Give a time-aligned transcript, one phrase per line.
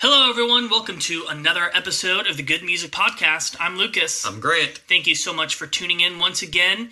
[0.00, 0.70] Hello, everyone.
[0.70, 3.56] Welcome to another episode of the Good Music Podcast.
[3.58, 4.24] I'm Lucas.
[4.24, 4.78] I'm Grant.
[4.88, 6.90] Thank you so much for tuning in once again.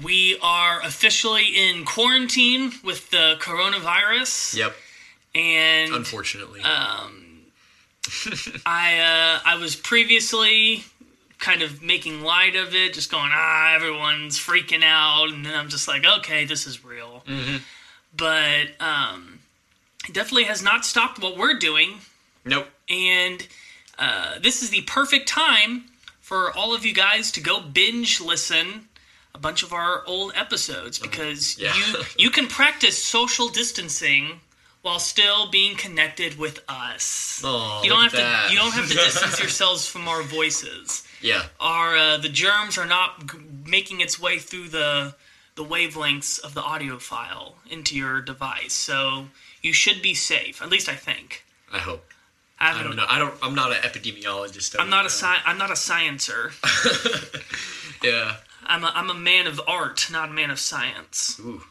[0.00, 4.54] We are officially in quarantine with the coronavirus.
[4.58, 4.76] Yep.
[5.34, 6.60] And Unfortunately.
[8.64, 10.84] I uh, I was previously
[11.40, 15.68] kind of making light of it, just going, ah, everyone's freaking out, and then I'm
[15.68, 17.24] just like, okay, this is real.
[18.16, 19.40] But um,
[20.08, 21.94] it definitely has not stopped what we're doing,
[22.46, 22.66] nope.
[22.88, 23.46] and
[23.98, 25.84] uh, this is the perfect time
[26.20, 28.88] for all of you guys to go binge listen
[29.34, 31.74] a bunch of our old episodes because Yeah.
[31.76, 34.40] you you can practice social distancing
[34.82, 37.42] while still being connected with us.
[37.44, 38.46] Aw, you don't have that.
[38.46, 41.06] to you don't have to distance yourselves from our voices.
[41.20, 41.42] Yeah.
[41.60, 45.14] Our uh, the germs are not g- making its way through the
[45.56, 49.26] the wavelengths of the audio file into your device, so
[49.62, 50.62] you should be safe.
[50.62, 51.44] At least I think.
[51.72, 52.04] I hope.
[52.58, 53.06] I, I haven't- don't know.
[53.08, 53.34] I don't.
[53.42, 54.76] I'm not an epidemiologist.
[54.78, 56.52] I'm not a sci- I'm not a sciencer.
[58.02, 58.36] Yeah.
[58.66, 61.40] I'm a, I'm a man of art, not a man of science.
[61.40, 61.62] Ooh.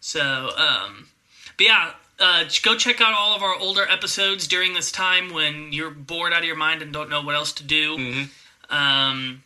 [0.00, 1.08] So, um,
[1.56, 5.72] but yeah, uh, go check out all of our older episodes during this time when
[5.72, 8.26] you're bored out of your mind and don't know what else to do.
[8.68, 9.42] Um,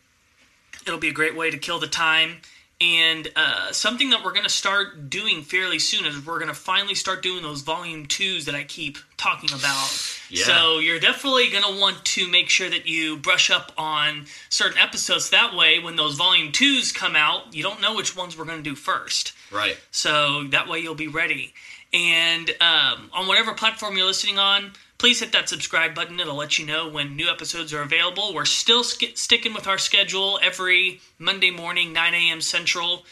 [0.85, 2.41] it'll be a great way to kill the time.
[2.81, 6.53] And uh, something that we're going to start doing fairly soon is we're going to
[6.53, 9.89] finally start doing those volume twos that I keep talking about.
[10.29, 10.43] Yeah.
[10.43, 14.77] So you're definitely going to want to make sure that you brush up on certain
[14.77, 15.29] episodes.
[15.29, 18.61] That way, when those volume twos come out, you don't know which ones we're going
[18.61, 19.31] to do first.
[19.53, 19.77] Right.
[19.91, 21.53] So that way you'll be ready.
[21.93, 24.73] And um, on whatever platform you're listening on,
[25.05, 26.19] please hit that subscribe button.
[26.19, 28.33] It'll let you know when new episodes are available.
[28.33, 32.41] We're still sk- sticking with our schedule every Monday morning, 9 a.m.
[32.41, 33.03] Central.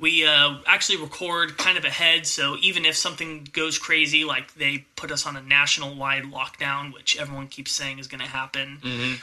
[0.00, 4.86] We uh, actually record kind of ahead, so even if something goes crazy, like they
[4.96, 8.78] put us on a national wide lockdown, which everyone keeps saying is going to happen,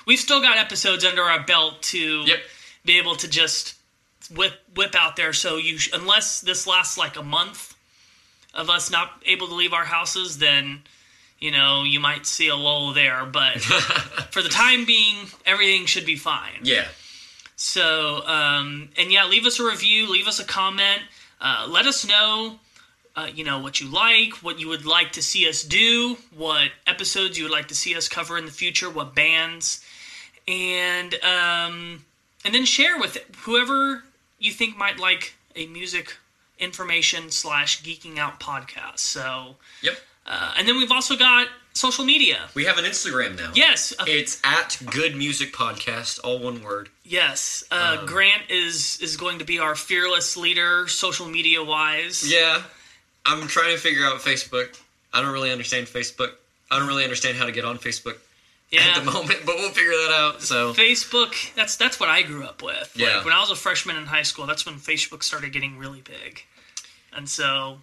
[0.05, 2.39] we've still got episodes under our belt to Yep.
[2.85, 3.73] be able to just
[4.35, 5.33] whip whip out there.
[5.33, 7.75] So you, sh- unless this lasts like a month
[8.53, 10.83] of us not able to leave our houses, then
[11.41, 13.25] you know you might see a lull there.
[13.25, 13.61] But
[14.31, 15.15] for the time being,
[15.45, 16.61] everything should be fine.
[16.63, 16.87] Yeah.
[17.55, 21.01] So um, and yeah, leave us a review, leave us a comment,
[21.41, 22.59] uh, let us know.
[23.13, 26.69] Uh, you know what you like, what you would like to see us do, what
[26.87, 29.83] episodes you would like to see us cover in the future, what bands,
[30.47, 32.05] and um,
[32.45, 34.05] and then share with whoever
[34.39, 36.15] you think might like a music
[36.57, 38.99] information slash geeking out podcast.
[38.99, 39.97] So, Yep.
[40.31, 42.37] Uh, and then we've also got social media.
[42.55, 43.51] We have an Instagram now.
[43.53, 46.89] Yes, uh, It's at Good Music Podcast, all one word.
[47.03, 47.63] yes.
[47.71, 52.23] Uh, Um, Grant is is going to be our fearless leader, social media wise.
[52.31, 52.63] Yeah.
[53.25, 54.69] I'm trying to figure out Facebook.
[55.13, 56.31] I don't really understand Facebook.
[56.71, 58.17] I don't really understand how to get on Facebook
[58.71, 58.81] Yeah.
[58.95, 60.41] at the moment, but we'll figure that out.
[60.41, 61.33] So Facebook.
[61.55, 62.91] That's that's what I grew up with.
[62.95, 63.17] Yeah.
[63.17, 66.01] Like when I was a freshman in high school, that's when Facebook started getting really
[66.01, 66.43] big,
[67.13, 67.81] and so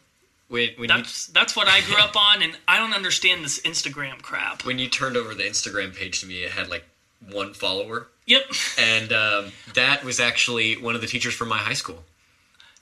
[0.49, 2.43] when, when you that's that's what I grew up on.
[2.43, 4.65] And I don't understand this Instagram crap.
[4.65, 6.85] when you turned over the Instagram page to me, it had like
[7.33, 8.43] one follower, Yep,
[8.79, 12.05] and um, that was actually one of the teachers from my high school.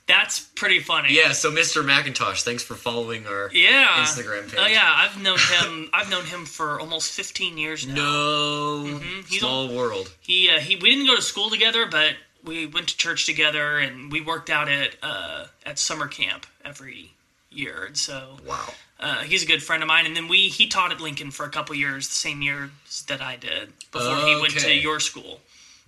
[0.05, 1.13] that's pretty funny.
[1.13, 1.83] Yeah, so Mr.
[1.83, 3.87] McIntosh, thanks for following our Yeah.
[4.05, 4.59] Instagram page.
[4.61, 5.89] Oh yeah, I've known him.
[5.93, 7.95] I've known him for almost 15 years now.
[7.95, 9.21] No, Mm-hmm.
[9.27, 10.13] He's small world.
[10.21, 10.75] He uh, he.
[10.77, 12.13] We didn't go to school together, but
[12.43, 17.11] we went to church together, and we worked out at uh, at summer camp every
[17.49, 17.85] year.
[17.85, 18.73] And so Wow.
[18.99, 20.05] uh, he's a good friend of mine.
[20.05, 22.69] And then we he taught at Lincoln for a couple years, the same years
[23.07, 25.41] that I did before he went to your school.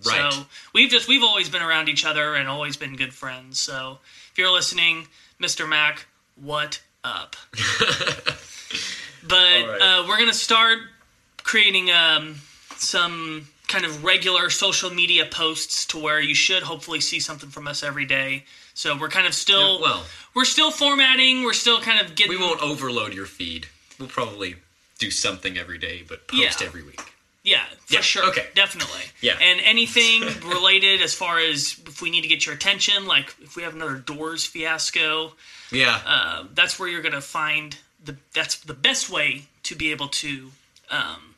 [0.04, 0.32] Right.
[0.32, 3.58] So we've just we've always been around each other and always been good friends.
[3.58, 3.98] So
[4.32, 5.08] if you're listening,
[5.40, 5.68] Mr.
[5.68, 6.06] Mac,
[6.36, 7.36] what up?
[9.28, 9.78] but right.
[9.80, 10.78] uh, we're gonna start
[11.42, 12.36] creating um,
[12.76, 17.68] some kind of regular social media posts to where you should hopefully see something from
[17.68, 18.44] us every day.
[18.80, 20.06] So we're kind of still Yeah, well.
[20.32, 21.42] we're still formatting.
[21.44, 23.66] We're still kind of getting We won't overload your feed.
[23.98, 24.56] We'll probably
[24.98, 26.66] do something every day, but post Yeah.
[26.66, 26.98] every week.
[27.42, 28.24] Yeah, for Yeah, sure.
[28.30, 28.48] okay.
[28.54, 29.02] Definitely.
[29.20, 29.36] Yeah.
[29.38, 33.54] And anything related as far as if we need to get your attention, like if
[33.54, 35.34] we have another Doors fiasco,
[35.70, 36.00] Yeah.
[36.06, 40.08] uh, that's where you're going to find the that's the best way to be able
[40.08, 40.52] to
[40.90, 41.34] um,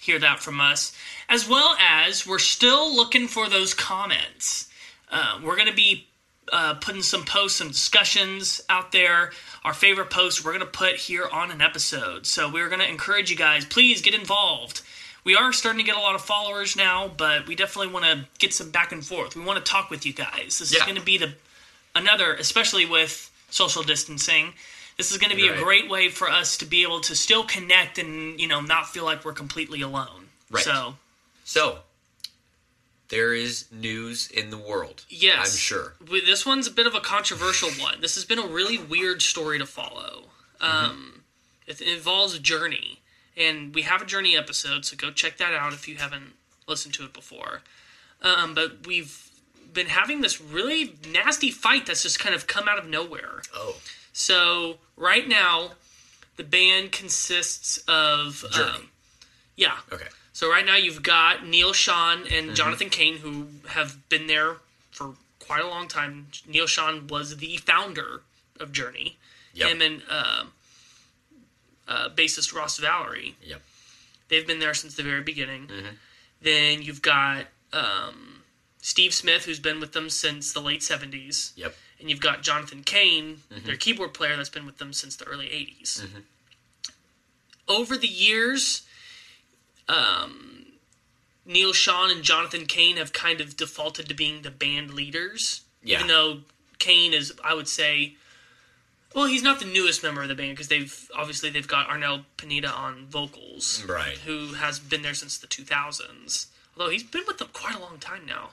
[0.00, 0.90] hear that from us.
[1.28, 4.66] As well as we're still looking for those comments.
[5.12, 6.06] Uh, we're going to be
[6.52, 9.30] uh, putting some posts, some discussions out there.
[9.64, 12.26] Our favorite posts we're going to put here on an episode.
[12.26, 14.80] So we're going to encourage you guys, please get involved.
[15.24, 18.26] We are starting to get a lot of followers now, but we definitely want to
[18.40, 19.36] get some back and forth.
[19.36, 20.58] We want to talk with you guys.
[20.58, 21.34] This is going to be the
[21.94, 24.54] another, especially with social distancing.
[24.96, 25.58] this is going to be Right.
[25.60, 28.88] a great way for us to be able to still connect and you know not
[28.88, 30.26] feel like we're completely alone.
[30.50, 30.64] Right.
[30.64, 30.96] So
[31.44, 31.78] So,
[33.12, 35.04] there is news in the world.
[35.10, 35.92] yes, I'm sure.
[36.26, 38.00] This one's a bit of a controversial one.
[38.00, 40.24] This has been a really weird story to follow.
[40.62, 41.22] Um,
[41.66, 43.00] it involves a journey,
[43.36, 46.32] and we have a journey episode, so go check that out if you haven't
[46.66, 47.60] listened to it before.
[48.22, 49.28] Um, but we've
[49.74, 53.42] been having this really nasty fight that's just kind of come out of nowhere.
[53.54, 53.76] Oh,
[54.14, 55.72] So right now,
[56.36, 58.70] the band consists of Journey.
[58.70, 58.88] um,
[59.54, 59.76] yeah.
[59.92, 60.08] okay.
[60.32, 64.56] So right now you've got Neal Schon and Jonathan Cain who have been there
[64.90, 66.28] for quite a long time.
[66.48, 68.22] Neal Schon was the founder
[68.58, 69.16] of Journey.
[69.54, 69.68] Yep.
[69.70, 70.44] Him and uh,
[71.86, 73.34] uh, bassist Ross Valory.
[73.44, 73.60] Yep.
[74.28, 75.66] They've been there since the very beginning.
[75.66, 75.86] Mm-hmm.
[76.40, 78.42] Then you've got um,
[78.80, 81.52] Steve Smith, who's been with them since the late 70s.
[81.56, 81.74] Yep.
[82.00, 83.66] And you've got Jonathan Cain, Mm-hmm.
[83.66, 86.06] their keyboard player, that's been with them since the early 80s.
[87.68, 88.82] Over the years,
[89.88, 90.66] um,
[91.44, 95.62] Neal Schon and Jonathan Cain have kind of defaulted to being the band leaders.
[95.82, 95.96] Yeah.
[95.96, 96.38] Even though
[96.78, 98.14] Cain is, I would say,
[99.14, 102.24] well, he's not the newest member of the band because they've obviously they've got Arnel
[102.36, 104.16] Pineda on vocals, Right.
[104.18, 106.46] Who has been there since the 2000s.
[106.76, 108.50] Although he's been with them quite a long time now.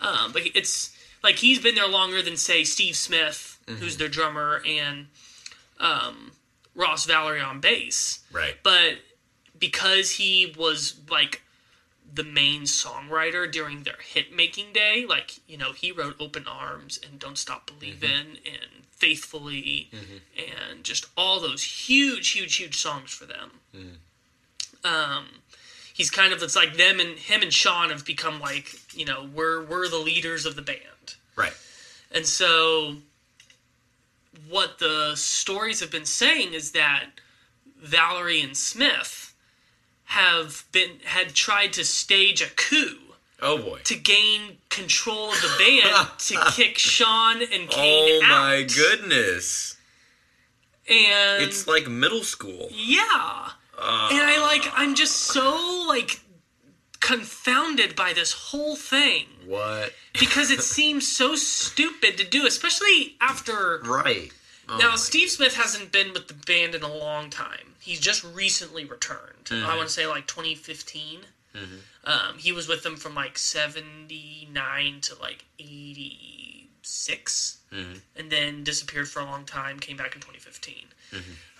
[0.00, 4.60] Um, but it's like he's been there longer than say Steve Smith, who's their drummer,
[4.66, 5.06] and
[5.78, 6.32] um,
[6.74, 8.18] Ross Valory on bass.
[8.32, 8.56] Right.
[8.64, 8.94] But
[9.62, 11.40] because he was like
[12.12, 16.98] the main songwriter during their hit making day, like, you know, he wrote Open Arms
[17.00, 18.54] and Don't Stop Believin' mm-hmm.
[18.54, 20.70] and Faithfully mm-hmm.
[20.72, 23.50] and just all those huge, huge, huge songs for them.
[23.74, 24.84] Mm-hmm.
[24.84, 25.26] Um,
[25.94, 29.28] he's kind of it's like them and him and Schon have become like, you know,
[29.32, 31.16] we're we're the leaders of the band.
[31.36, 31.56] Right.
[32.12, 32.96] And so,
[34.48, 37.06] what the stories have been saying is that
[37.84, 39.21] Valory and Smith
[40.12, 42.98] have been had tried to stage a coup
[43.40, 43.80] Oh boy.
[43.84, 48.30] to gain control of the band to kick Schon and Cain Oh out.
[48.30, 49.76] my goodness.
[50.88, 52.68] And It's like middle school.
[52.72, 56.20] yeah, and I like I'm just so like
[57.00, 59.92] confounded by this whole thing What?
[60.18, 64.30] because it seems so stupid to do, especially after Right.
[64.68, 67.74] Oh Now, Steve Smith hasn't been with the band in a long time.
[67.80, 69.48] He's just recently returned.
[69.50, 71.20] I want to say like 2015.
[72.04, 77.58] Um, he was with them from like 79 to like 86,
[78.16, 79.78] and then disappeared for a long time.
[79.78, 80.74] Came back in 2015.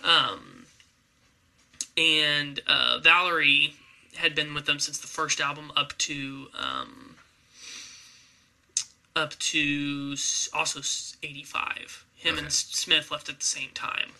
[0.03, 0.65] Um,
[1.97, 3.73] and uh, Valory
[4.15, 7.15] had been with them since the first album up to um,
[9.15, 10.15] up to
[10.53, 10.79] also
[11.21, 12.05] 85.
[12.23, 12.47] Him and Okay.
[12.47, 14.11] S- Smith left at the same time.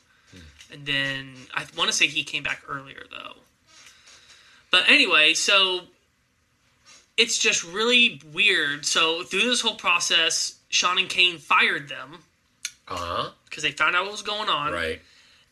[0.71, 3.33] And then I want to say he came back earlier though.
[4.71, 5.81] But anyway, so
[7.17, 8.85] it's just really weird.
[8.85, 12.23] So through this whole process, Schon and Cain fired them
[12.87, 13.29] Uh huh.
[13.45, 15.01] because they found out what was going on Right.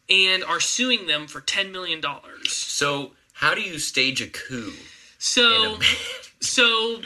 [0.10, 2.52] and are suing them for 10 million dollars.
[2.52, 4.74] So, how do you stage a coup
[5.20, 5.84] So a
[6.44, 7.02] so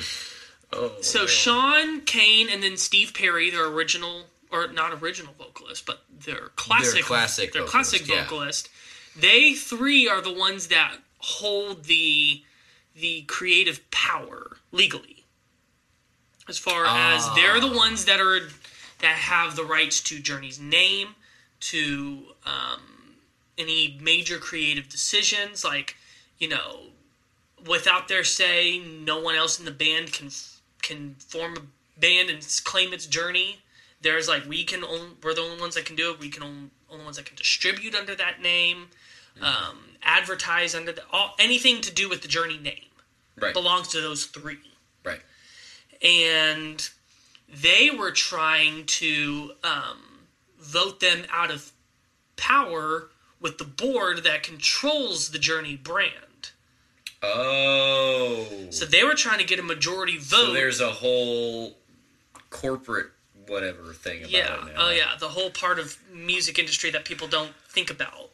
[0.74, 0.92] Oh.
[1.02, 1.28] So man.
[1.28, 7.04] Schon Cain and then Steve Perry, their original or not original vocalist, but their classic,
[7.04, 8.24] classic their vocalist, classic yeah.
[8.24, 8.70] vocalist.
[9.18, 12.42] They three are the ones that hold the
[12.96, 15.24] the creative power legally.
[16.48, 18.40] As far as they're the ones that are
[19.00, 21.10] that have the rights to Journey's name,
[21.60, 22.82] to um,
[23.58, 25.96] any major creative decisions, like
[26.38, 26.82] you know,
[27.68, 30.30] without their say, no one else in the band can
[30.82, 33.60] can form a band and claim its journey.
[34.06, 36.20] There's like we can own, we're the only ones that can do it.
[36.20, 38.90] We can own, only ones that can distribute under that name,
[39.42, 42.86] um, advertise under the all anything to do with the journey name
[43.42, 43.52] Right.
[43.52, 44.60] belongs to those three.
[45.04, 45.22] Right.
[46.04, 46.88] And
[47.50, 49.98] they were trying to um,
[50.60, 51.72] vote them out of
[52.36, 53.10] power
[53.42, 56.52] with the board that controls the Journey brand.
[57.24, 58.46] Oh.
[58.70, 60.46] So they were trying to get a majority vote.
[60.48, 61.76] So there's a whole
[62.52, 63.12] corporate
[63.48, 64.72] whatever thing about yeah, it now.
[64.78, 68.30] oh yeah, the whole part of music industry that people don't think about.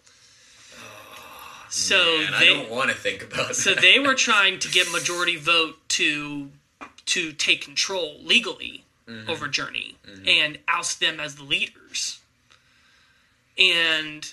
[1.73, 3.81] So Man, I they don't want to think about so that.
[3.81, 6.49] they were trying to get majority vote to
[7.05, 9.29] to take control legally Mm-hmm.
[9.29, 12.19] over Journey and oust them as the leaders.
[13.57, 14.31] And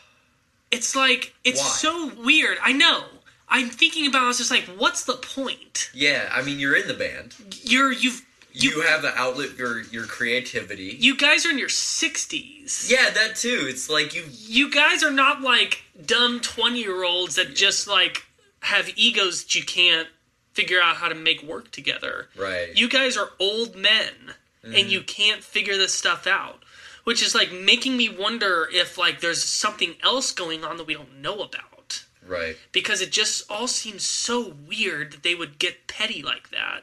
[0.70, 1.68] it's like it's Why?
[1.68, 2.58] so weird.
[2.62, 3.04] I know.
[3.48, 5.90] I'm thinking about I was just like, what's the point?
[5.94, 7.34] Yeah, I mean, you're in the band.
[7.62, 8.24] You're you've
[8.62, 10.96] You, have the outlet for your creativity.
[10.98, 12.90] you guys are in your 60s.
[12.90, 13.66] yeah, that too.
[13.68, 14.24] It's like you.
[14.30, 18.24] You guys are not like dumb 20 year olds that just like
[18.60, 20.08] have egos that you can't
[20.52, 22.28] figure out how to make work together.
[22.36, 22.74] Right.
[22.74, 24.34] You guys are old men
[24.64, 25.06] and you mm-hmm.
[25.06, 26.62] can't figure this stuff out.
[27.04, 30.94] Which is like making me wonder if like there's something else going on that we
[30.94, 32.04] don't know about.
[32.26, 32.56] Right.
[32.72, 36.82] Because it just all seems so weird that they would get petty like that.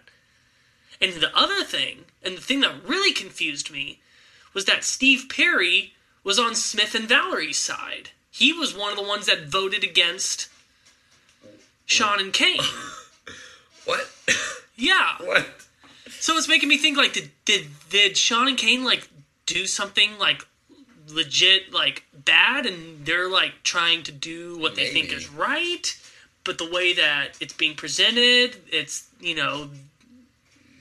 [1.03, 3.99] And the other thing, and the thing that really confused me,
[4.53, 5.93] was that Steve Perry
[6.23, 8.11] was on Smith and Valory's side.
[8.31, 10.47] He was one of the ones that voted against
[11.85, 12.59] Schon and Cain.
[13.85, 14.09] What?
[14.77, 15.15] Yeah.
[15.19, 15.45] what?
[16.09, 19.09] So it's making me think like did did did Schon and Cain like
[19.45, 20.47] do something like
[21.09, 25.99] legit like bad and they're like trying to do what they think is right,
[26.45, 29.69] but the way that it's being presented, it's you know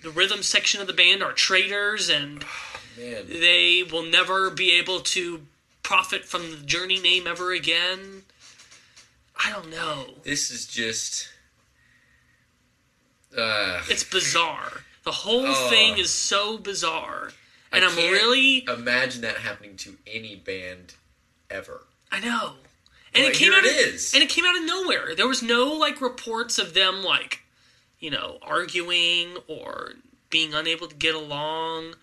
[0.02, 2.44] the rhythm section of the band are traitors and
[2.98, 3.26] Man.
[3.28, 5.42] they will never be able to
[5.82, 8.22] profit from the Journey name ever again.
[9.44, 10.14] I don't know.
[10.24, 11.28] This is just.
[13.36, 14.82] Uh, It's bizarre.
[15.04, 15.70] The whole Oh.
[15.70, 17.32] thing is so bizarre.
[17.72, 20.94] And I'm can't really imagine that happening to any band
[21.50, 21.86] ever.
[22.10, 22.56] I know.
[23.14, 24.12] And Well, it came out it of, is.
[24.14, 25.14] and it came out of nowhere.
[25.14, 27.41] There was no like reports of them like,
[28.02, 29.92] you know, arguing or
[30.28, 31.94] being unable to get along.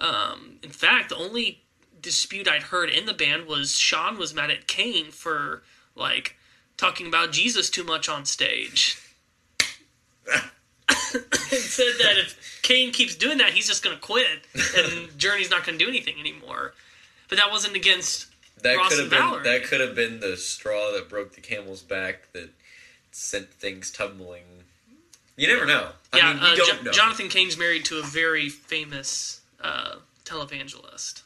[0.00, 1.60] Um, in fact, the only
[2.00, 5.62] dispute I'd heard in the band was Schon was mad at Cain for
[5.96, 6.36] like
[6.76, 8.98] talking about Jesus too much on stage.
[10.28, 10.42] and
[10.94, 14.46] said that if Cain keeps doing that, he's just going to quit,
[14.76, 16.74] and Journey's not going to do anything anymore.
[17.28, 18.28] But that wasn't against
[18.62, 21.40] That Ross could have and been that could have been the straw that broke the
[21.40, 22.50] camel's back that
[23.10, 24.44] sent things tumbling.
[25.36, 25.88] You never know.
[26.12, 26.90] I yeah, mean, uh, don't Jo- know.
[26.92, 31.22] Jonathan Cain's married to a very famous uh, televangelist,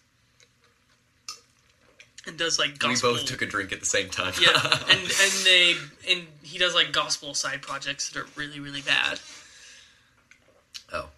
[2.26, 4.32] and does like we both took a drink at the same time.
[4.40, 4.50] yeah,
[4.90, 5.74] and and they
[6.08, 9.18] and he does like gospel side projects that are really really bad.
[10.92, 11.08] oh,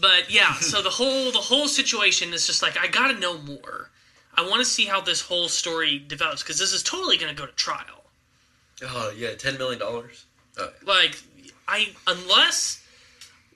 [0.00, 3.38] But yeah, so the whole the whole situation is just like I got to know
[3.38, 3.90] more.
[4.34, 7.38] I want to see how this whole story develops because this is totally going to
[7.38, 8.04] go to trial.
[8.82, 10.24] oh yeah, ten million dollars.
[10.58, 11.16] Uh, Like
[11.70, 12.84] I unless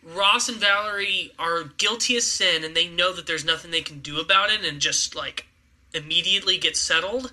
[0.05, 3.99] Ross and Valory are guilty as sin and they know that there's nothing they can
[4.01, 5.47] do about it and just like
[5.93, 7.33] immediately get settled.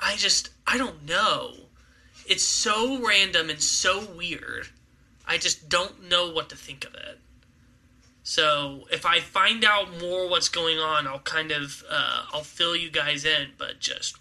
[0.00, 1.54] I just I don't know.
[2.26, 4.68] It's so random and so weird.
[5.26, 7.18] I just don't know what to think of it.
[8.22, 12.76] So if I find out more what's going on, I'll kind of uh, I'll fill
[12.76, 13.50] you guys in.
[13.58, 14.16] But just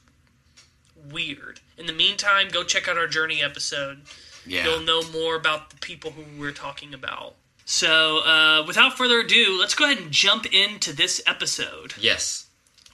[1.09, 1.61] weird.
[1.77, 4.01] In the meantime, go check out our journey episode
[4.47, 4.65] yeah.
[4.65, 7.35] you'll know more about the people who we're talking about.
[7.65, 11.93] So, uh, without further ado, let's go ahead and jump into this episode.
[11.99, 12.45] Yes,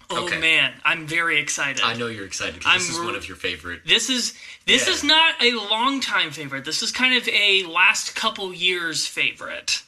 [0.09, 0.37] Oh Okay.
[0.39, 1.81] man, I'm very excited.
[1.81, 2.61] I know you're excited.
[2.63, 3.81] 'cause This is one of your favorite.
[3.85, 4.33] This is
[4.65, 4.93] this Yeah.
[4.93, 6.65] is not a long time favorite.
[6.65, 9.81] This is kind of a last couple years favorite.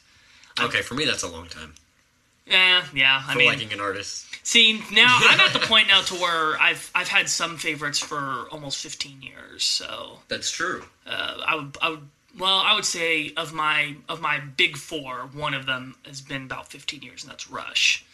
[0.58, 1.74] Okay, for me that's a long time.
[2.46, 3.22] Yeah, yeah.
[3.26, 4.26] I For mean, liking an artist.
[4.46, 8.46] see, now I'm at the point now to where I've I've had some favorites for
[8.52, 9.64] almost 15 years.
[9.64, 10.84] So That's true.
[11.06, 15.28] uh, I would I would well I would say of my of my big four,
[15.32, 18.04] one of them has been about 15 years, and that's Rush.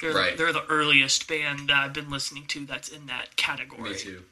[0.00, 0.36] They're, Right.
[0.38, 3.90] they're the earliest band that I've been listening to that's in that category.
[3.90, 4.22] Me too.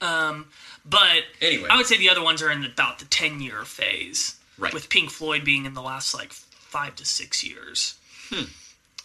[0.00, 0.46] Um,
[0.84, 1.68] But Anyway.
[1.70, 4.36] I would say the other ones are in about the 10 year phase.
[4.56, 4.72] Right.
[4.72, 7.94] With Pink Floyd being in the last like five to six years.
[8.30, 8.44] Hmm.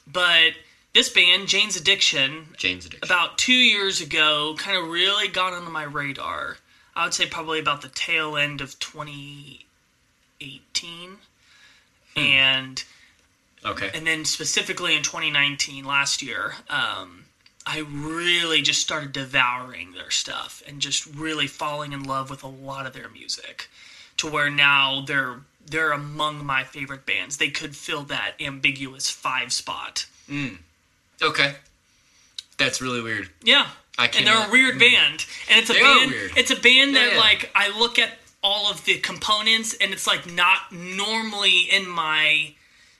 [0.06, 0.54] But
[0.94, 3.10] this band, Jane's Addiction, Jane's addiction.
[3.10, 6.58] about two years ago, kind of really got onto my radar.
[6.96, 11.18] I would say probably about the tail end of 2018.
[12.16, 12.20] Hmm.
[12.20, 12.84] And
[13.66, 13.92] okay.
[13.94, 17.26] and then specifically in 2019 last year um,
[17.66, 22.48] i really just started devouring their stuff and just really falling in love with a
[22.48, 23.70] lot of their music
[24.18, 29.52] to where now they're they're among my favorite bands they could fill that ambiguous five
[29.54, 30.06] spot
[31.22, 31.56] okay.
[32.58, 33.30] That's really weird.
[33.44, 33.68] yeah
[33.98, 36.32] I and they're a weird band and it's a They band weird.
[36.38, 37.20] it's a band that Yeah.
[37.20, 38.12] like i look at
[38.44, 42.54] all of the components and it's like not normally in my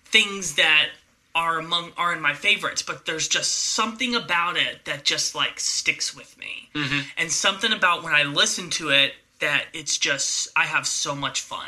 [0.06, 0.90] things that
[1.36, 5.60] are among are in my favorites but there's just something about it that just like
[5.60, 7.00] sticks with me Mm-hmm.
[7.18, 11.42] and something about when i listen to it that it's just i have so much
[11.42, 11.68] fun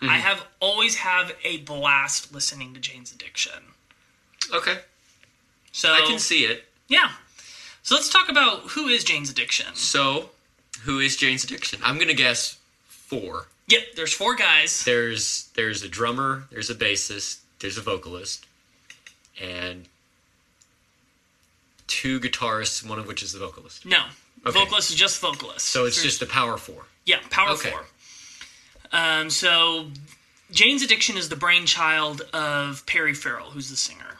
[0.00, 0.10] Mm-hmm.
[0.10, 3.52] i have always have a blast listening to jane's addiction
[4.54, 4.76] Okay.
[5.72, 6.64] so I can see it.
[6.88, 7.10] yeah
[7.82, 10.30] so let's talk about who is jane's addiction So,
[10.82, 11.80] who is Jane's addiction?
[11.82, 13.46] I'm gonna guess four.
[13.66, 14.84] Yep, there's four guys.
[14.84, 18.46] There's there's a drummer, there's a bassist, there's a vocalist
[19.40, 19.86] and
[21.86, 23.84] two guitarists, one of which is the vocalist.
[23.86, 24.04] No,
[24.46, 24.58] Okay.
[24.58, 25.66] vocalist is just vocalist.
[25.66, 26.86] So it's There's- just a power four.
[27.06, 27.70] yeah, power Okay.
[27.70, 27.86] four.
[28.92, 29.86] Um, so
[30.50, 34.16] Jane's Addiction is the brainchild of Perry Farrell, who's the singer,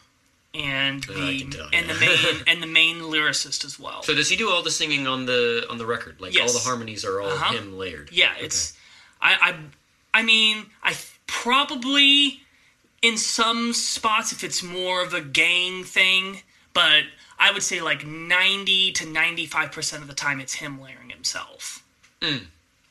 [0.54, 1.92] and I the tell, and yeah.
[1.92, 4.02] the main and the main lyricist as well.
[4.02, 6.20] So does he do all the singing on the on the record?
[6.20, 7.54] Like all the harmonies are all Uh-huh.
[7.56, 8.10] him layered.
[8.12, 8.76] Yeah, it's.
[9.20, 9.34] I,
[10.14, 10.94] I, I mean, I
[11.26, 12.40] probably
[13.02, 17.04] in some spots if it's more of a gang thing, but
[17.38, 21.10] I would say like ninety to ninety five percent of the time it's him layering
[21.10, 21.84] himself.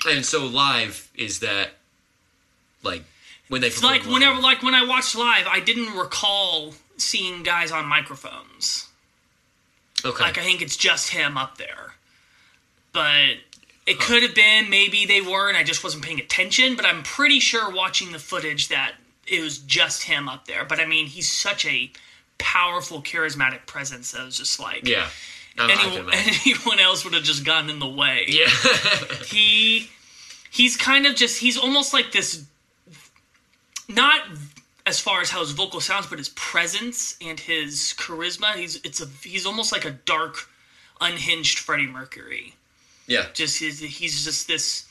[0.08, 1.70] And so live is that
[2.84, 3.04] like
[3.50, 4.14] when they It's like live?
[4.14, 8.88] whenever, like when I watched live, I didn't recall seeing guys on microphones.
[10.06, 11.96] okay Like I think it's just him up there,
[12.94, 13.38] but.
[13.86, 17.04] It could have been maybe they were and I just wasn't paying attention, but I'm
[17.04, 18.96] pretty sure watching the footage that
[19.26, 20.66] it was just him up there.
[20.66, 21.90] But I mean, he's such a
[22.38, 25.08] powerful, charismatic presence that was just like yeah.
[25.58, 26.14] I, I can anyone,
[26.46, 28.26] anyone else would have just gotten in the way.
[28.28, 28.50] yeah.
[29.26, 29.90] He
[30.50, 32.46] he's kind of just he's almost like this
[33.89, 34.22] not
[34.86, 38.56] as far as how his vocal sounds, but his presence and his charisma.
[38.56, 40.50] He's it's a he's almost like a dark,
[41.01, 42.54] unhinged Freddie Mercury
[43.08, 43.25] yeah.
[43.34, 44.86] just his, he's just this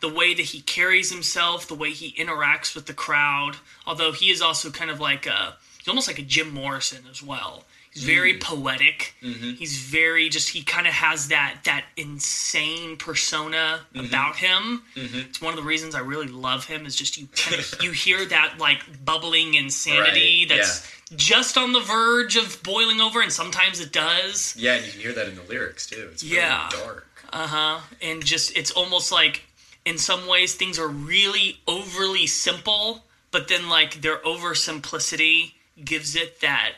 [0.00, 3.56] the way that he carries himself the way he interacts with the crowd
[3.86, 7.22] although he is also kind of like a he's almost like a jim morrison as
[7.22, 9.52] well he's very poetic mm-hmm.
[9.52, 14.06] he's very just he kind of has that that insane persona mm-hmm.
[14.06, 15.18] about him mm-hmm.
[15.18, 17.90] it's one of the reasons i really love him is just you kind of you
[17.90, 23.32] hear that like bubbling insanity Right, that's just on the verge of boiling over and
[23.32, 26.08] sometimes it does Yeah, and you can hear that in the lyrics too.
[26.12, 26.68] It's really Yeah.
[26.70, 27.06] dark.
[27.32, 27.80] Uh-huh.
[28.00, 29.42] And just it's almost like
[29.84, 36.40] in some ways things are really overly simple but then like their oversimplicity gives it
[36.40, 36.72] that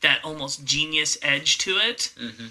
[0.00, 2.46] that almost genius edge to it mm-hmm.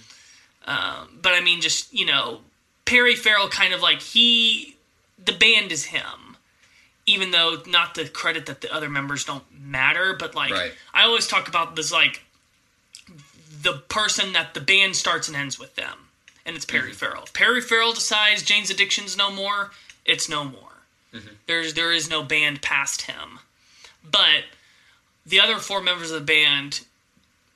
[0.70, 2.42] um, but i mean just you know
[2.86, 4.75] perry farrell kind of like he
[5.24, 6.38] the band is him
[7.06, 10.74] even though not the credit that the other members don't matter but like Right.
[10.94, 12.22] i always talk about this like
[13.62, 16.07] the person that the band starts and ends with them
[16.48, 16.94] and it's Perry mm-hmm.
[16.94, 17.24] Farrell.
[17.24, 19.72] If Perry Farrell decides Jane's Addiction's no more,
[20.05, 20.77] it's no more.
[21.14, 21.27] Mm-hmm.
[21.46, 23.40] There's there is no band past him.
[24.10, 24.46] But
[25.25, 26.86] the other four members of the band,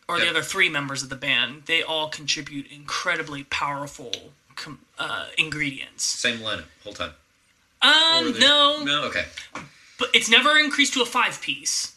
[0.07, 4.11] or the other three members of the band, they all contribute incredibly powerful
[4.55, 6.03] com- uh, ingredients.
[6.03, 7.11] Same lineup whole time.
[7.81, 9.25] Um, they- no, No, okay.
[9.97, 11.93] but it's never increased to a five piece.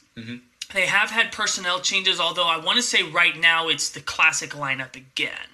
[0.73, 4.51] They have had personnel changes, although I want to say right now it's the classic
[4.51, 5.51] lineup again.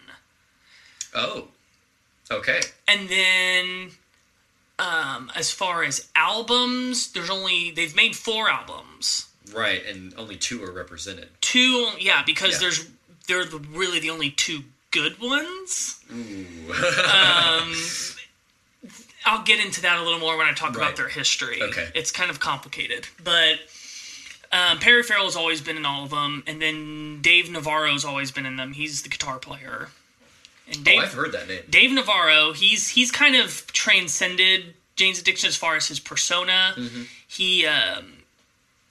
[1.15, 1.49] Oh.
[2.31, 2.61] Okay.
[2.87, 3.91] And then,
[4.79, 9.27] um, as far as albums, there's only they've made four albums.
[9.55, 11.29] Right, and only two are represented.
[11.41, 12.59] Two, yeah, because Yeah.
[12.59, 12.87] there's
[13.27, 16.01] they're the, really the only two good ones.
[16.13, 16.75] Ooh.
[19.27, 20.85] I'll get into that a little more when I talk Right.
[20.85, 21.63] about their history.
[21.63, 21.91] Okay.
[21.95, 23.61] It's kind of complicated, but
[24.51, 28.47] um, Perry Farrell's always been in all of them, and then Dave Navarro's always been
[28.47, 28.73] in them.
[28.73, 29.91] He's the guitar player,
[30.67, 31.63] and oh, Dave I've heard that name.
[31.69, 36.75] Dave Navarro, he's he's kind of transcended Jane's Addiction as far as his persona.
[36.77, 37.03] Mm-hmm.
[37.29, 38.20] He, um,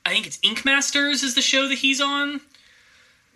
[0.09, 2.41] I think it's Ink Masters is the show that he's on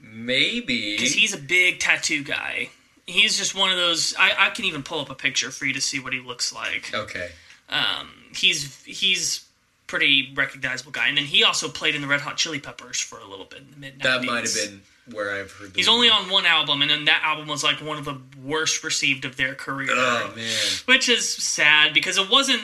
[0.01, 0.95] Maybe.
[0.97, 2.69] because he's a big tattoo guy.
[3.05, 4.15] He's just one of those.
[4.17, 6.53] I, I can even pull up a picture for you to see what he looks
[6.53, 6.91] like.
[6.93, 7.29] Okay.
[7.69, 9.45] Um, He's he's
[9.87, 13.19] pretty recognizable guy, and then he also played in the Red Hot Chili Peppers for
[13.19, 14.01] a little bit in the mid.
[14.01, 14.81] That might have been
[15.13, 17.77] where I've heard the He's only on one album, and then that album was like
[17.81, 19.89] one of the worst received of their career.
[19.91, 20.49] Oh, man.
[20.85, 22.61] which is sad because it wasn't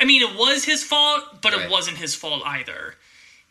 [0.00, 1.66] i mean it was his fault but Right.
[1.66, 2.94] it wasn't his fault either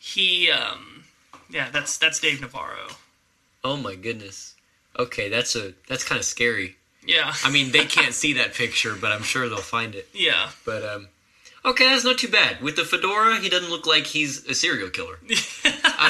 [0.04, 1.04] he um
[1.50, 2.88] yeah that's that's dave navarro
[3.64, 4.56] Oh my goodness.
[4.98, 6.78] Okay, that's a that's kind of scary.
[7.06, 10.08] yeah I mean, they can't see that picture, but I'm sure they'll find it.
[10.16, 11.08] yeah But um,
[11.64, 12.60] okay, that's not too bad.
[12.62, 15.20] With the fedora, he doesn't look like he's a serial killer.
[15.64, 16.10] I,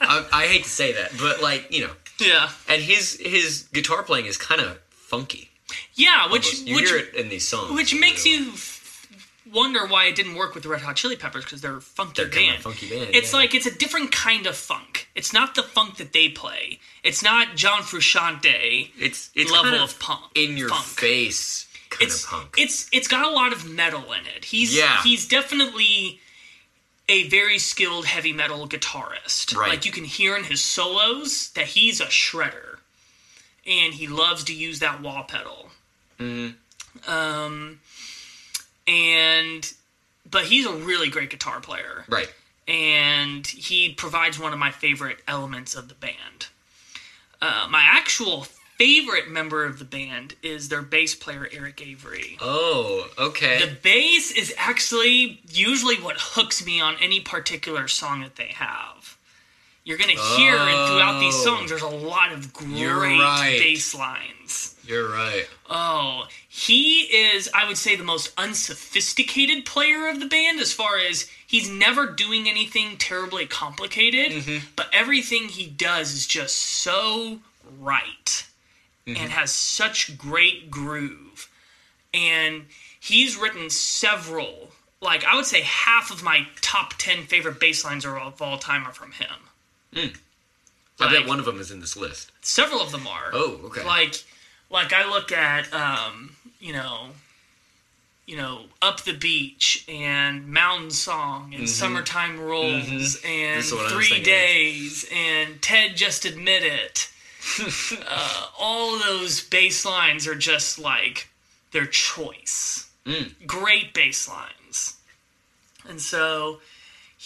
[0.02, 4.02] I, I hate to say that, but like you know, yeah and his his guitar
[4.02, 5.48] playing is kind of funky.
[5.94, 6.66] yeah which Almost.
[6.66, 8.52] You which hear it in these songs, which makes you
[9.52, 12.30] wonder why it didn't work with the red hot chili peppers because they're funky They're
[12.32, 13.38] band funky band, it's yeah.
[13.38, 17.22] like it's a different kind of funk it's not the funk that they play it's
[17.22, 20.82] not john frusciante It's it's level kind of punk in your funk.
[20.84, 22.54] face kind it's of punk.
[22.58, 24.44] it's it's got a lot of metal in it.
[24.44, 25.02] He's Yeah.
[25.02, 26.20] he's definitely
[27.08, 29.56] a very skilled heavy metal guitarist.
[29.56, 29.70] Right.
[29.70, 32.80] Like you can hear in his solos that he's a shredder,
[33.66, 35.70] and he loves to use that wah pedal.
[36.20, 37.10] Mm-hmm.
[37.10, 37.80] Um,
[38.88, 39.72] and
[40.30, 42.28] but he's a really great guitar player, right.
[42.66, 46.48] and he provides one of my favorite elements of the band.
[47.40, 48.46] Uh, my actual
[48.78, 52.36] favorite member of the band is their bass player Eric Avery.
[52.40, 53.58] Oh, okay.
[53.64, 59.16] The bass is actually usually what hooks me on any particular song that they have.
[59.84, 61.44] You're gonna hear it throughout these Oh.
[61.44, 61.70] songs.
[61.70, 63.58] There's a lot of great right.
[63.58, 64.67] bass lines.
[64.88, 65.46] You're right.
[65.68, 70.96] Oh, he is, I would say, the most unsophisticated player of the band as far
[70.96, 74.66] as he's never doing anything terribly complicated, mm-hmm.
[74.76, 77.40] but everything he does is just so
[77.78, 78.46] right
[79.06, 79.20] mm-hmm.
[79.20, 81.50] and has such great groove.
[82.14, 82.64] And
[82.98, 84.70] he's written several,
[85.02, 88.86] like, I would say half of my top 10 favorite bass lines of all time
[88.86, 89.28] are from him.
[89.92, 90.06] Hmm.
[90.98, 92.32] I Like- bet one of them is in this list.
[92.40, 93.30] Several of them are.
[93.34, 93.84] Oh, okay.
[93.84, 94.24] like
[94.70, 97.08] like I look at um, you know
[98.26, 102.96] you know up the beach and mountain song and summertime rolls and Mm-hmm.
[103.56, 104.24] This is what I was three of.
[104.24, 107.08] days and ted just admit it
[108.08, 111.28] uh, all those bass lines are just like
[111.72, 113.46] their choice Mm.
[113.46, 114.96] great bass lines
[115.88, 116.60] and so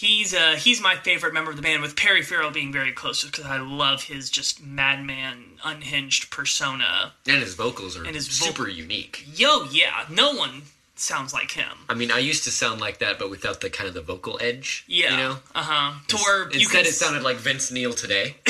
[0.02, 3.24] he's uh he's my favorite member of the band with perry farrell being very close
[3.24, 8.46] because i love his just madman unhinged persona And his vocals are And his vo-
[8.46, 9.24] super unique.
[9.34, 10.62] yo yeah no one
[10.96, 13.88] sounds like him I mean, I used to sound like that, but without the kind
[13.88, 14.84] of the vocal edge.
[14.86, 15.36] yeah You know?
[15.54, 18.36] uh-huh to where you Instead, can it sounded like Vince Neil today.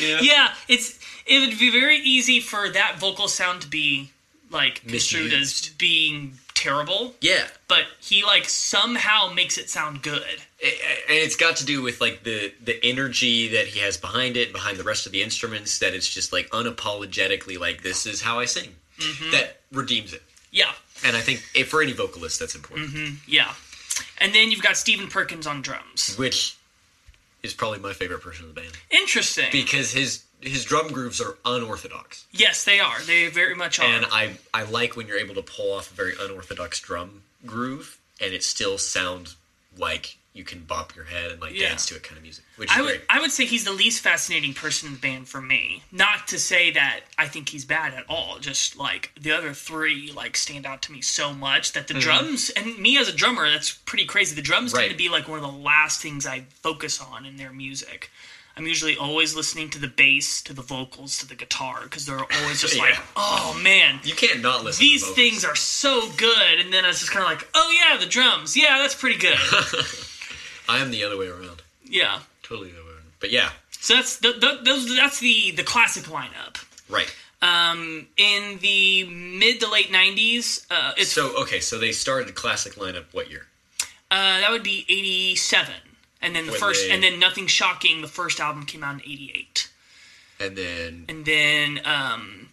[0.00, 0.18] yeah.
[0.22, 4.12] yeah it's it would be very easy for that vocal sound to be
[4.50, 6.34] like construed as being
[6.66, 7.46] terrible Yeah.
[7.68, 10.22] but he like somehow makes it sound good
[10.58, 14.36] It- and it's got to do with like the the energy that he has behind
[14.36, 15.78] it, behind the rest of the instruments.
[15.78, 18.74] That it's just like unapologetically like this is how I sing.
[18.98, 19.30] Mm-hmm.
[19.32, 20.22] That redeems it.
[20.50, 20.72] yeah
[21.04, 23.18] And I think if for any vocalist, that's important.
[23.26, 23.52] yeah
[24.20, 26.16] and then you've got Stephen Perkins on drums.
[26.16, 26.56] Which
[27.42, 29.48] is probably my favorite person in the band Interesting.
[29.52, 33.00] because his his drum grooves are unorthodox, yes, they are.
[33.02, 33.84] They very much are.
[33.86, 37.98] and I I like when you're able to pull off a very unorthodox drum groove
[38.20, 39.36] and it still sounds
[39.78, 41.68] like you can bop your head and like Yeah.
[41.70, 43.00] dance to it kind of music, which is I would great.
[43.08, 45.82] I would say he's the least fascinating person in the band for me.
[45.90, 48.38] Not to say that I think he's bad at all.
[48.38, 52.50] Just like the other three like stand out to me so much that the drums
[52.50, 54.34] and me as a drummer, that's pretty crazy.
[54.34, 54.76] The drums Mm-hmm.
[54.76, 54.82] Right.
[54.88, 58.10] tend to be like one of the last things I focus on in their music.
[58.56, 62.18] I'm usually always listening to the bass, to the vocals, to the guitar because they're
[62.18, 64.80] always just like, oh man, You can't not listen.
[64.82, 65.16] these vocals.
[65.16, 66.58] things are so good.
[66.60, 69.18] And then I was just kind of like, oh yeah, the drums, yeah, that's pretty
[69.18, 69.36] good.
[70.68, 71.62] I am the other way around.
[71.84, 72.20] yeah.
[72.42, 73.02] Totally the other way around.
[73.20, 76.64] But yeah, So that's the, the, those that's the the classic lineup.
[76.88, 77.14] right.
[77.42, 82.32] Um, in the mid to late '90s, uh, it's So okay, so they started the
[82.32, 83.46] classic lineup what year?
[84.10, 85.74] uh, that would be '87,
[86.22, 88.94] and then the When first, they- and then Nothing Shocking, the first album came out
[88.94, 89.68] in '88,
[90.40, 92.48] And then and then um,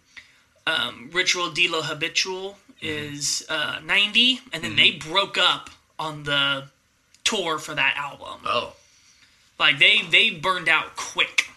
[0.67, 3.15] um, Ritual de lo Habitual Mm-hmm.
[3.15, 6.67] is uh, '90, and then they broke up on the
[7.23, 8.41] tour for that album.
[8.45, 8.73] oh
[9.57, 11.47] Like they they burned out quick.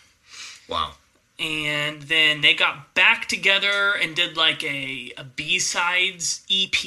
[0.69, 0.93] wow,
[1.41, 6.85] and then they got back together and did like a, a b-sides ep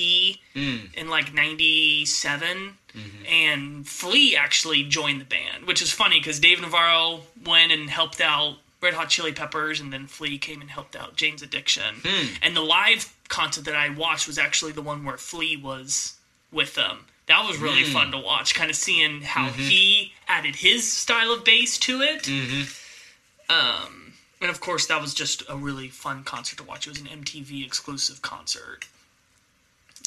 [0.55, 3.25] in like 97 Mm-hmm.
[3.27, 8.21] and flea actually joined the band which is funny because dave navarro went and helped
[8.21, 11.95] out red hot chili peppers and then flea came and helped out jane's addiction.
[12.03, 12.27] Hmm.
[12.41, 16.15] And the live concert that i watched was actually the one where flea was
[16.51, 17.05] with them.
[17.27, 17.91] That was really hmm.
[17.91, 19.62] fun to watch kind of seeing how mm-hmm.
[19.62, 22.23] he added his style of bass to it.
[22.23, 23.51] Mm-hmm.
[23.51, 26.88] Um, and of course, that was just a really fun concert to watch.
[26.88, 28.88] It was an MTV exclusive concert,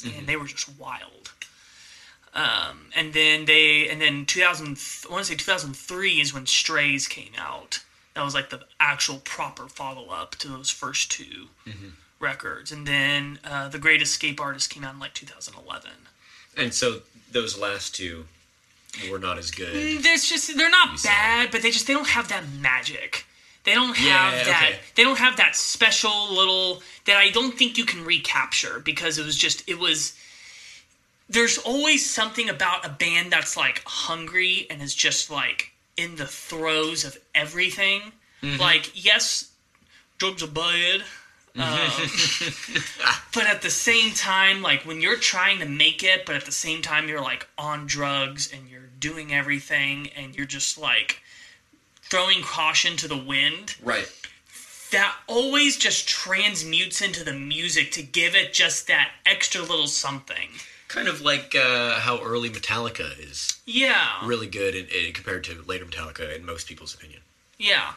[0.05, 1.31] and they were just wild.
[2.35, 4.65] Um, and then they, and then 2000,
[5.07, 7.83] I want to say 2003 is when Strays came out.
[8.15, 11.47] That was like the actual proper follow up to those first 2
[12.19, 12.71] records.
[12.71, 15.91] And then uh, The Great Escape Artist came out in like 2011.
[16.57, 18.25] and so those last two
[19.11, 20.03] were not as good.
[20.03, 23.25] There's just they're not bad, but they just they don't have that magic.
[23.63, 24.63] They don't have Yeah, that.
[24.71, 24.79] okay.
[24.95, 29.25] They don't have that special little that I don't think you can recapture because it
[29.25, 30.15] was just it was.
[31.33, 36.25] There's always something about a band that's like hungry and is just like in the
[36.27, 38.01] throes of everything.
[38.41, 38.61] Mm-hmm.
[38.61, 39.51] Like yes,
[40.19, 41.01] drugs are bad.
[41.55, 41.61] Um,
[43.33, 46.51] but at the same time, like when you're trying to make it, but at the
[46.51, 51.21] same time you're like on drugs and you're doing everything and you're just like
[52.03, 54.11] throwing caution to the wind, Right.
[54.91, 60.49] that always just transmutes into the music to give it just that extra little something.
[60.93, 64.25] Kind of like uh, how early Metallica is Yeah.
[64.25, 67.21] really good in, in, compared to later Metallica, in most people's opinion.
[67.57, 67.93] Yeah.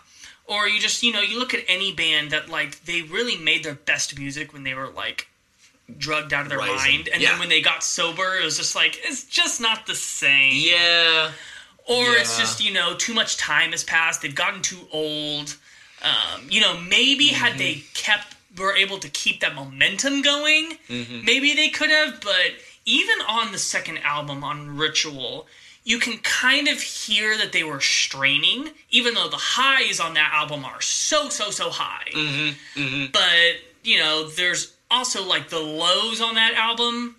[0.46, 3.64] Or you just, you know, you look at any band that, like, they really made
[3.64, 5.28] their best music when they were, like,
[5.98, 6.74] drugged out of their Rising.
[6.76, 7.08] mind.
[7.12, 7.30] And Yeah.
[7.32, 10.52] then when they got sober, it was just like, it's just not the same.
[10.54, 11.32] Yeah,
[11.88, 14.22] Or it's just, you know, too much time has passed.
[14.22, 15.56] They've gotten too old.
[16.02, 17.58] Um, you know, maybe had Mm-hmm.
[17.58, 21.24] they kept, were able to keep that momentum going, Mm-hmm.
[21.24, 22.20] maybe they could have.
[22.20, 22.52] But
[22.86, 25.46] even on the second album, on Ritual,
[25.84, 30.30] you can kind of hear that they were straining, even though the highs on that
[30.32, 32.10] album are so, so, so high.
[32.12, 33.12] Mm-hmm.
[33.12, 37.16] But, you know, there's also like the lows on that album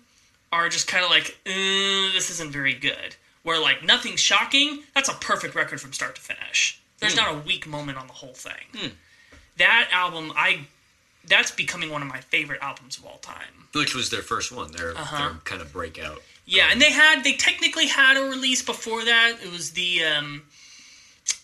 [0.52, 3.16] are just kind of like, uh, this isn't very good.
[3.42, 6.80] Where like nothing's shocking, that's a perfect record from start to finish.
[6.98, 8.92] There's not a weak moment on the whole thing.
[9.56, 10.66] That album, I
[11.26, 13.57] that's becoming one of my favorite albums of all time.
[13.72, 15.16] Which was their first one, their Uh-huh.
[15.18, 16.22] their kind of breakout.
[16.46, 19.38] Yeah, and they had they technically had a release before that.
[19.42, 20.42] It was the um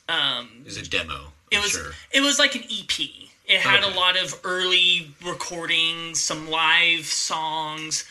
[0.09, 1.33] um It was a demo.
[1.51, 1.93] it I'm was sure.
[2.11, 2.99] it was like an EP.
[3.47, 3.93] It had Okay.
[3.93, 8.05] a lot of early recordings, some live songs.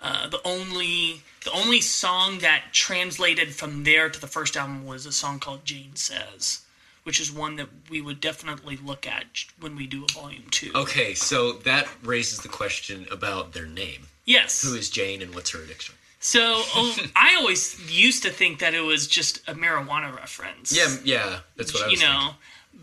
[0.00, 5.06] Uh, the only the only song that translated from there to the first album was
[5.06, 6.60] a song called Jane Says,
[7.04, 9.24] which is one that we would definitely look at
[9.60, 10.72] when we do a volume two.
[10.74, 14.08] Okay, so that raises the question about their name.
[14.24, 14.62] Yes.
[14.62, 15.94] Who is Jane and what's her addiction?
[16.20, 16.40] So
[16.74, 20.76] oh, I always used to think that it was just a marijuana reference.
[20.76, 22.30] Yeah, yeah, that's what I was you know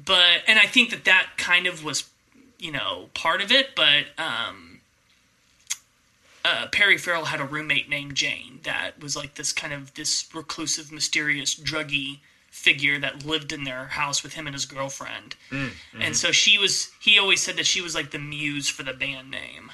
[0.06, 2.10] but and i think that that kind of was
[2.60, 4.68] you know part of it but um
[6.44, 10.28] uh, Perry Farrell had a roommate named Jane that was like this kind of this
[10.34, 12.18] reclusive, mysterious, druggy
[12.62, 15.36] figure that lived in their house with him and his girlfriend.
[15.50, 16.02] Mm, mm-hmm.
[16.02, 16.92] And so she was.
[17.00, 19.72] He always said that she was like the muse for the band name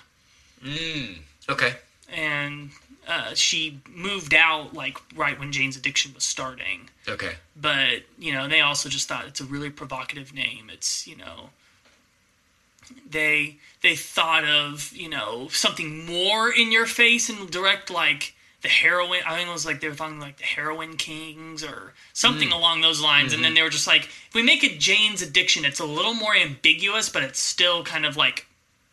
[0.64, 1.24] thinking.
[1.50, 1.74] Okay.
[2.14, 2.72] and
[3.08, 6.90] uh, she moved out like right when Jane's Addiction was starting.
[7.08, 7.36] Okay.
[7.60, 10.70] But you know, they also just thought it's a really provocative name.
[10.72, 11.50] It's you know,
[13.10, 18.70] they they thought of you know something more in your face and direct like the
[18.70, 19.20] heroin.
[19.26, 22.56] I think it was like they were talking like the heroin kings or something mm.
[22.56, 23.34] along those lines.
[23.34, 23.56] And then mm-hmm.
[23.56, 27.10] they were just like, if we make it Jane's Addiction, it's a little more ambiguous,
[27.10, 28.48] but it's still kind of like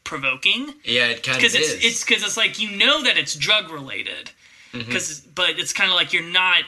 [0.05, 1.55] provoking Yeah, it kind of is.
[1.55, 4.31] it's it's because it's like you know that it's drug related
[4.73, 4.87] mm-hmm.
[4.87, 6.63] because but it's kind of like you're not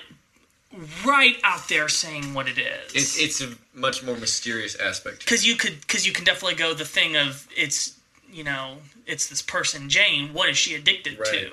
[1.05, 5.19] right out there saying what it is It's it's a much more mysterious aspect.
[5.21, 7.99] because you could because you can definitely go the thing of it's
[8.33, 11.29] you know it's this person Jane what is she addicted Right.
[11.29, 11.51] to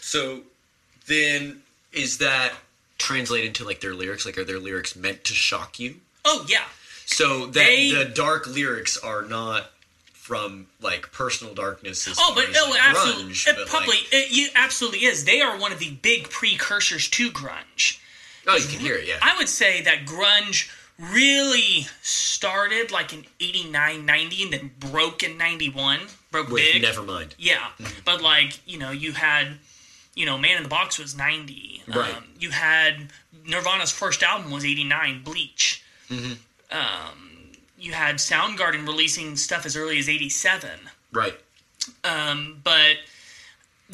[0.00, 0.42] So
[1.08, 2.52] then is that
[2.98, 4.24] translated to like their lyrics?
[4.26, 5.96] Like, are their lyrics meant to shock you?
[6.24, 6.64] oh yeah
[7.06, 9.70] So that They- the dark lyrics are not
[10.12, 12.06] from like personal darkness.
[12.06, 14.48] As oh far but as, oh like, absolutely grunge, it but, probably like- it, you
[14.54, 17.98] absolutely is they are one of the big precursors to grunge
[18.48, 19.06] oh, you can hear it.
[19.06, 19.18] Yeah.
[19.22, 25.38] I would say that grunge really started like in 89 90 and then broke in
[25.38, 26.00] 91
[26.32, 27.34] broke With big Nevermind.
[27.38, 28.00] Yeah, mm-hmm.
[28.04, 29.58] but like you know, you had
[30.18, 31.80] you know, Man in the Box was ninety.
[31.86, 32.12] Right.
[32.12, 33.10] Um, you had
[33.46, 35.84] Nirvana's first album was eighty nine, Bleach.
[36.10, 36.32] Mm-hmm.
[36.76, 40.80] Um, you had Soundgarden releasing stuff as early as eighty seven.
[41.12, 41.38] Right.
[42.02, 42.96] Um, but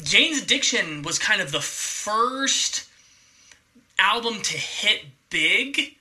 [0.03, 2.89] Jane's Addiction was kind of the first
[3.99, 5.95] album to hit big.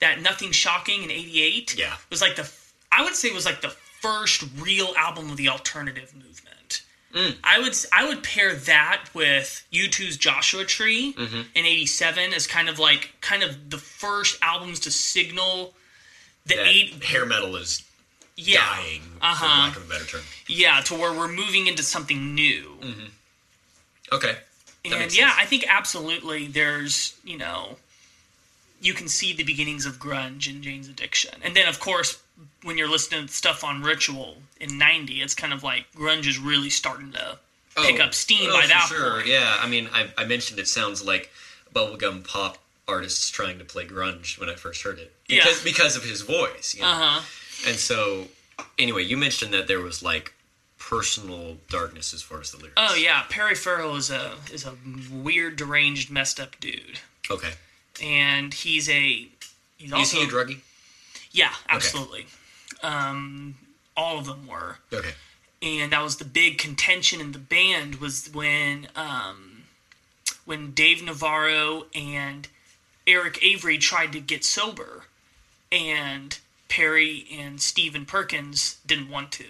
[0.00, 1.96] That Nothing Shocking in '88 Yeah.
[2.08, 2.50] was like the
[2.90, 3.68] I would say it was like the
[4.00, 6.49] first real album of the alternative movement.
[7.14, 7.34] Mm.
[7.42, 11.40] I would I would pair that with U2's Joshua Tree Mm-hmm.
[11.54, 15.74] in '87 as kind of like kind of the first albums to signal
[16.46, 17.82] the That eight hair metal is
[18.36, 19.46] yeah dying, for Uh-huh.
[19.66, 20.20] lack of a better term.
[20.46, 22.78] yeah to where we're moving into something new.
[24.12, 24.36] Okay.
[24.84, 25.32] That and yeah.
[25.36, 27.76] I think absolutely there's, you know,
[28.80, 31.34] you can see the beginnings of grunge in Jane's Addiction.
[31.42, 32.22] And then, of course,
[32.62, 36.38] when you're listening to stuff on Ritual in 90, it's kind of like grunge is
[36.38, 37.38] really starting to
[37.76, 38.04] pick Oh.
[38.04, 39.16] up steam Oh, by that sure.
[39.16, 39.26] point.
[39.26, 41.30] Yeah, I mean, I, I mentioned it sounds like
[41.74, 45.44] bubblegum pop artists trying to play grunge when I first heard it Yeah.
[45.44, 46.74] because because of his voice.
[46.74, 46.88] You know?
[46.88, 47.20] Uh huh.
[47.68, 48.26] And so,
[48.78, 50.32] anyway, you mentioned that there was like
[50.78, 52.74] personal darkness as far as the lyrics.
[52.78, 54.74] Oh yeah, Perry Farrell is a is a
[55.12, 56.98] weird, deranged, messed up dude,
[57.30, 57.50] Okay.
[58.02, 59.28] And he's a
[59.76, 60.58] he's also Is he a druggie?
[61.32, 62.26] yeah, absolutely.
[62.82, 63.56] Um,
[63.96, 64.76] all of them were.
[64.92, 65.10] Okay.
[65.62, 69.64] and that was the big contention in the band was when um,
[70.44, 72.48] when Dave Navarro and
[73.06, 75.04] Eric Avery tried to get sober,
[75.72, 79.44] and Perry and Stephen Perkins didn't want to,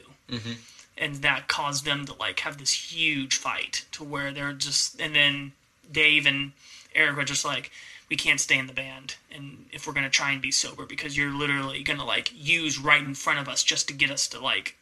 [0.98, 5.14] and that caused them to like have this huge fight to where they're just and
[5.14, 5.52] then
[5.90, 6.52] Dave and
[6.94, 7.70] Eric were just like
[8.11, 11.16] we can't stay in the band and if we're gonna try and be sober because
[11.16, 14.40] you're literally gonna like use right in front of us just to get us to
[14.40, 14.77] like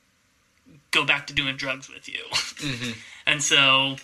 [0.91, 2.23] go back to doing drugs with you.
[3.27, 3.97] And so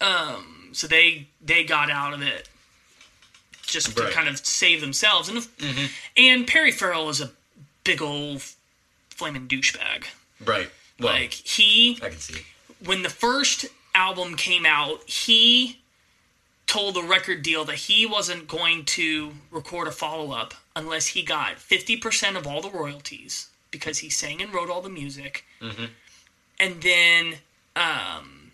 [0.00, 2.48] um so they they got out of it
[3.62, 5.28] just to kind of save themselves.
[5.28, 5.46] And
[6.16, 7.30] and Perry Farrell is a
[7.84, 8.42] big old
[9.10, 10.06] flaming douchebag.
[10.44, 10.70] Right.
[10.98, 12.40] Well, like he I can see.
[12.84, 15.77] when the first album came out, he
[16.68, 21.22] told the record deal that he wasn't going to record a follow up unless he
[21.22, 25.44] got 50% of all the royalties because he sang and wrote all the music.
[26.60, 27.34] And then
[27.74, 28.52] um,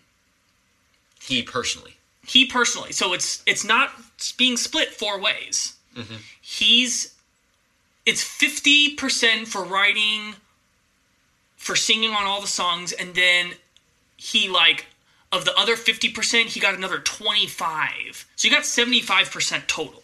[1.21, 1.97] He personally.
[2.27, 3.91] he personally, so it's it's not
[4.37, 5.75] being split four ways.
[6.41, 7.13] He's
[8.05, 10.35] it's 50% for writing
[11.57, 13.53] for singing on all the songs and then
[14.17, 14.85] he like
[15.35, 20.01] of the other 50% he got another 25 so you got 75% total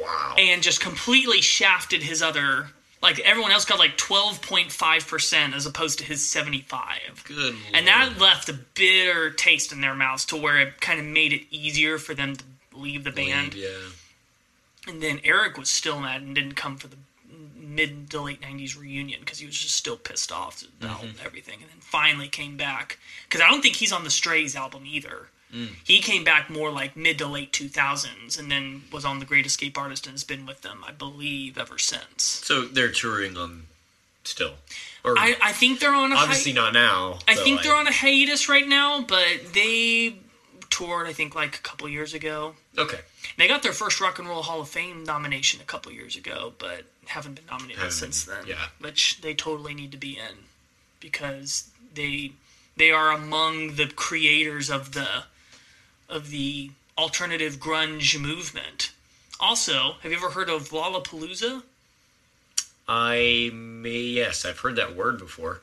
[0.00, 0.34] Wow.
[0.38, 2.68] and just completely shafted his other
[3.02, 7.56] like everyone else got like 12.5% as opposed to his 75 Good.
[7.74, 11.32] and that left a bitter taste in their mouths to where it kind of made
[11.32, 13.68] it easier for them to leave the band Yeah.
[14.86, 16.96] and then Eric was still mad and didn't come for the
[17.78, 20.84] mid to late 90s reunion because he was just still pissed off mm-hmm.
[20.84, 24.56] about everything and then finally came back because i don't think he's on the strays
[24.56, 25.68] album either mm.
[25.84, 29.46] he came back more like mid to late 2000s and then was on the great
[29.46, 33.62] escape artist and has been with them i believe ever since So they're touring on
[34.24, 34.54] still.
[35.04, 37.18] Or i, I think they're on a obviously hi- not now.
[37.28, 40.16] i think like- they're on a hiatus right now but they
[40.68, 43.00] toured i think like a couple years ago Okay.
[43.36, 46.52] They got their first Rock and Roll Hall of Fame nomination a couple years ago,
[46.58, 48.46] but haven't been nominated since then.
[48.46, 48.66] yeah.
[48.80, 50.36] Which they totally need to be in
[51.00, 52.32] because they
[52.76, 55.24] they are among the creators of the
[56.08, 58.92] of the alternative grunge movement.
[59.40, 61.62] Also, have you ever heard of Lollapalooza?
[62.88, 65.60] I may yes, I've heard that word before.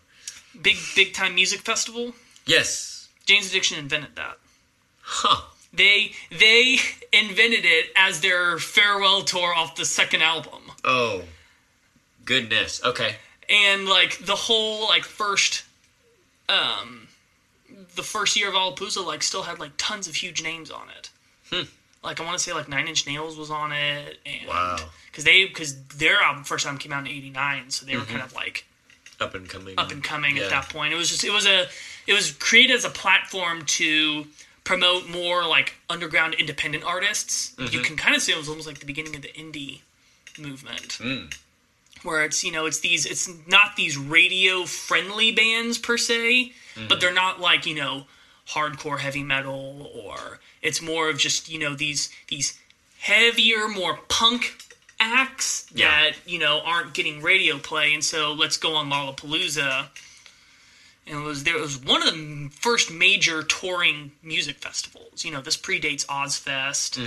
[0.62, 2.13] Big big time music festival.
[2.45, 3.10] Yes.
[3.25, 4.38] Jane's Addiction invented that.
[5.01, 5.41] Huh.
[5.75, 6.77] They they
[7.11, 10.61] invented it as their farewell tour off the second album.
[10.83, 11.23] Oh.
[12.23, 12.83] Goodness.
[12.83, 13.15] Okay.
[13.49, 15.63] and like the whole like first
[16.49, 17.07] um
[17.95, 21.67] the first year of Lollapalooza like still had like tons of huge names on it.
[22.03, 24.77] Like I want to say like Nine Inch Nails was on it, and Wow.
[25.11, 28.21] because they because their album first time came out in '89, so they were kind
[28.21, 28.65] of like
[29.19, 29.73] Up and coming.
[29.77, 30.43] up and coming Yeah.
[30.43, 30.93] at that point.
[30.93, 31.67] It was just it was a
[32.07, 34.25] it was created as a platform to
[34.65, 37.54] promote more like underground independent artists.
[37.58, 37.82] You mm-hmm.
[37.84, 39.82] can kind of say it was almost like the beginning of the indie
[40.38, 40.97] movement.
[40.99, 41.34] Mm.
[42.04, 46.82] Where it's you know it's these it's not these radio friendly bands per se, but
[46.82, 46.99] mm-hmm.
[46.99, 48.06] they're not like you know
[48.49, 52.60] hardcore heavy metal or it's more of just you know these these
[52.99, 54.58] heavier more punk
[54.99, 55.89] acts Yeah.
[55.89, 59.88] that you know aren't getting radio play and so let's go on Lollapalooza
[61.07, 65.31] and it was there it was one of the first major touring music festivals you
[65.31, 66.99] know this predates Ozzfest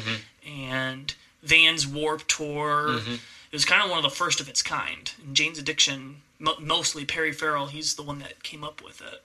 [0.47, 3.21] and Vans Warp Tour it
[3.53, 7.05] was kind of one of the first of its kind and Jane's Addiction mo- mostly
[7.05, 9.23] Perry Farrell he's the one that came up with it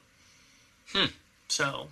[0.92, 1.12] Hmm.
[1.48, 1.88] so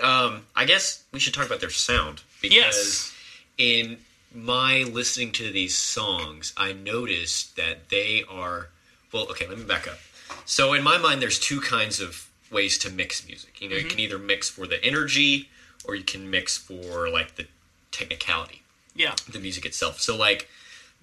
[0.00, 3.12] Um, I guess we should talk about their sound because Yes.
[3.58, 3.98] in
[4.32, 8.68] my listening to these songs, I noticed that they are
[9.10, 9.26] well.
[9.32, 9.98] Okay, let me back up.
[10.44, 13.60] So in my mind, there's two kinds of ways to mix music.
[13.60, 15.48] You know, you can either mix for the energy,
[15.84, 17.46] or you can mix for like the
[17.92, 18.62] technicality,
[18.94, 20.00] yeah the music itself.
[20.00, 20.48] So like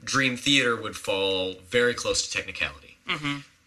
[0.04, 2.98] Dream Theater would fall very close to technicality.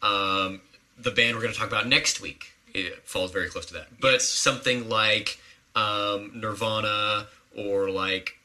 [0.02, 0.60] Um,
[0.98, 4.00] the band we're going to talk about next week it falls very close to that.
[4.00, 4.28] But Yes.
[4.28, 5.40] something like
[5.74, 8.38] um, Nirvana or like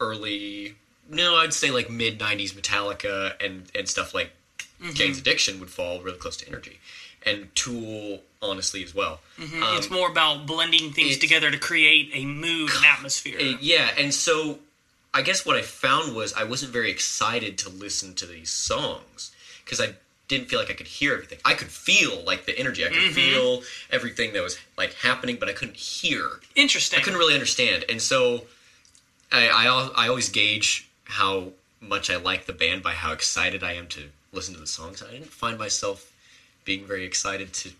[0.00, 0.74] early,
[1.08, 4.30] no, I'd say like mid '90s Metallica and and stuff like
[4.94, 6.80] Jane's Addiction would fall really close to Energy,
[7.24, 9.20] and Tool honestly as well.
[9.38, 13.90] Um, it's more about blending things together to create a mood and atmosphere Uh, yeah,
[13.98, 14.58] and so
[15.12, 19.32] I guess what I found was I wasn't very excited to listen to these songs
[19.64, 19.94] because I
[20.28, 21.38] didn't feel like I could hear everything.
[21.44, 22.86] I could feel like the energy.
[22.86, 26.40] I could feel everything that was like happening, but I couldn't hear.
[26.54, 28.44] interesting I couldn't really understand, and so
[29.32, 33.72] I I, I always gauge how much I like the band by how excited I
[33.72, 35.02] am to listen to the songs.
[35.02, 36.12] I didn't find myself
[36.64, 37.70] being very excited to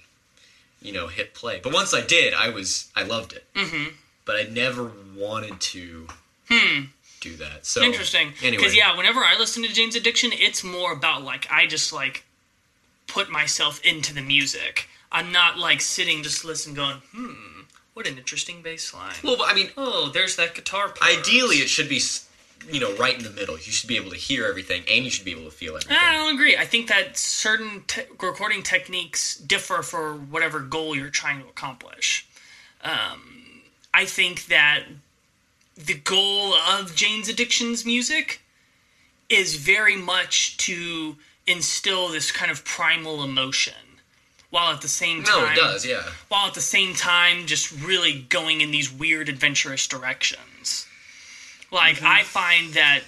[0.83, 3.45] you know hit play, but once I did, I was I loved it.
[3.55, 3.95] Mm-hmm.
[4.25, 6.07] But I never wanted to
[7.21, 7.67] do that.
[7.67, 8.33] So Interesting.
[8.43, 11.93] Anyway, Because yeah, whenever I listen to Jane's Addiction, it's more about like I just
[11.93, 12.25] like
[13.07, 14.89] put myself into the music.
[15.13, 17.63] I'm not like sitting just listening, going, "Hmm,
[17.95, 21.03] what an interesting bass line." Well, I mean, oh, there's that guitar part.
[21.19, 22.01] ideally, it should be,
[22.69, 23.55] you know, right in the middle.
[23.57, 25.97] You should be able to hear everything, and you should be able to feel everything.
[26.01, 26.57] I don't agree.
[26.57, 32.27] I think that certain te- recording techniques differ for whatever goal you're trying to accomplish.
[32.83, 34.85] Um, I think that
[35.77, 38.41] the goal of Jane's Addiction's music
[39.29, 43.75] is very much to instill this kind of primal emotion,
[44.51, 45.87] while at the same time, No, it does.
[45.87, 46.03] Yeah.
[46.29, 50.41] while at the same time just really going in these weird adventurous directions.
[51.71, 52.07] Like mm-hmm.
[52.07, 53.01] I find that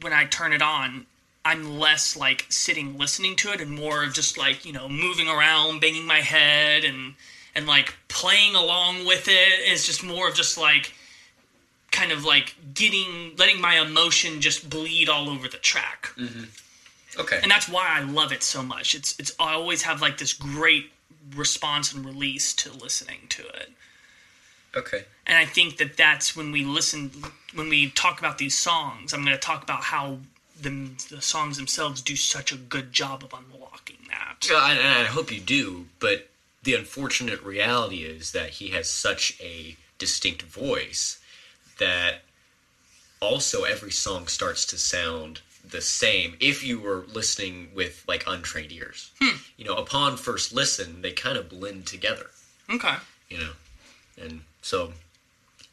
[0.00, 1.06] when I turn it on,
[1.44, 5.28] I'm less like sitting listening to it and more of just like, you know, moving
[5.28, 7.14] around, banging my head and
[7.54, 9.32] and like playing along with it.
[9.32, 10.92] It's just more of just like
[11.96, 16.44] kind of like getting letting my emotion just bleed all over the track mm-hmm.
[17.18, 17.38] Okay.
[17.42, 18.94] and that's why I love it so much.
[18.94, 20.90] It's it's I always have like this great
[21.34, 23.70] response and release to listening to it.
[24.76, 25.04] Okay.
[25.26, 27.10] And I think that that's when we listen
[27.54, 29.12] when we talk about these songs.
[29.12, 30.18] I'm going to talk about how
[30.60, 34.46] the the songs themselves do such a good job of unlocking that.
[34.48, 36.28] Yeah, and I hope you do, but
[36.62, 41.20] the unfortunate reality is that he has such a distinct voice
[41.78, 42.22] that
[43.20, 48.72] also every song starts to sound the same if you were listening with like untrained
[48.72, 49.10] ears.
[49.20, 49.36] Hmm.
[49.56, 52.26] You know, upon first listen, they kind of blend together,
[52.70, 52.94] Okay.
[53.28, 53.52] you know.
[54.20, 54.92] And so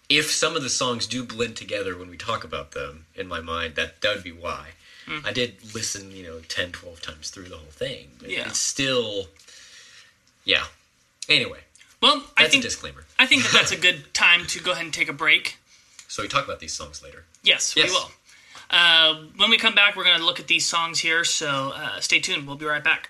[0.07, 3.41] if some of the songs do blend together when we talk about them in my
[3.41, 4.69] mind, that that would be why.
[5.25, 8.47] I did listen, you know, 10, 12 times through the whole thing, but Yeah.
[8.47, 9.27] it's still
[10.45, 10.65] yeah.
[11.27, 11.61] Anyway,
[12.01, 13.03] Well, I think a disclaimer.
[13.17, 15.57] I think that that's a good time to go ahead and take a break.
[16.07, 17.25] So we talk about these songs later.
[17.43, 17.89] Yes, Yes.
[17.89, 18.11] we will.
[18.69, 21.99] Uh, when we come back, we're going to look at these songs here, so uh,
[21.99, 22.45] stay tuned.
[22.47, 23.09] We'll be right back.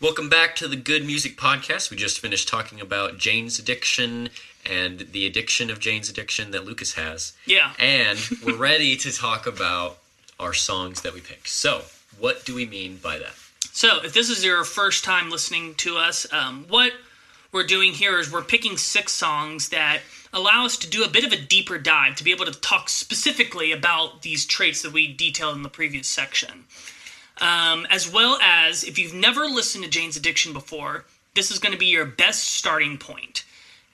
[0.00, 1.90] Welcome back to the Good Music Podcast.
[1.90, 4.28] We just finished talking about Jane's addiction
[4.64, 7.32] and the addiction of Jane's addiction that Lucas has.
[7.46, 7.72] Yeah.
[7.80, 9.98] And we're ready to talk about
[10.38, 11.48] our songs that we pick.
[11.48, 11.82] So,
[12.16, 13.34] what do we mean by that?
[13.72, 16.92] So, if this is your first time listening to us, um, what
[17.50, 21.24] we're doing here is we're picking six songs that allow us to do a bit
[21.24, 25.12] of a deeper dive to be able to talk specifically about these traits that we
[25.12, 26.66] detailed in the previous section.
[27.40, 31.72] Um, as well as if you've never listened to Jane's Addiction before, this is going
[31.72, 33.44] to be your best starting point.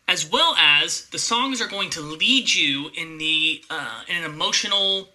[0.07, 4.25] As well as the songs are going to lead you in the uh, in an
[4.25, 5.09] emotional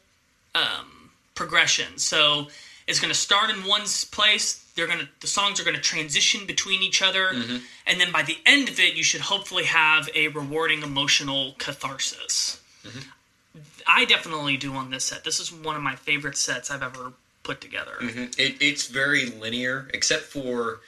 [0.55, 1.97] um, progression.
[1.97, 2.47] So
[2.87, 4.65] it's going to start in one place.
[4.75, 7.29] They're going to the songs are going to transition between each other,
[7.85, 12.59] and then by the end of it, you should hopefully have a rewarding emotional catharsis.
[13.85, 15.23] I definitely do on this set.
[15.23, 17.13] This is one of my favorite sets I've ever
[17.49, 17.93] put together.
[18.37, 20.81] It, it's very linear, except for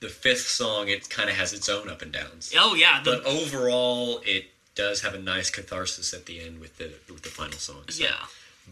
[0.00, 0.88] the fifth song.
[0.88, 2.52] It kind of has its own up and downs.
[2.64, 4.44] Oh yeah, the, But overall, it
[4.74, 7.82] does have a nice catharsis at the end with the with the final song.
[7.88, 8.20] So- yeah,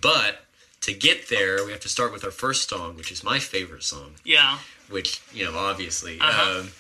[0.01, 0.33] But
[0.87, 3.85] to get there, we have to start with our first song, which is my favorite
[3.95, 4.11] song.
[4.25, 4.59] yeah,
[4.97, 6.61] which you know obviously Uh-huh.
[6.61, 6.71] um,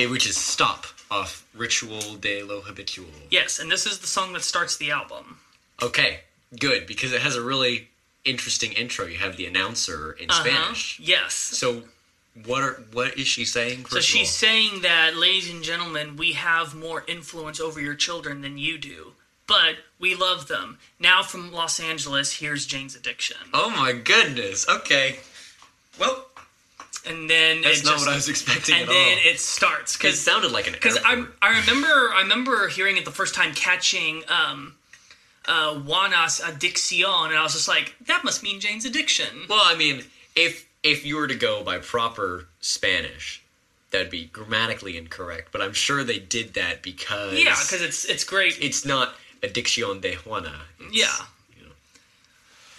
[0.00, 3.58] it, which is stop off ritual de lo habitual yes.
[3.60, 5.24] And this is the song that starts the album.
[5.88, 6.12] okay
[6.66, 7.76] good because it has a really
[8.26, 10.42] interesting intro you have the announcer in Uh-huh.
[10.44, 11.34] spanish Yes.
[11.34, 11.84] so
[12.44, 16.74] what are what is she saying So she's saying that, ladies and gentlemen, we have
[16.74, 19.12] more influence over your children than you do,
[19.46, 20.78] but we love them.
[21.00, 25.16] Now from Los Angeles, here's Jane's Addiction, oh my goodness okay
[25.98, 26.26] well
[27.08, 29.96] and then that's not just, what i was expecting and at then all it starts
[29.96, 31.24] because it because sounded like an because I.
[31.40, 34.74] I remember I remember hearing it the first time catching um,
[35.48, 39.46] uh, Juana's Adicción, and I was just like, that must mean Jane's Addiction.
[39.48, 40.02] well i mean
[40.34, 43.42] if if you were to go by proper spanish
[43.90, 48.24] that'd be grammatically incorrect but i'm sure they did that because Yeah, because it's it's
[48.24, 48.58] great.
[48.60, 51.26] it's not addiction de juana It's, yeah,
[51.56, 51.72] you know,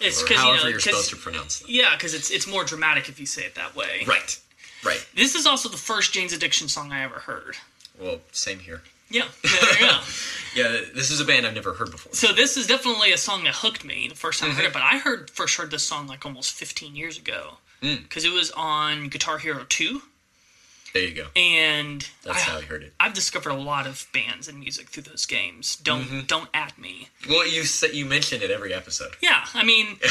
[0.00, 1.68] it's because you know you're supposed to pronounce them.
[1.70, 4.04] yeah because it's it's more dramatic if you say it that way.
[4.06, 4.38] Right,
[4.84, 5.04] right.
[5.16, 7.56] This is also the first Jane's Addiction song I ever heard.
[8.00, 8.82] Well, same here.
[9.10, 9.98] Yeah, there you go.
[10.56, 12.12] Yeah, this is a band I've never heard before.
[12.14, 14.70] So this is definitely a song that hooked me the first time I heard Mm-hmm.
[14.70, 14.72] it.
[14.72, 18.02] But I heard first heard this song like almost 15 years ago Mm.
[18.02, 20.02] because it was on Guitar Hero 2,
[20.98, 21.26] There you go.
[21.36, 22.92] and That's I, how I heard it.
[22.98, 25.76] I've discovered a lot of bands and music through those games.
[25.76, 26.20] Don't Mm-hmm.
[26.26, 27.08] don't at me.
[27.28, 29.12] Well, you said you mentioned it every episode.
[29.20, 29.96] Yeah, I mean,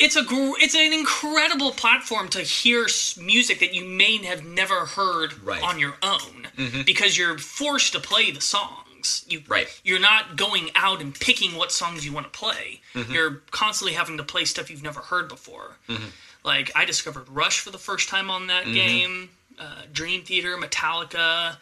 [0.00, 2.86] it's a gr- it's an incredible platform to hear
[3.20, 5.62] music that you may have never heard Right.
[5.62, 6.82] on your own mm-hmm.
[6.86, 9.24] because you're forced to play the songs.
[9.28, 9.66] You Right.
[9.84, 12.80] You're not going out and picking what songs you want to play.
[12.94, 13.12] Mm-hmm.
[13.12, 15.76] You're constantly having to play stuff you've never heard before.
[15.88, 16.08] Mm-hmm.
[16.44, 19.30] Like I discovered Rush for the first time on that game.
[19.60, 21.56] Uh, Dream Theater, Metallica,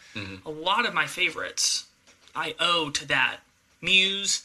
[0.45, 1.85] a lot of my favorites
[2.35, 3.39] I owe to that.
[3.81, 4.43] Muse.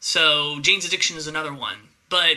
[0.00, 1.88] So Jane's Addiction is another one.
[2.08, 2.36] But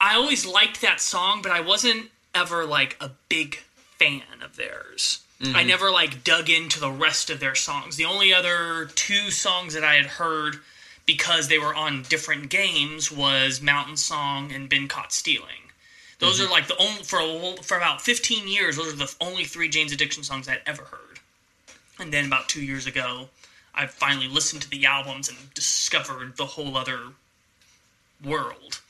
[0.00, 3.60] I always liked that song, but I wasn't ever like a big
[3.98, 5.20] fan of theirs.
[5.40, 7.96] I never like dug into the rest of their songs.
[7.96, 10.56] The only other two songs that I had heard
[11.06, 15.67] because they were on different games was Mountain Song and Been Caught Stealing.
[16.18, 18.76] Those are like the only for a, for about 15 years.
[18.76, 21.20] Those are the only three Jane's Addiction songs I'd ever heard.
[22.00, 23.28] And then about two years ago,
[23.74, 27.00] I finally listened to the albums and discovered the whole other
[28.24, 28.80] world.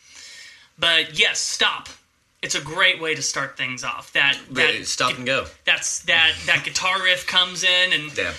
[0.78, 1.88] But yes, stop.
[2.40, 4.12] It's a great way to start things off.
[4.12, 5.46] That that stop and go.
[5.64, 8.32] That's that that guitar riff comes in and Yeah,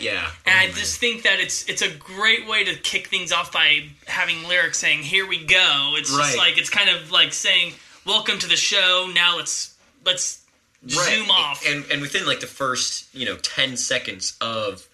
[0.00, 0.30] yeah.
[0.46, 3.52] and I Oh, just think that it's it's a great way to kick things off
[3.52, 6.24] by having lyrics saying "Here we go." It's Right.
[6.24, 7.74] just like it's kind of like saying
[8.04, 9.74] "Welcome to the show." Now let's
[10.04, 10.40] let's
[10.82, 11.16] Right.
[11.16, 11.64] zoom off.
[11.66, 14.86] And and within like the first, you know, 10 seconds of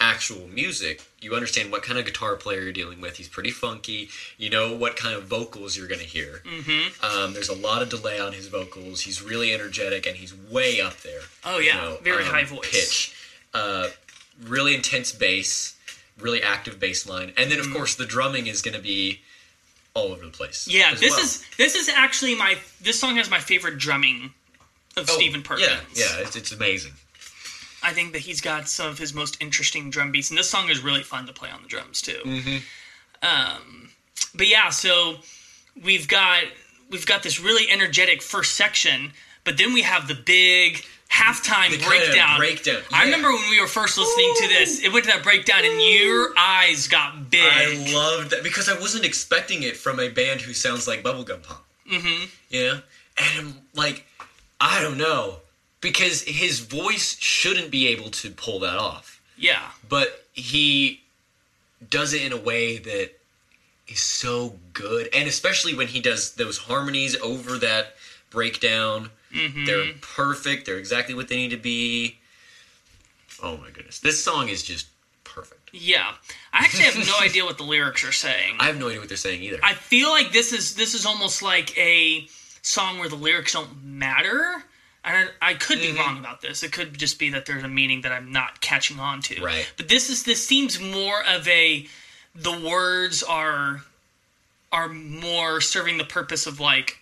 [0.00, 3.16] actual music, you understand what kind of guitar player you're dealing with.
[3.16, 4.08] He's pretty funky.
[4.38, 6.42] You know what kind of vocals you're going to hear.
[6.44, 7.04] Mm-hmm.
[7.04, 9.00] Um, there's a lot of delay on his vocals.
[9.02, 11.20] He's really energetic and he's way up there.
[11.44, 11.94] Oh, yeah.
[12.02, 12.68] Very high voice.
[12.70, 13.14] Pitch.
[13.54, 13.88] Uh,
[14.42, 15.76] really intense bass,
[16.18, 17.32] really active bass line.
[17.36, 19.20] And then, of course, the drumming is going to be
[19.94, 20.66] all over the place.
[20.68, 21.20] Yeah, this well.
[21.20, 24.32] is this is actually my this song has my favorite drumming
[24.96, 25.68] of Oh, Stephen Perkins.
[25.68, 26.92] Yeah, yeah, it's, it's amazing.
[27.82, 30.68] I think that he's got some of his most interesting drum beats, and this song
[30.70, 32.20] is really fun to play on the drums too.
[32.24, 32.56] Mm-hmm.
[33.22, 33.90] Um,
[34.34, 35.16] but yeah, so
[35.82, 36.44] we've got
[36.90, 39.12] we've got this really energetic first section,
[39.44, 42.38] but then we have the big halftime The breakdown.
[42.38, 45.64] breakdown, I remember when we were first listening to this, it went to that breakdown,
[45.64, 47.42] and your eyes got big.
[47.44, 51.42] I loved that because I wasn't expecting it from a band who sounds like bubblegum
[51.42, 51.66] pop.
[51.90, 52.24] Mm-hmm.
[52.48, 52.78] Yeah,
[53.18, 54.06] and I'm like,
[54.60, 55.36] I don't know,
[55.80, 61.02] because his voice shouldn't be able to pull that off, yeah, but he
[61.90, 63.10] does it in a way that
[63.86, 67.96] is so good, and especially when he does those harmonies over that
[68.30, 69.10] breakdown.
[69.66, 70.66] They're perfect.
[70.66, 72.18] They're exactly what they need to be.
[73.42, 74.86] Oh my goodness, this song is just
[75.24, 75.70] perfect.
[75.72, 76.12] yeah.
[76.52, 78.56] I actually have no idea what the lyrics are saying.
[78.58, 79.58] I have no idea what they're saying either.
[79.62, 82.26] I feel like this is this is almost like a
[82.62, 84.62] song where the lyrics don't matter.
[85.04, 85.94] And I, I could Mm-hmm.
[85.94, 86.62] be wrong about this.
[86.62, 89.42] It could just be that there's a meaning that I'm not catching on to.
[89.42, 89.68] Right.
[89.76, 91.86] But this is this seems more of a
[92.36, 93.82] the words are
[94.70, 96.98] are more serving the purpose of like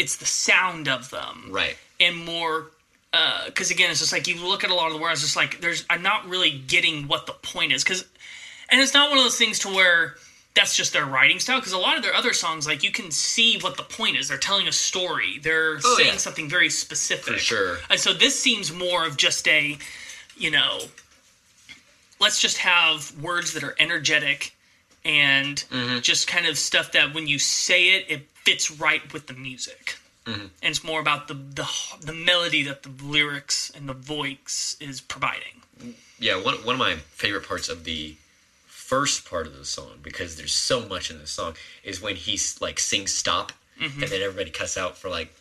[0.00, 1.76] it's the sound of them right.
[2.00, 2.66] and more
[3.46, 5.36] because again it's just like you look at a lot of the words it's just
[5.36, 8.04] like there's i'm not really getting what the point is because
[8.70, 10.14] and it's not one of those things to where
[10.54, 13.10] that's just their writing style because a lot of their other songs like you can
[13.10, 16.16] see what the point is they're telling a story they're Oh, saying yeah.
[16.18, 17.76] something very specific For sure.
[17.90, 19.76] and so this seems more of just a
[20.36, 20.80] you know
[22.20, 24.54] let's just have words that are energetic
[25.04, 26.00] and Mm-hmm.
[26.00, 29.96] just kind of stuff that when you say it it fits right with the music
[30.26, 30.40] Mm-hmm.
[30.42, 31.66] and it's more about the, the
[32.02, 35.62] the melody that the lyrics and the voice is providing
[36.18, 38.16] Yeah, one one of my favorite parts of the
[38.66, 42.60] first part of the song because there's so much in the song is when he's
[42.60, 44.02] like sings stop Mm-hmm.
[44.02, 45.34] and then everybody cuts out for like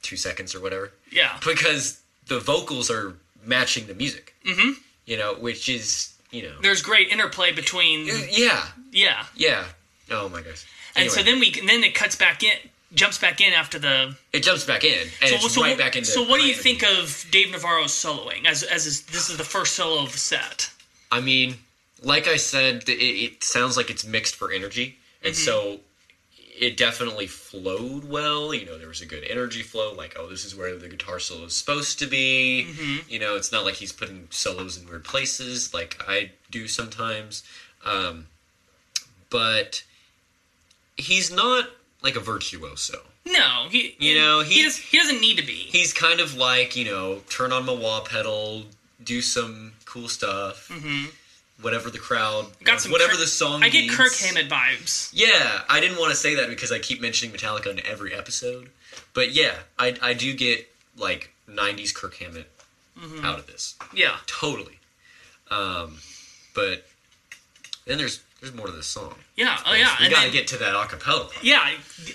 [0.00, 4.34] two seconds or whatever yeah because the vocals are matching the music.
[4.46, 4.70] Mm-hmm.
[5.04, 9.64] You know, which is you know there's great interplay between yeah yeah yeah.
[10.10, 10.64] Oh my gosh.
[10.96, 12.56] And so then we then it cuts back in
[12.94, 15.96] jumps back in after the it jumps back in and so, it's so, right back
[15.96, 16.08] into.
[16.08, 19.44] so what do you think of Dave Navarro's soloing as as is, this is the
[19.44, 20.70] first solo of the set
[21.12, 21.56] I mean,
[22.02, 25.44] like I said, it, it sounds like it's mixed for energy, and Mm-hmm.
[25.44, 25.80] so
[26.58, 28.54] it definitely flowed well.
[28.54, 29.92] You know, there was a good energy flow.
[29.92, 32.66] Like, oh, this is where the guitar solo is supposed to be.
[32.66, 33.10] Mm-hmm.
[33.10, 37.42] You know, it's not like he's putting solos in weird places like I do sometimes.
[37.84, 38.26] Um,
[39.28, 39.82] but
[40.96, 41.68] he's not
[42.02, 42.98] like a virtuoso.
[43.26, 46.34] no he You know, he, he- does, he doesn't need to be He's kind of
[46.36, 48.64] like you know, turn on my wah pedal,
[49.02, 50.70] do some cool stuff.
[51.60, 52.64] Whatever the crowd, Mm-hmm.
[52.64, 53.62] got some whatever Kirk- the song.
[53.62, 53.94] I get needs.
[53.96, 57.66] Kirk Hammett vibes Yeah, I didn't want to say that because I keep mentioning Metallica
[57.66, 58.70] in every episode.
[59.14, 62.48] But yeah, I, I do get like 90s Kirk Hammett
[62.98, 63.24] Mm-hmm.
[63.24, 63.74] out of this.
[63.94, 64.78] yeah Totally.
[65.50, 65.98] Um,
[66.54, 66.84] but
[67.86, 69.14] then there's there's more to this song.
[69.36, 71.42] yeah oh yeah we and gotta then, get to that acapella part.
[71.44, 71.66] Yeah,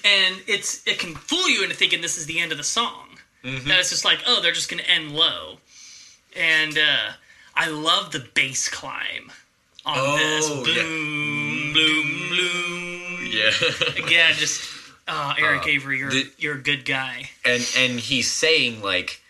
[0.06, 3.06] and it's it can fool you into thinking this is the end of the song.
[3.44, 3.68] Mm-hmm.
[3.70, 5.58] That it's just like, oh, they're just going to end low.
[6.36, 7.12] And uh,
[7.56, 9.32] I love the bass climb
[9.86, 10.50] on this.
[10.50, 10.84] Oh, yeah.
[10.84, 13.28] Boom, boom, boom.
[13.32, 13.52] Yeah.
[14.06, 14.70] Again, just
[15.08, 17.30] uh, Eric Avery, you're the- you're a good guy.
[17.46, 19.22] and and he's saying like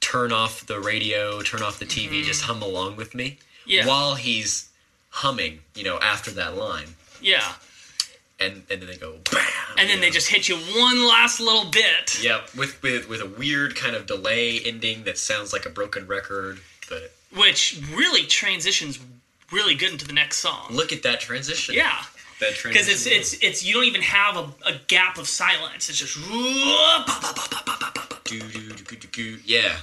[0.00, 3.30] turn off the radio, turn off the TV, just hum along with me.
[3.32, 3.70] Mm-hmm.
[3.70, 3.86] Yeah.
[3.86, 4.67] While he's
[5.22, 6.88] humming, you know, after that line.
[7.20, 7.52] Yeah,
[8.40, 9.42] And and then they go bam.
[9.78, 10.12] and then they know.
[10.12, 12.22] just hit you one last little bit.
[12.22, 16.06] Yep, with, with with a weird kind of delay ending that sounds like a broken
[16.06, 16.60] record.
[16.88, 18.98] But which really transitions
[19.52, 20.66] really good into the next song.
[20.70, 21.74] look at that transition.
[21.74, 21.98] Yeah.
[22.40, 22.70] that transition.
[22.72, 25.88] Because it's it's it's you don't even have a, a gap of silence.
[25.88, 26.16] It's just
[29.44, 29.78] yeah.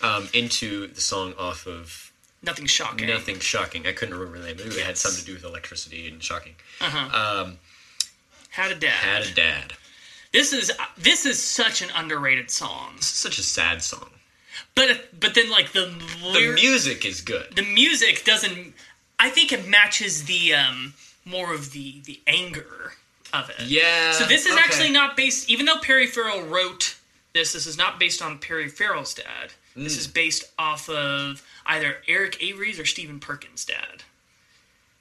[0.00, 2.07] Um, into the song off of
[2.42, 3.08] nothing shocking.
[3.08, 3.86] Nothing Shocking.
[3.86, 4.56] I couldn't remember the name.
[4.56, 6.54] Maybe it had something to do with electricity and shocking.
[6.80, 7.42] Uh-huh.
[7.44, 7.58] Um,
[8.50, 8.90] Had a dad.
[8.90, 9.72] had a dad.
[10.32, 12.92] This is this is such an underrated song.
[12.96, 14.10] It's such a sad song.
[14.74, 15.86] But but then like the
[16.32, 17.54] The music is good.
[17.56, 18.74] the music doesn't.
[19.18, 20.94] I think it matches the um
[21.24, 22.92] more of the the anger
[23.32, 23.66] of it.
[23.66, 24.12] Yeah.
[24.12, 24.62] So this is okay.
[24.62, 26.96] actually not based, even though Perry Farrell wrote
[27.34, 27.52] this.
[27.54, 29.52] This is not based on Perry Farrell's dad.
[29.74, 30.00] This Hmm.
[30.00, 34.02] is based off of either Eric Avery's or Stephen Perkins' dad.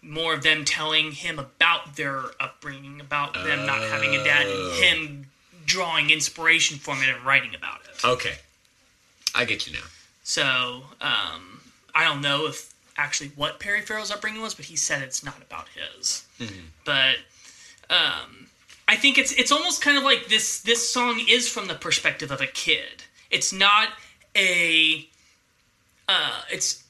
[0.02, 4.80] More of them telling him about their upbringing, about them not having a dad, Oh.
[4.84, 5.26] and him
[5.65, 8.06] drawing inspiration from it and writing about it.
[8.06, 8.35] Okay.
[9.34, 9.85] I get you now.
[10.23, 11.61] So um,
[11.95, 15.41] I don't know if actually what Perry Farrell's upbringing was, but he said it's not
[15.41, 16.26] about his.
[16.85, 17.18] But
[17.89, 18.48] um,
[18.88, 20.61] I think it's it's almost kind of like this.
[20.61, 23.89] This song is from the perspective of a kid, it's not
[24.35, 25.07] a
[26.08, 26.84] uh, it's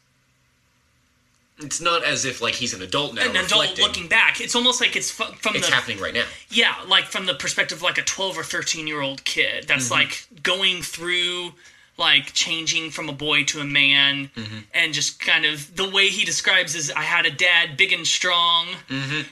[1.60, 3.28] It's not as if like he's an adult now.
[3.28, 4.40] an adult looking back.
[4.40, 6.26] It's almost like it's from It's the happening right now.
[6.50, 9.86] yeah, like from the perspective of like a 12 or 13 year old kid that's
[9.86, 9.94] Mm-hmm.
[9.94, 11.54] like going through
[12.00, 14.58] like changing from a boy to a man Mm-hmm.
[14.76, 18.06] and just kind of the way he describes is I had a dad big and
[18.06, 18.68] strong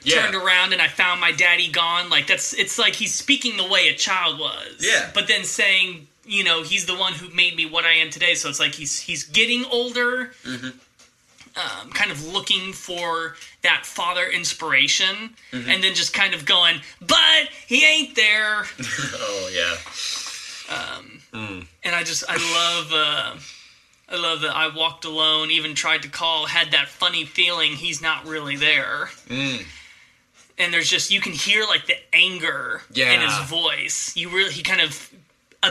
[0.03, 0.23] Yeah.
[0.23, 3.67] turned around and I found my daddy gone like that's it's like he's speaking the
[3.67, 5.11] way a child was Yeah.
[5.13, 8.33] but then saying you know he's the one who made me what I am today
[8.35, 10.69] so it's like he's he's getting older Mm-hmm.
[11.57, 15.69] um, kind of looking for that father inspiration Mm-hmm.
[15.69, 18.63] and then just kind of going but he ain't there
[19.13, 19.75] Oh yeah.
[21.83, 23.37] and I just I love uh,
[24.09, 28.01] I love that I walked alone even tried to call had that funny feeling he's
[28.01, 29.63] not really there Mm.
[30.57, 32.81] and there's just you can hear like the anger
[33.13, 35.09] in his voice you really he kind of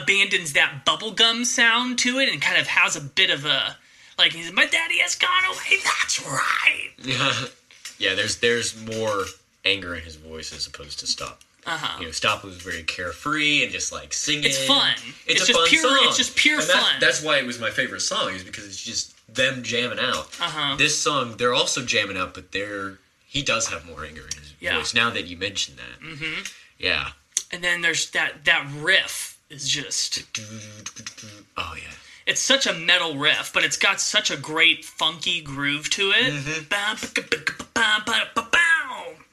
[0.03, 3.77] abandons that bubblegum sound to it and kind of has a bit of a
[4.19, 7.33] like he's my daddy has gone away that's right Yeah.
[7.99, 8.15] Yeah.
[8.15, 9.25] There's there's more
[9.65, 11.41] anger in his voice as opposed to stop.
[11.65, 14.45] uh-huh You know, Stop was very carefree and just like singing.
[14.45, 14.93] It's fun.
[15.27, 15.99] It's, It's a just fun pure- song.
[16.09, 16.95] it's just pure that's, fun.
[17.01, 20.27] That's why it was my favorite song, is because it's just them jamming out.
[20.41, 20.77] Uh-huh.
[20.77, 24.53] This song, they're also jamming out, but they're he does have more anger in his
[24.61, 24.77] Yeah.
[24.79, 24.93] voice.
[24.93, 26.43] Now that you mention that, mm-hmm.
[26.79, 27.11] yeah.
[27.53, 30.23] and then there's that that riff is just
[31.57, 31.91] Oh yeah.
[32.27, 36.33] It's such a metal riff, but it's got such a great funky groove to it.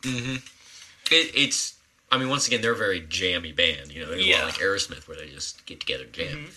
[0.02, 0.36] Mm-hmm.
[1.12, 1.76] It, it's.
[2.12, 3.94] I mean, once again, they're a very jammy band.
[3.94, 4.44] You know, they're Yeah.
[4.44, 6.48] like Aerosmith, where they just get together and jam.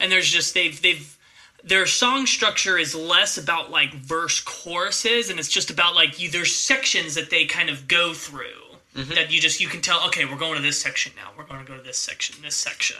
[0.00, 1.16] And there's just they've they've
[1.62, 6.28] their song structure is less about like verse choruses, and it's just about like you.
[6.28, 8.63] There's sections that they kind of go through
[8.94, 10.04] that you just you can tell.
[10.06, 11.30] Okay, we're going to this section now.
[11.36, 12.36] We're going to go to this section.
[12.42, 12.96] This section.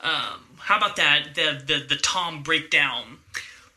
[0.00, 1.34] Um, how about that?
[1.34, 3.18] The the the tom breakdown.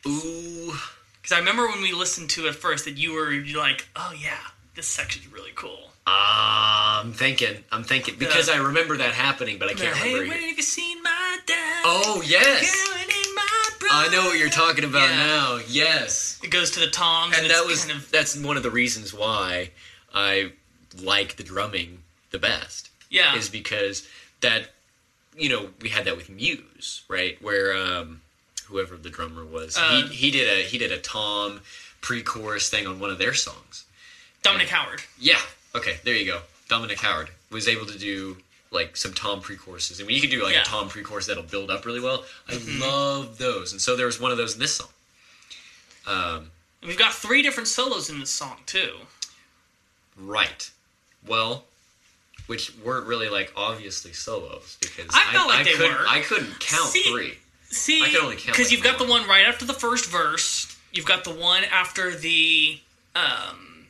[0.07, 0.73] Ooh.
[1.21, 4.13] Because I remember when we listened to it first that you were you're like, oh
[4.19, 4.37] yeah,
[4.75, 5.91] this section's really cool.
[6.09, 7.57] Uh, I'm thinking.
[7.71, 10.33] I'm thinking because I remember that happening, but I can't hey, remember.
[10.35, 11.83] when have you seen my dad?
[11.85, 12.87] Oh yes.
[12.87, 13.43] Going in my
[13.91, 15.17] I know what you're talking about Yeah.
[15.17, 15.59] now.
[15.67, 16.39] Yes.
[16.43, 18.71] It goes to the toms, and, And that was kind of that's one of the
[18.71, 19.71] reasons why
[20.13, 20.51] I
[21.01, 22.89] like the drumming the best.
[23.09, 24.07] yeah, Is because
[24.41, 24.69] that
[25.35, 27.41] you know, we had that with Muse, right?
[27.41, 28.21] Where um
[28.67, 31.61] whoever the drummer was, Uh, he he did a he did a tom
[32.01, 33.85] pre-chorus thing on one of their songs.
[34.43, 35.01] Dominic Howard.
[35.19, 35.39] Yeah.
[35.75, 36.41] Okay, there you go.
[36.69, 38.37] Dominic Howard was able to do
[38.71, 40.61] like some tom pre-choruses, and when you can do like Yeah.
[40.61, 42.81] a tom pre-chorus that'll build up really well, I Mm-hmm.
[42.81, 43.71] love those.
[43.71, 44.89] And so there was one of those in this song.
[46.05, 46.51] Um,
[46.83, 48.91] We've got three different solos in this song too.
[50.17, 50.69] right.
[51.27, 51.63] Well,
[52.47, 56.07] which weren't really like obviously solos because I felt like they couldn't, were.
[56.07, 57.33] I couldn't count See, three.
[57.69, 59.27] See, I can only count, because like, you've got the one.
[59.27, 60.73] right after the first verse.
[60.93, 62.79] You've got the one after the
[63.15, 63.87] um,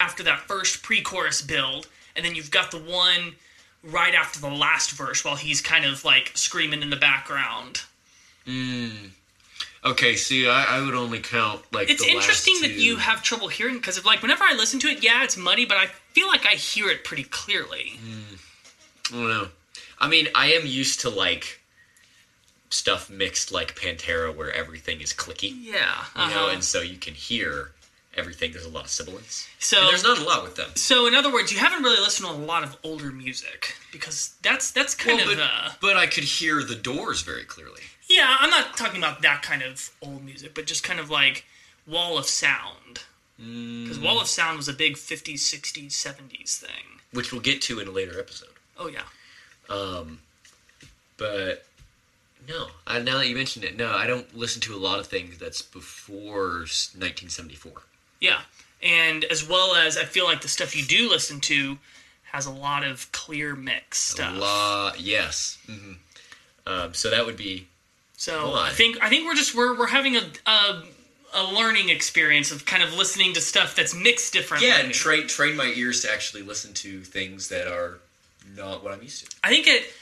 [0.00, 3.34] after that first pre-chorus build, and then you've got the one
[3.82, 7.82] right after the last verse while he's kind of like screaming in the background.
[9.84, 11.90] Okay, see, I, I would only count like.
[11.90, 14.88] It's the last interesting that you have trouble hearing because like whenever I listen to
[14.88, 17.98] it, yeah, it's muddy, but I feel like I hear it pretty clearly.
[19.10, 19.48] I don't know.
[20.00, 21.60] I mean, I am used to like
[22.70, 25.54] stuff mixed like Pantera, where everything is clicky.
[25.60, 26.50] Yeah, you know, uh-huh.
[26.52, 27.70] and so you can hear
[28.16, 28.52] everything.
[28.52, 29.48] There's a lot of sibilance.
[29.58, 30.70] So- And there's not a lot with them.
[30.74, 34.34] So in other words, you haven't really listened to a lot of older music because
[34.42, 37.82] that's that's kind Well, of but, uh, but I could hear the doors very clearly.
[38.08, 38.36] yeah.
[38.40, 41.44] I'm not talking about that kind of old music, but just kind of like
[41.86, 43.00] Wall of Sound.
[43.38, 47.00] Because Wall of Sound was a big 50s, 60s, 70s thing.
[47.12, 48.48] which we'll get to in a later episode.
[48.76, 49.02] Oh yeah,
[49.74, 50.18] Um,
[51.16, 51.64] but
[52.48, 55.06] no, I, now that you mentioned it, no, I don't listen to a lot of
[55.06, 57.72] things that's before 1974.
[58.20, 58.40] yeah,
[58.82, 61.78] and as well as I feel like the stuff you do listen to
[62.24, 64.34] has a lot of clear mix stuff.
[64.36, 65.58] A lot, yes.
[65.66, 65.92] hmm
[66.66, 67.66] Um, so that would be
[68.16, 70.82] So I think I think we're just we're we're having a, a
[71.34, 74.68] a learning experience of kind of listening to stuff that's mixed differently.
[74.68, 77.98] yeah, and train train my ears to actually listen to things that are
[78.56, 79.36] not what I'm used to.
[79.44, 79.92] I think it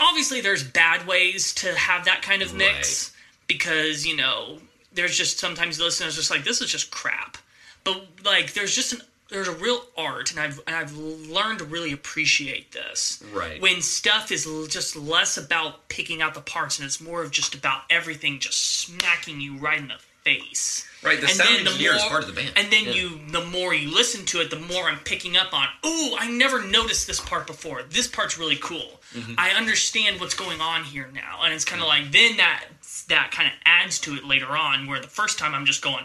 [0.00, 3.12] obviously there's bad ways to have that kind of mix
[3.48, 4.58] because you know
[4.92, 7.38] there's just sometimes the listeners just like this is just crap,
[7.84, 11.64] but like there's just an there's a real art and I've and I've learned to
[11.64, 13.22] really appreciate this.
[13.32, 13.60] Right.
[13.60, 17.30] When stuff is l- just less about picking out the parts and it's more of
[17.30, 19.94] just about everything just smacking you right in the
[20.24, 20.86] face.
[21.02, 22.52] Right, the And sound then the engineer is more- part of the band.
[22.56, 22.92] And then Yeah.
[22.92, 25.66] you, the more you listen to it, the more I'm picking up on.
[25.84, 27.82] Ooh, I never noticed this part before.
[27.82, 29.00] This part's really cool.
[29.14, 29.34] Mm-hmm.
[29.36, 32.64] I understand what's going on here now, and it's kind of like then that
[33.08, 34.86] that kind of adds to it later on.
[34.86, 36.04] Where the first time I'm just going,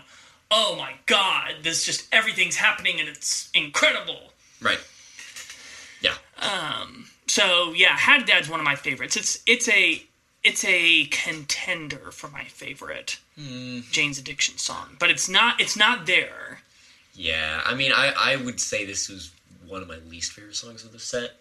[0.52, 4.34] oh my god, this just everything's happening and it's incredible.
[4.62, 4.80] Right.
[6.02, 6.16] Yeah.
[6.40, 7.08] Um.
[7.28, 9.16] So yeah, Had Dad's one of my favorites.
[9.16, 10.04] It's it's a
[10.48, 13.80] it's a contender for my favorite hmm.
[13.92, 16.62] Jane's Addiction song, but it's not it's not there.
[17.14, 19.32] Yeah, I mean, I, I would say this was
[19.68, 21.32] one of my least favorite songs of the set,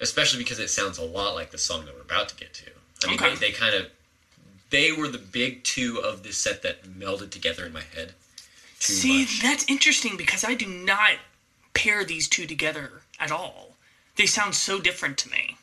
[0.00, 2.70] especially because it sounds a lot like the song that we're about to get to.
[3.04, 3.34] I mean, Okay.
[3.34, 3.86] they, they kind of
[4.70, 8.14] they were the big two of this set that melded together in my head.
[8.78, 9.42] See, much.
[9.42, 11.12] that's interesting because I do not
[11.74, 13.76] pair these two together at all.
[14.16, 15.56] They sound so different to me.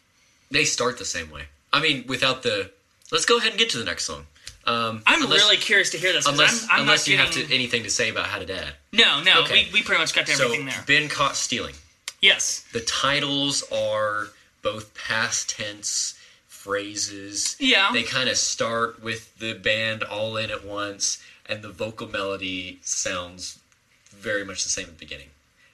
[0.52, 1.44] They start the same way.
[1.74, 2.72] I mean, without the.
[3.12, 4.26] Let's go ahead and get to the next song.
[4.66, 6.28] Um, I'm unless- really curious to hear this.
[6.28, 8.74] unless I'm, I'm unless you have to anything to say about Had a Dad.
[8.94, 9.66] No, no, Okay.
[9.74, 10.84] we, we pretty much got to So everything there.
[10.86, 11.74] been caught stealing.
[12.22, 12.66] Yes.
[12.74, 14.28] The titles are
[14.62, 17.56] both past tense phrases.
[17.60, 17.90] Yeah.
[17.94, 21.18] They kind of start with the band all in at once,
[21.48, 23.58] and the vocal melody sounds
[24.12, 25.30] very much the same at the beginning.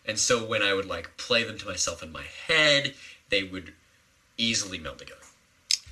[0.05, 2.93] And so when I would like play them to myself in my head,
[3.29, 3.73] they would
[4.37, 5.19] easily meld together.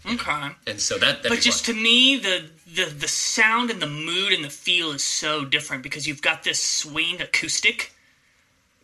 [0.05, 0.49] Okay.
[0.67, 1.75] And so that, But just fun.
[1.75, 5.81] to me, the, the the sound and the mood and the feel is so different
[5.83, 7.91] because you've got this swing acoustic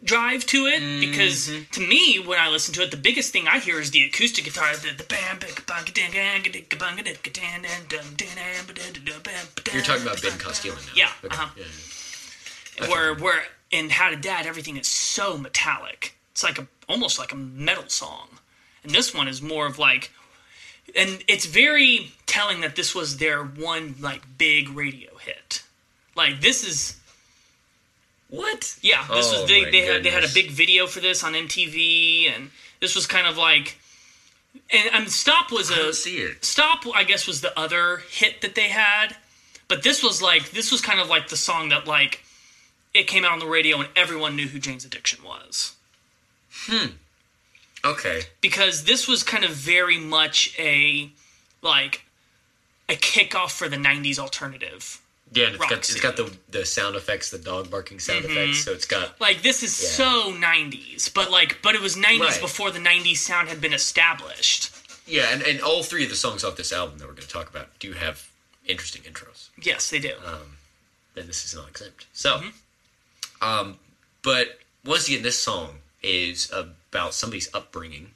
[0.04, 0.80] drive to it.
[1.02, 1.72] Because Mm-hmm.
[1.72, 4.46] to me, when I listen to it, the biggest thing I hear is the acoustic
[4.46, 4.74] guitar.
[4.76, 6.64] The the bam big bang dan dun
[8.16, 9.72] dun bam b.
[9.74, 10.94] you're talking about Been Caught Stealing now.
[10.96, 11.36] Yeah, Okay.
[11.36, 11.50] uh-huh.
[11.58, 11.64] yeah,
[12.82, 12.90] yeah.
[12.90, 16.16] where where in Had a Dad everything is so metallic.
[16.32, 18.40] It's like a almost like a metal song,
[18.84, 20.12] and this one is more of like,
[20.96, 25.64] and it's very telling that this was their one like big radio hit.
[26.16, 27.00] Like this is
[28.30, 28.78] What?
[28.82, 31.34] yeah, this Oh, was they they had they had a big video for this on
[31.34, 33.78] MTV, and this was kind of like,
[34.72, 36.46] and um, Stop was I a it.
[36.46, 39.16] Stop, I guess, was the other hit that they had,
[39.68, 42.24] but this was like this was kind of like the song that like
[42.94, 45.76] it came out on the radio and everyone knew who Jane's Addiction was
[47.86, 48.22] Okay.
[48.42, 51.10] because this was kind of very much a
[51.62, 52.04] like
[52.90, 55.02] a kickoff for the '90s alternative.
[55.32, 58.32] Yeah, and it's got it's got the the sound effects, the dog barking sound Mm-hmm.
[58.38, 58.66] effects.
[58.66, 59.90] So it's got Like this is Yeah.
[59.90, 62.42] so '90s, but like but it was '90s Right.
[62.42, 64.72] before the '90s sound had been established.
[65.06, 67.34] yeah, and, and all three of the songs off this album that we're going to
[67.34, 68.28] talk about do have
[68.68, 69.50] interesting intros.
[69.62, 70.14] Yes, they do.
[71.16, 72.06] Then this is not exempt.
[72.14, 73.44] So, Mm-hmm.
[73.48, 73.78] um,
[74.22, 76.52] but once again, this song is
[76.92, 78.12] about somebody's upbringing,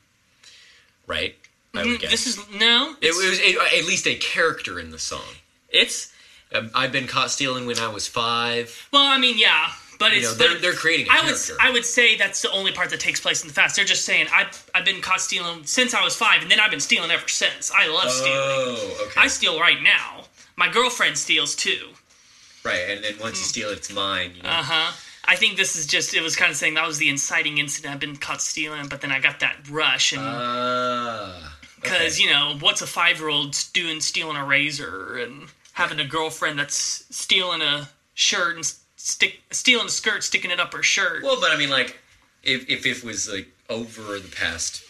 [1.07, 1.35] right?
[1.75, 2.01] I would guess.
[2.01, 2.11] Mm-hmm.
[2.11, 2.95] this is no.
[3.01, 5.35] it was a, at least a character in the song.
[5.69, 6.13] it's
[6.53, 8.87] Um, I've been caught stealing when I was five.
[8.91, 9.69] well, I mean, yeah,
[9.99, 11.35] but You it's know, they're but they're creating I would.
[11.59, 13.75] I would say that's the only part that takes place in the fast.
[13.75, 16.71] They're just saying I've I've been caught stealing since I was five, and then I've
[16.71, 17.71] been stealing ever since.
[17.71, 18.37] I love stealing.
[18.37, 19.21] oh, okay.
[19.21, 20.25] I steal right now.
[20.55, 21.89] My girlfriend steals too.
[22.63, 24.33] right, and then once you steal it's mine.
[24.35, 24.49] You know?
[24.49, 24.91] Uh huh.
[25.25, 27.93] I think this is just it was kind of saying that was the inciting incident.
[27.93, 30.21] I've been caught stealing, but then I got that rush and.
[30.23, 31.57] Ah.
[31.81, 36.05] Because you know what's a five year old doing stealing a razor and having a
[36.05, 41.23] girlfriend that's stealing a shirt and stick stealing a skirt, sticking it up her shirt.
[41.23, 41.99] Well, but I mean, like,
[42.43, 44.83] if if it was like over the past,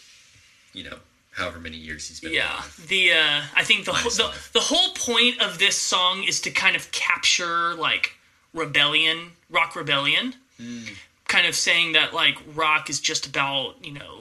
[0.72, 0.96] you know,
[1.32, 2.32] however many years he's been.
[2.32, 2.86] yeah, alive.
[2.88, 6.50] the uh, I think the whole, the the whole point of this song is to
[6.50, 8.12] kind of capture like
[8.54, 10.84] rebellion, rock rebellion, Hmm.
[11.26, 14.20] kind of saying that like rock is just about you know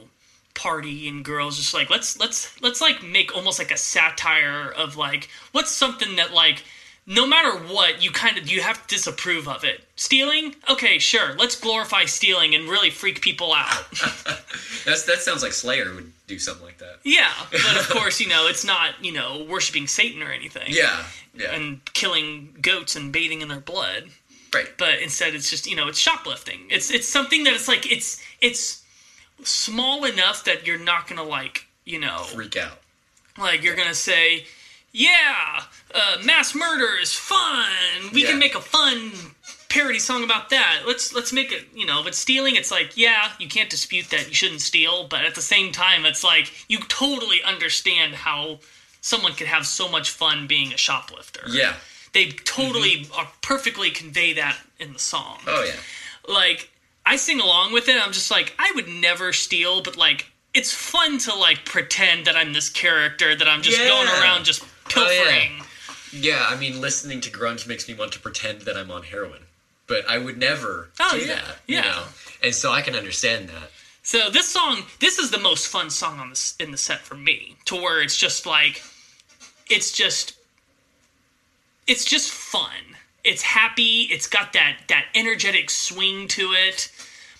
[0.55, 4.97] party and girls just like let's let's let's like make almost like a satire of
[4.97, 6.63] like what's something that like
[7.05, 11.33] no matter what you kind of you have to disapprove of it stealing okay sure
[11.37, 13.85] let's glorify stealing and really freak people out
[14.85, 16.97] That's that sounds like Slayer would do something like that.
[17.03, 21.03] yeah but of course you know it's not you know worshiping satan or anything Yeah.
[21.35, 21.51] Yeah.
[21.55, 24.09] and killing goats and bathing in their blood
[24.53, 24.69] right.
[24.77, 28.21] but instead it's just you know it's shoplifting it's it's something that it's like it's
[28.41, 28.83] it's
[29.43, 32.79] small enough that you're not gonna like you know Freak out.
[33.37, 34.45] like you're gonna say
[34.91, 35.63] yeah
[35.93, 37.65] uh, mass murder is fun
[38.13, 38.29] we Yeah.
[38.31, 39.11] can make a fun
[39.69, 43.31] parody song about that let's let's make it you know but stealing it's like yeah
[43.39, 46.77] you can't dispute that you shouldn't steal but at the same time it's like you
[46.87, 48.59] totally understand how
[49.01, 51.73] someone could have so much fun being a shoplifter Yeah.
[52.13, 53.13] They totally mm-hmm.
[53.19, 56.33] are perfectly convey that in the song Oh yeah.
[56.33, 56.69] like
[57.05, 57.97] I sing along with it.
[58.01, 62.35] I'm just like I would never steal, but like it's fun to like pretend that
[62.37, 63.87] I'm this character that I'm just Yeah.
[63.89, 64.67] going around just Oh,
[65.11, 65.23] yeah.
[65.23, 65.61] pilfering.
[66.11, 69.41] Yeah, I mean, listening to grunge makes me want to pretend that I'm on heroin,
[69.87, 71.59] but I would never Oh, do yeah, that.
[71.67, 71.77] yeah.
[71.77, 72.03] You know?
[72.43, 73.71] And so I can understand that.
[74.03, 77.15] So this song, this is the most fun song on this in the set for
[77.15, 78.83] me, to where it's just like,
[79.69, 80.35] it's just,
[81.87, 82.71] it's just fun.
[83.23, 84.01] It's happy.
[84.11, 86.91] It's got that that energetic swing to it,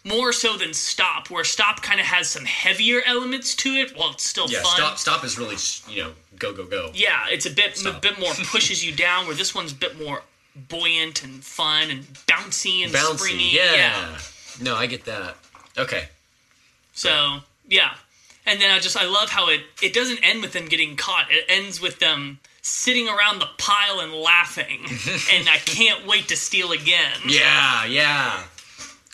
[0.06, 4.12] more so than Stop, where Stop kind of has some heavier elements to it, while
[4.12, 4.76] it's still Yeah, fun.
[4.76, 4.98] stop.
[4.98, 5.58] Stop is really,
[5.90, 6.92] you know, go go go.
[6.94, 10.00] Yeah, it's a bit a bit more pushes you down, where this one's a bit
[10.00, 10.22] more
[10.70, 13.18] buoyant and fun and bouncy and Bouncy.
[13.18, 13.50] springy.
[13.56, 14.18] Yeah.
[14.62, 15.36] No, I get that.
[15.78, 16.08] Okay.
[16.94, 17.96] So yeah,
[18.46, 21.26] and then I just I love how it it doesn't end with them getting caught.
[21.32, 24.80] It ends with them sitting around the pile and laughing,
[25.32, 27.20] and I can't wait to steal again.
[27.28, 28.42] Yeah, yeah.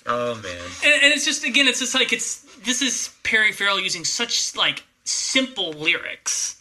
[0.05, 0.57] Oh man.
[0.85, 4.55] And, and it's just again, it's just like it's this is Perry Farrell using such
[4.55, 6.55] like simple lyrics.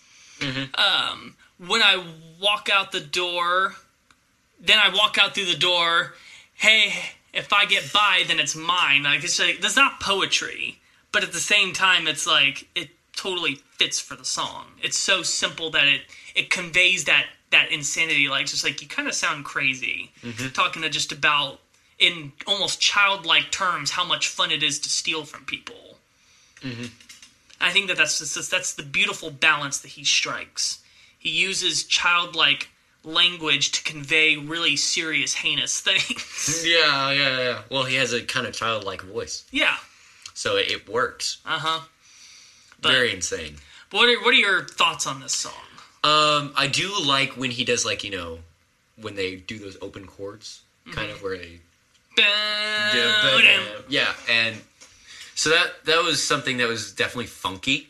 [0.74, 1.34] Um,
[1.66, 2.04] when I
[2.40, 3.74] walk out the door,
[4.60, 6.14] then I walk out through the door.
[6.54, 6.92] Hey,
[7.32, 9.02] if I get by, then it's mine.
[9.04, 10.78] Like it's like that's not poetry,
[11.12, 14.66] but at the same time, it's like it totally fits for the song.
[14.82, 16.02] It's so simple that it
[16.38, 18.28] it conveys that that insanity.
[18.28, 20.10] Like just like you kind of sound crazy
[20.54, 21.60] talking to just about
[21.98, 25.74] in almost childlike terms how much fun it is to steal from people.
[27.60, 30.78] I think that that's just, that's the beautiful balance that he strikes.
[31.18, 32.68] He uses childlike
[33.04, 36.64] language to convey really serious, heinous things.
[36.66, 37.62] Yeah, yeah, yeah.
[37.70, 39.76] Well, he has a kind of childlike voice, yeah,
[40.34, 41.38] so it, it works.
[41.44, 41.80] uh huh.
[42.80, 43.56] Very insane.
[43.90, 45.52] what are what are your thoughts on this song?
[46.08, 48.38] Um, I do like when he does like you know
[49.00, 50.62] when they do those open chords,
[50.92, 51.60] kind of where they
[52.18, 54.56] yeah, yeah, and
[55.34, 57.88] so that that was something that was definitely funky,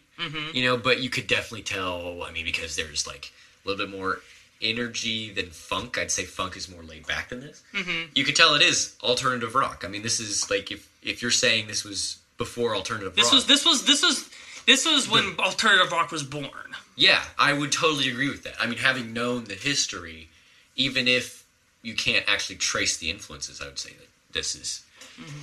[0.53, 0.77] you know.
[0.77, 2.23] But you could definitely tell.
[2.23, 3.32] I mean, because there's like
[3.65, 4.20] a little bit more
[4.61, 5.99] energy than funk.
[5.99, 7.62] I'd say funk is more laid back than this.
[7.74, 8.11] Mm-hmm.
[8.15, 9.85] You could tell it is alternative rock.
[9.86, 13.35] I mean, this is like if if you're saying this was before alternative This rock,
[13.35, 14.28] was this was this was
[14.66, 16.74] this was when alternative rock was born.
[16.99, 18.55] Yeah, I would totally agree with that.
[18.61, 20.29] I mean, having known the history,
[20.77, 21.45] even if
[21.83, 24.83] you can't actually trace the influences, I would say that this is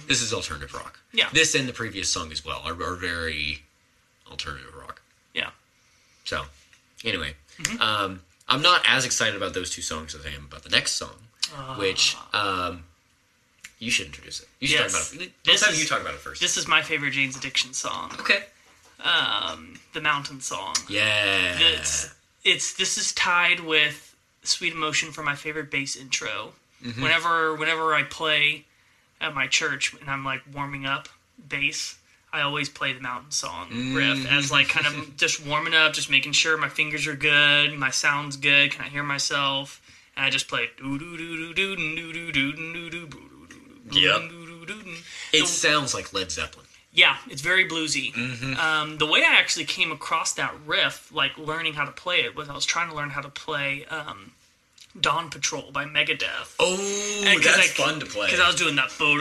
[0.08, 1.00] this is alternative rock.
[1.10, 1.18] Mm-hmm.
[1.20, 1.30] Yeah.
[1.34, 3.64] This and the previous song as well are, are very
[4.30, 5.02] alternative rock.
[5.34, 5.50] Yeah.
[6.26, 6.44] So,
[7.04, 7.82] anyway, Mm-hmm.
[7.82, 8.20] um,
[8.50, 11.16] I'm not as excited about those two songs as I am about the next song,
[11.78, 12.84] which um,
[13.80, 14.48] you should introduce it.
[14.60, 14.92] You should Yes.
[14.92, 15.32] talk about it.
[15.46, 16.42] This Let's is- you talk about it first.
[16.42, 18.12] This is my favorite Jane's Addiction song.
[18.20, 18.44] okay.
[19.04, 20.76] Um, the Mountain Song.
[20.90, 21.58] Yeah.
[21.60, 22.14] it's
[22.44, 26.54] it's this is tied with Sweet Emotion for my favorite bass intro.
[26.84, 27.02] Mm-hmm.
[27.02, 28.66] Whenever whenever I play
[29.22, 31.08] at my church and I'm like warming up
[31.50, 31.98] bass,
[32.34, 34.34] I always play the Mountain Song riff Mm-hmm.
[34.38, 37.92] as like kind of just warming up, just making sure my fingers are good, my
[37.92, 39.82] sound's good, can I hear myself?
[40.18, 44.00] And I just play doo doo doo doo doo doo doo doo doo doo doo
[44.00, 44.22] Yep.
[44.30, 44.96] doo doo doo.
[45.34, 46.65] It sounds like Led Zeppelin.
[46.96, 48.14] Yeah, it's very bluesy.
[48.14, 48.56] Mm-hmm.
[48.58, 52.36] Um, the way I actually came across that riff, like learning how to play it,
[52.36, 54.32] was I was trying to learn how to play um,
[55.00, 56.56] Dawn Patrol by Megadeth.
[56.58, 58.28] Oh, And that's I- fun to play.
[58.28, 59.20] Because I was doing that boom,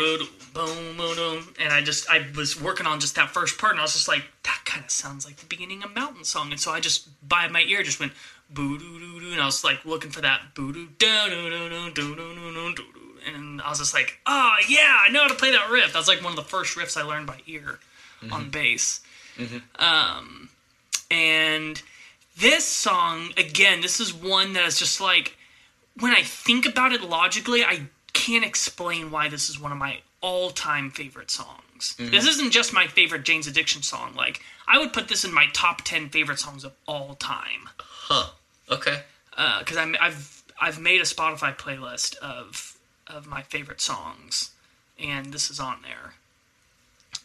[0.55, 3.83] boom, boom, and I just I was working on just that first part, and I
[3.83, 6.71] was just like, that kind of sounds like the beginning of Mountain Song, and so
[6.71, 8.13] I just by my ear just went
[8.51, 11.51] boo doo doo doo, and I was like looking for that boo doo doo doo
[11.51, 15.23] doo doo doo doo doo doo, and I was just like, oh yeah, I know
[15.23, 15.93] how to play that riff.
[15.93, 17.79] That was like one of the first riffs I learned by ear
[18.23, 18.33] mm-hmm.
[18.33, 19.01] on bass.
[19.37, 19.59] Mm-hmm.
[19.83, 20.49] Um,
[21.11, 21.83] and
[22.39, 25.37] this song again, this is one that is just like
[25.99, 27.83] when I think about it logically, I
[28.13, 31.97] can't explain why this is one of my all-time favorite songs.
[31.99, 32.11] Mm-hmm.
[32.11, 34.15] This isn't just my favorite Jane's Addiction song.
[34.15, 37.69] Like I would put this in my top ten favorite songs of all time
[38.09, 38.31] huh.
[38.71, 39.01] Okay.
[39.37, 42.74] Uh, because I'm I've I've made a Spotify playlist of
[43.07, 44.51] of my favorite songs,
[44.99, 46.15] and this is on there.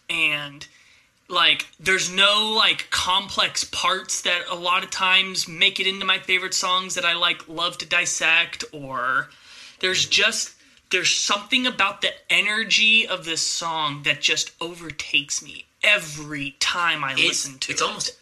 [0.10, 0.68] And
[1.28, 6.18] like, there's no like complex parts that a lot of times make it into my
[6.20, 9.30] favorite songs that I like love to dissect, or
[9.80, 10.56] there's just
[10.92, 17.12] there's something about the energy of this song that just overtakes me every time I
[17.12, 17.74] It's, listen to it's it.
[17.74, 18.19] It's almost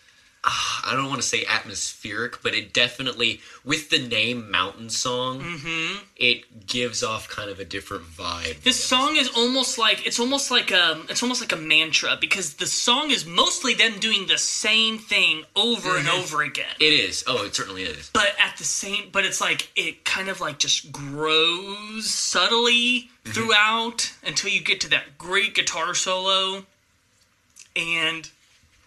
[0.50, 5.98] I don't want to say atmospheric, but it definitely with the name Mountain Song, Mm-hmm.
[6.16, 8.62] it gives off kind of a different vibe.
[8.62, 12.56] This song is almost like it's almost like a it's almost like a mantra because
[12.56, 16.22] the song is mostly them doing the same thing over and mm-hmm.
[16.22, 16.66] over again.
[16.80, 17.24] It is.
[17.28, 18.10] Oh, it certainly is.
[18.14, 23.32] but at the same but it's like it kind of like just grows subtly mm-hmm.
[23.32, 26.64] throughout until you get to that great guitar solo
[27.76, 28.30] and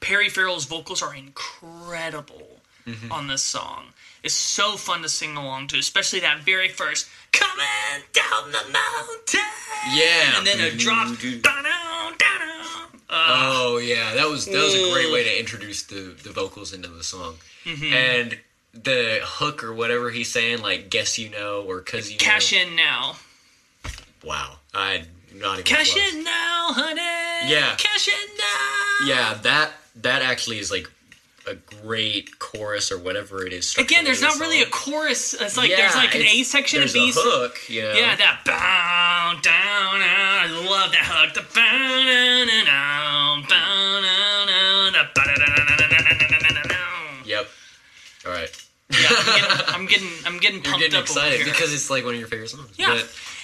[0.00, 2.46] Perry Farrell's vocals are incredible.
[3.10, 3.84] on this song.
[4.24, 9.40] It's so fun to sing along to, especially that very first "Coming down the mountain."
[9.94, 10.36] Yeah.
[10.38, 11.22] and then it drops.
[11.40, 13.00] Da-dum.
[13.12, 16.88] Oh yeah, that was that was a great way to introduce the the vocals into
[16.88, 17.92] the song, Mm-hmm.
[17.92, 18.38] and
[18.72, 22.58] the hook or whatever he's saying, like "guess you know" or "cause you Cash know."
[22.62, 23.16] in now.
[24.24, 25.04] Wow, I
[25.34, 26.12] not even Cash close.
[26.14, 27.50] in now, honey.
[27.52, 27.74] Yeah.
[27.76, 29.14] Cash in now.
[29.14, 29.70] Yeah, that
[30.02, 30.90] that actually is like
[31.46, 33.76] a great chorus or whatever it is.
[33.76, 34.42] Again, there's not song.
[34.42, 35.34] really a chorus.
[35.34, 37.12] It's like yeah, there's like an A section and B.
[37.14, 37.92] hook, you know?
[37.92, 40.00] Yeah, that bow down.
[40.02, 41.34] I love that hook.
[41.34, 44.20] The bow down bow down
[47.26, 47.46] Yep.
[48.26, 48.66] All right.
[48.90, 49.08] yeah,
[49.68, 52.18] I'm getting, I'm getting, I'm getting pumped getting up excited because it's like one of
[52.20, 52.70] your favorite songs.
[52.76, 53.00] Yeah.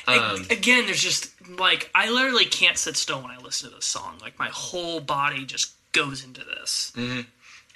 [0.07, 3.77] But, um, Again, there's just like I literally can't sit still when I listen to
[3.77, 4.17] this song.
[4.21, 6.93] Like my whole body just goes into this.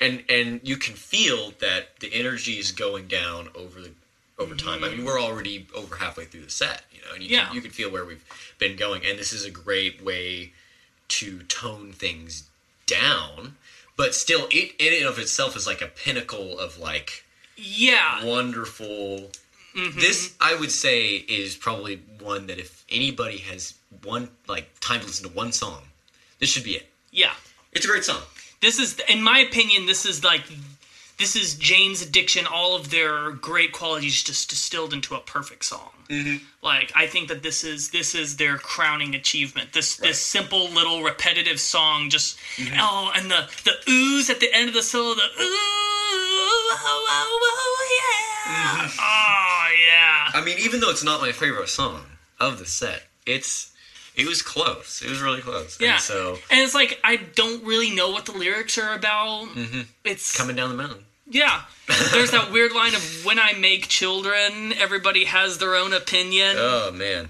[0.00, 3.90] and and you can feel that the energy is going down over the
[4.38, 4.82] over time.
[4.84, 7.46] I mean, we're already over halfway through the set, you know, and you Yeah.
[7.46, 8.24] can, you can feel where we've
[8.58, 10.52] been going, and this is a great way
[11.08, 12.44] to tone things
[12.86, 13.56] down,
[13.96, 17.24] but still, it in and of itself is like a pinnacle of like
[17.56, 19.30] Yeah, wonderful.
[19.76, 20.00] Mm-hmm.
[20.00, 25.06] This, I would say, is probably one that if anybody has one like time to
[25.06, 25.82] listen to one song,
[26.38, 26.88] this should be it.
[27.12, 27.34] yeah.
[27.72, 28.22] It's a great song.
[28.60, 30.42] This is, in my opinion, this is like,
[31.18, 32.46] this is Jane's Addiction.
[32.46, 35.90] All of their great qualities just distilled into a perfect song.
[36.08, 36.44] Mm-hmm.
[36.62, 39.72] Like I think that this is this is their crowning achievement.
[39.72, 42.36] This this simple little repetitive song, just
[42.78, 47.38] oh, and the the oohs at the end of the solo, the ooh, oh, oh,
[47.42, 47.86] oh,
[48.48, 50.30] yeah, oh yeah.
[50.34, 52.02] I mean, even though it's not my favorite song
[52.40, 53.69] of the set, it's
[54.20, 55.02] it was close.
[55.02, 55.78] It was really close.
[55.80, 55.92] Yeah.
[55.92, 59.48] And so And it's like I don't really know what the lyrics are about.
[59.48, 59.80] Mm-hmm.
[60.04, 61.04] It's coming down the mountain.
[61.28, 61.62] yeah.
[62.12, 66.54] There's that weird line of when I make children, everybody has their own opinion.
[66.56, 67.28] Oh man.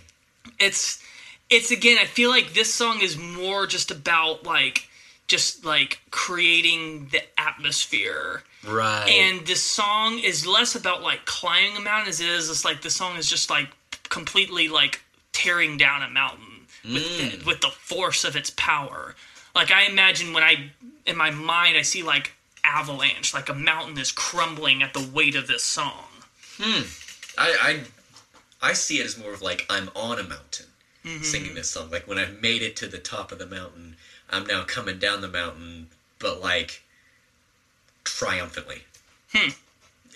[0.59, 1.03] It's
[1.49, 4.87] it's again, I feel like this song is more just about like
[5.29, 8.43] just like creating the atmosphere.
[8.67, 9.09] Right.
[9.09, 12.83] And this song is less about like climbing a mountain as it is it's like
[12.83, 13.69] the song is just like
[14.11, 15.01] completely like
[15.33, 16.50] tearing down a mountain
[16.85, 17.47] with the, mm.
[17.47, 19.15] with the force of its power.
[19.55, 20.71] Like I imagine when I
[21.07, 22.33] in my mind I see like
[22.65, 26.07] avalanche, like a mountain is crumbling at the weight of this song.
[26.59, 26.83] Hmm.
[27.39, 27.81] I,
[28.63, 30.67] I I see it as more of like I'm on a mountain
[31.05, 31.23] Mm-hmm.
[31.23, 31.91] singing this song.
[31.91, 33.97] Like when I've made it to the top of the mountain,
[34.29, 35.89] I'm now coming down the mountain,
[36.19, 36.83] but like
[38.05, 38.83] triumphantly.
[39.33, 39.51] Hmm.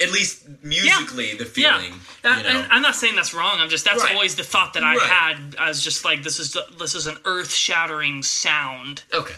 [0.02, 2.00] At least musically, the feeling.
[2.24, 2.66] Yeah, you know?
[2.68, 3.60] I'm not saying that's wrong.
[3.60, 4.12] I'm just that's Right.
[4.14, 5.08] always the thought that I Right.
[5.08, 5.54] had.
[5.58, 9.02] I was just like, this is this is an earth shattering sound.
[9.12, 9.36] okay.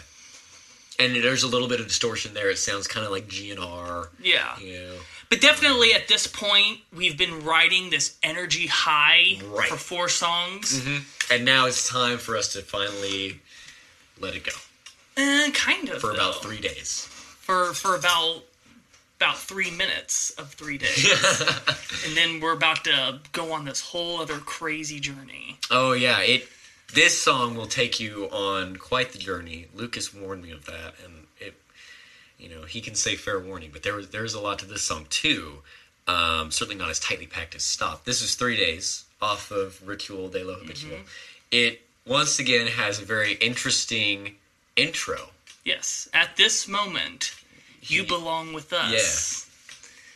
[0.99, 2.49] And there's a little bit of distortion there.
[2.49, 4.09] It sounds kind of like GNR.
[4.19, 4.99] Yeah, You know.
[5.29, 9.69] but definitely at this point, we've been riding this energy high Right.
[9.69, 10.81] for four songs.
[11.29, 13.41] And now it's time for us to finally
[14.19, 14.53] let it go
[15.21, 17.05] Uh, kind of for about three days.
[17.41, 18.43] for for about
[19.17, 21.09] about three minutes of three days,
[22.05, 25.57] and then we're about to go on this whole other crazy journey.
[25.71, 26.47] Oh yeah, it.
[26.93, 29.67] This song will take you on quite the journey.
[29.75, 31.55] Lucas warned me of that, and it.
[32.37, 34.83] You know, he can say fair warning, but there was there's a lot to this
[34.83, 35.63] song too.
[36.07, 38.05] Um, certainly not as tightly packed as Stop.
[38.05, 40.99] This is three days off of Ritual de lo Habitual.
[41.51, 44.35] It once again has a very interesting
[44.75, 45.29] intro.
[45.65, 47.33] Yes, at this moment,
[47.89, 48.91] you belong with us.
[48.91, 49.43] Yeah.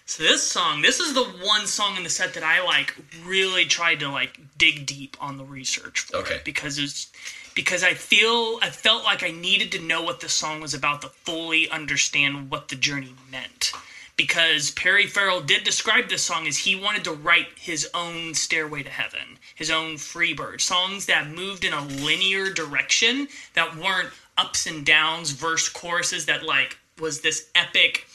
[0.06, 2.94] So this song, this is the one song in the set that I like
[3.24, 6.36] really tried to like dig deep on the research for Okay.
[6.36, 7.12] it because it's
[7.56, 11.02] because I feel I felt like I needed to know what this song was about
[11.04, 13.72] to fully understand what the journey meant.
[14.18, 18.84] Because Perry Farrell did describe this song as he wanted to write his own Stairway
[18.84, 24.68] to Heaven, his own Freebird, songs that moved in a linear direction that weren't ups
[24.68, 28.06] and downs, verse choruses that like was this epic,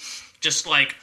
[0.41, 0.97] just like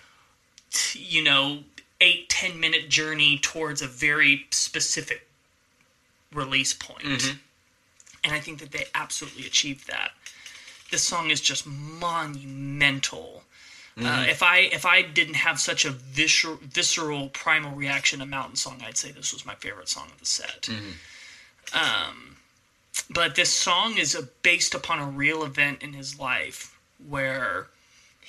[0.95, 1.59] you know,
[2.01, 5.27] eight ten minute journey towards a very specific
[6.33, 7.03] release point.
[8.23, 10.11] And I think that they absolutely achieved that.
[10.91, 13.43] This song is just monumental.
[13.95, 18.55] Uh, if I if I didn't have such a viscer- visceral primal reaction to Mountain
[18.55, 20.69] Song, I'd say this was my favorite song of the set.
[21.73, 22.37] Um,
[23.09, 26.75] but this song is a, based upon a real event in his life
[27.07, 27.67] where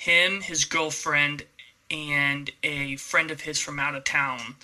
[0.05, 1.43] him, his girlfriend,
[1.91, 4.55] and a friend of his from out of town,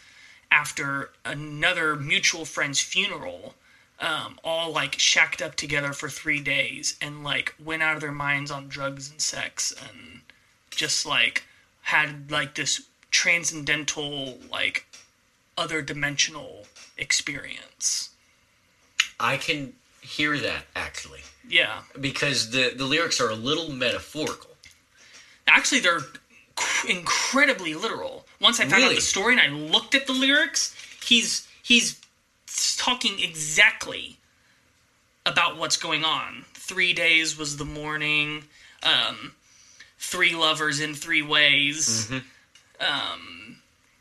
[0.51, 3.55] after another mutual friend's funeral,
[3.99, 8.11] um, all like shacked up together for three days and like went out of their
[8.11, 10.22] minds on drugs and sex and
[10.72, 11.43] just like
[11.84, 12.81] had like this
[13.11, 14.85] transcendental, like
[15.57, 16.65] other dimensional
[16.97, 18.09] experience.
[19.19, 21.81] I can hear that actually Yeah.
[21.99, 24.51] because the the lyrics are a little metaphorical.
[25.47, 26.01] Actually, they're
[26.88, 28.26] incredibly literal.
[28.39, 31.99] Once I found out the story and I looked at the lyrics, he's he's
[32.77, 34.18] talking exactly
[35.26, 36.45] about what's going on.
[36.53, 38.43] Three days was the morning.
[38.84, 39.34] Um,
[39.99, 42.09] three lovers in three ways.
[42.80, 43.57] Um,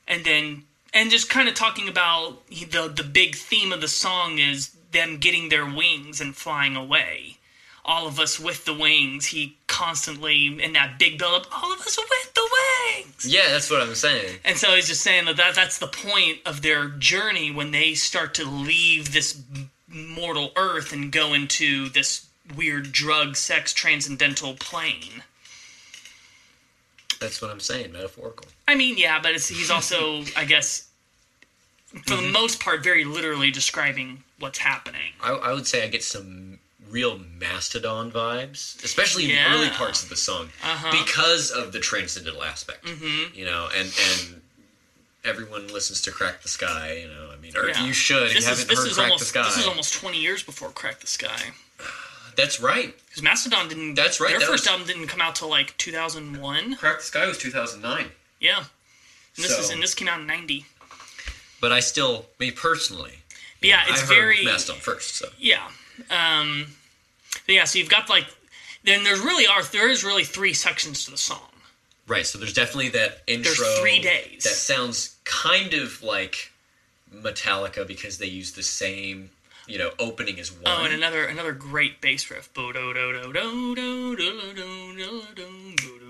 [0.08, 4.38] and then and just kind of talking about the the big theme of the song
[4.38, 7.36] is them getting their wings and flying away.
[7.84, 9.26] All of us with the wings.
[9.26, 11.62] He constantly in that big build up.
[11.62, 12.48] All of us with the
[12.96, 13.26] wings.
[13.26, 14.38] Yeah, that's what I'm saying.
[14.44, 17.94] And so he's just saying that, that that's the point of their journey when they
[17.94, 19.42] start to leave this
[19.88, 22.26] mortal earth and go into this
[22.56, 25.22] weird drug, sex, transcendental plane.
[27.20, 27.92] That's what I'm saying.
[27.92, 28.46] Metaphorical.
[28.66, 30.88] I mean, yeah, but it's, he's also, I guess,
[31.86, 32.32] for the mm-hmm.
[32.32, 35.12] most part, very literally describing what's happening.
[35.22, 36.59] I, I would say I get some
[36.90, 39.48] real Mastodon vibes, especially in Yeah.
[39.50, 40.90] the early parts of the song, Uh-huh.
[41.04, 42.84] because of the transcendental aspect.
[42.84, 43.34] Mm-hmm.
[43.38, 44.42] You know, and and
[45.24, 47.84] everyone listens to "Crack the Skye." You know, I mean, or Yeah.
[47.84, 48.24] you should.
[48.24, 50.20] This you is haven't this heard is "Crack almost the Sky." this is almost twenty
[50.20, 51.52] years before Crack the Skye.
[52.36, 52.96] That's right.
[53.08, 53.94] Because Mastodon didn't.
[53.94, 56.76] That's right, Their that first was- album didn't come out till like two thousand one.
[56.76, 58.12] "Crack the Skye" was 2009.
[58.40, 58.64] Yeah.
[59.36, 60.66] And this is and this came out in ninety.
[61.60, 63.18] But I still, me personally,
[63.60, 65.16] yeah, it's I very Mastodon first.
[65.16, 65.70] So Yeah.
[66.08, 66.74] Um,
[67.52, 68.26] yeah, so you've got like,
[68.84, 71.50] then there's really are there is really three sections to the song.
[72.06, 72.26] right.
[72.26, 73.52] So there's definitely that intro.
[73.54, 74.44] There's three days.
[74.44, 76.50] That sounds kind of like
[77.14, 79.30] Metallica because they use the same,
[79.66, 80.62] you know, opening as one.
[80.66, 82.48] Oh, and another another great bass riff.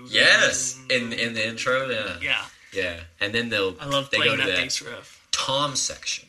[0.09, 4.31] Yes, in in the intro, yeah, Yeah, yeah, and then they'll I love they playing
[4.37, 5.27] go to that that bass riff.
[5.31, 6.27] tom section.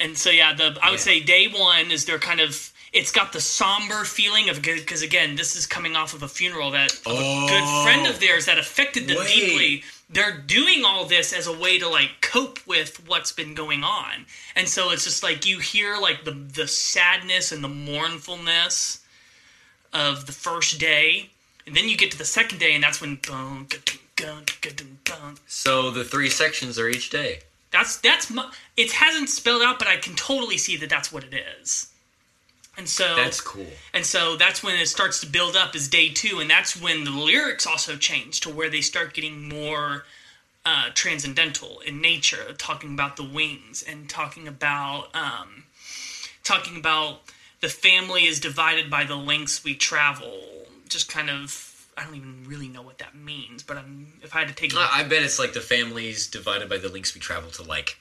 [0.00, 1.04] And so yeah, the I would Yeah.
[1.04, 5.36] say day one is their kind of it's got the somber feeling of because again
[5.36, 7.84] this is coming off of a funeral that of a good Oh.
[7.84, 8.18] friend of oh.
[8.18, 9.28] theirs that affected them Wait.
[9.34, 9.84] deeply.
[10.10, 14.24] They're doing all this as a way to like cope with what's been going on,
[14.56, 19.00] and so it's just like you hear like the the sadness and the mournfulness
[19.92, 21.28] of the first day,
[21.66, 23.18] and then you get to the second day, and that's when
[25.46, 27.40] So the three sections are each day.
[27.70, 31.24] that's that's mu- it hasn't spelled out, but I can totally see that that's what
[31.24, 31.88] it is.
[32.78, 33.66] And so That's cool.
[33.92, 37.02] and so that's when it starts to build up is day two, and that's when
[37.02, 40.04] the lyrics also change to where they start getting more
[40.64, 45.64] uh, transcendental in nature, talking about the wings and talking about um,
[46.44, 47.22] talking about
[47.60, 50.40] the family is divided by the lengths we travel.
[50.88, 54.40] Just kind of, I don't even really know what that means, but I'm, if I
[54.40, 57.20] had to take I I bet it's like the families divided by the links we
[57.20, 57.98] travel to like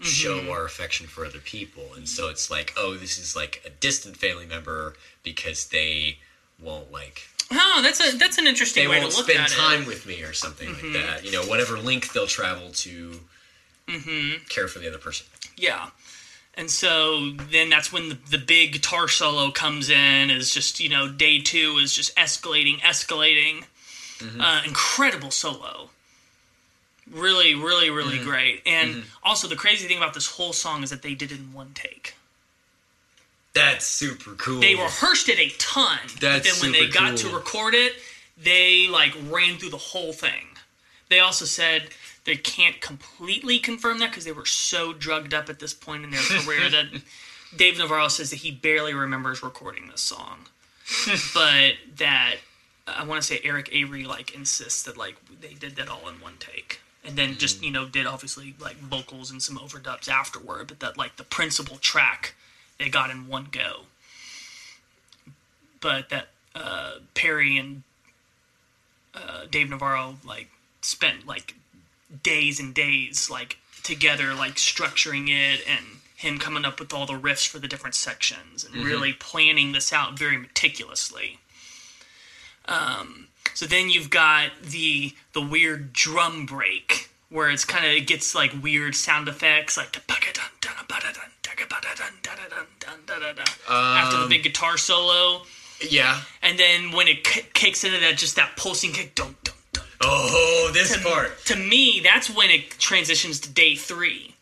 [0.00, 0.04] Mm-hmm.
[0.04, 3.70] show our affection for other people, and so it's like, oh, this is like a
[3.70, 4.94] distant family member
[5.24, 6.18] because they
[6.62, 9.48] won't like oh, that's a that's an interesting they way won't to look spend at
[9.50, 9.86] time it.
[9.88, 10.94] with me or something Mm-hmm.
[10.94, 11.24] like that.
[11.24, 13.20] You know, whatever link they'll travel to
[13.88, 14.44] Mm-hmm.
[14.48, 15.26] care for the other person.
[15.56, 15.88] Yeah.
[16.54, 20.30] And so then that's when the, the big guitar solo comes in.
[20.30, 23.64] Is just you know day two is just escalating, escalating.
[24.40, 25.90] Uh, incredible solo.
[27.12, 28.28] Really, really, really mm-hmm.
[28.28, 28.62] great.
[28.66, 29.08] And mm-hmm.
[29.22, 31.72] also the crazy thing about this whole song is that they did it in one
[31.74, 32.14] take.
[33.54, 34.60] That's super cool.
[34.60, 37.94] They rehearsed it a ton, but then That's when they got to record it,
[38.36, 40.46] they like ran through the whole thing.
[41.08, 41.88] They also said
[42.24, 46.10] they can't completely confirm that because they were so drugged up at this point in
[46.10, 46.86] their career that
[47.56, 50.46] Dave Navarro says that he barely remembers recording this song,
[51.34, 52.36] but that
[52.86, 56.20] I want to say Eric Avery like insists that like they did that all in
[56.20, 56.80] one take.
[57.04, 57.38] And then Mm.
[57.38, 61.24] just you know did obviously like vocals and some overdubs afterward, but that like the
[61.24, 62.34] principal track
[62.78, 63.86] they got in one go
[65.80, 67.82] but that uh, Perry and
[69.14, 70.48] uh, Dave Navarro like
[70.80, 71.54] spent like
[72.22, 75.84] days and days like together like structuring it and
[76.16, 79.92] him coming up with all the riffs for the different sections and really planning this
[79.92, 81.38] out very meticulously.
[82.66, 83.27] Um,
[83.58, 88.32] so then you've got the the weird drum break where it's kind of it gets
[88.32, 89.96] like weird sound effects like
[93.68, 95.42] after the big um, guitar solo
[95.90, 96.20] Yeah.
[96.40, 99.84] and then when it k- kicks into that just that pulsing kick dun, dun, dun,
[100.02, 101.44] Oh, this part.
[101.46, 104.36] to me that's when it transitions to day three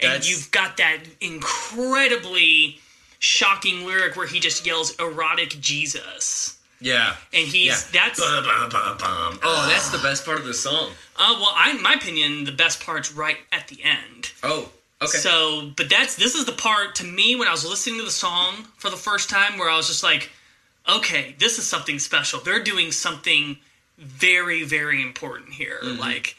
[0.00, 2.80] and That's- you've got that incredibly
[3.18, 7.14] shocking lyric where he just yells erotic jesus Yeah.
[7.32, 8.02] and he's yeah.
[8.02, 9.40] that's uh, Bum, bum, bum.
[9.42, 10.90] Oh, that's the best part of the song.
[11.16, 14.32] well, I, in my opinion, the best part's right at the end.
[14.42, 15.18] Oh, okay.
[15.18, 18.10] So, but that's this is the part to me when I was listening to the
[18.10, 20.30] song for the first time where I was just like,
[20.88, 22.40] okay, this is something special.
[22.40, 23.58] They're doing something
[23.98, 25.78] very, very important here.
[25.82, 26.36] Like,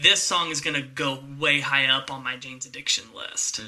[0.00, 3.60] this song is gonna go way high up on my Jane's Addiction list.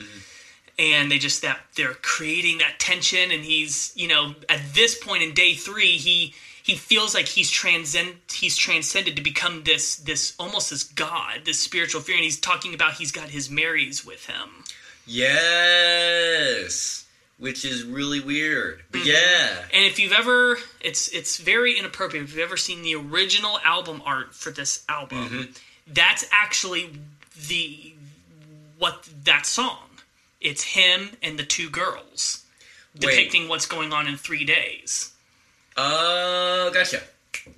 [0.79, 5.23] And they just that they're creating that tension, and he's you know at this point
[5.23, 10.35] in day three, he he feels like he's transcend he's transcended to become this this
[10.39, 14.27] almost this god, this spiritual fear, and he's talking about he's got his Marys with
[14.27, 14.65] him.
[15.07, 17.05] Yes,
[17.39, 18.83] which is really weird.
[18.93, 19.11] But mm-hmm.
[19.11, 22.25] yeah, And if you've ever, it's it's very inappropriate.
[22.25, 25.51] If you've ever seen the original album art for this album, mm-hmm.
[25.89, 26.91] that's actually
[27.49, 27.95] the
[28.79, 29.79] what that song.
[30.43, 32.45] It's him and the two girls
[32.99, 35.13] depicting what's going on in three days.
[35.77, 37.01] oh, gotcha.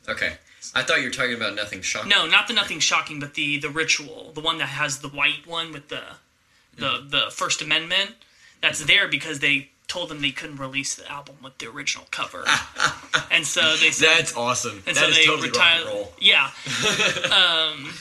[0.08, 0.34] Okay,
[0.74, 2.08] I thought you were talking about nothing shocking.
[2.08, 5.46] No, not the nothing shocking, but the the ritual, the one that has the white
[5.46, 6.02] one with the
[6.76, 7.08] the mm-hmm.
[7.10, 8.12] the First Amendment.
[8.60, 8.88] That's mm-hmm.
[8.88, 12.44] there because they told them they couldn't release the album with the original cover,
[13.30, 14.82] and so they said That's awesome.
[14.86, 15.80] and That so is they totally retire.
[15.80, 16.12] rock and roll.
[16.20, 16.50] Yeah.
[17.24, 17.92] um,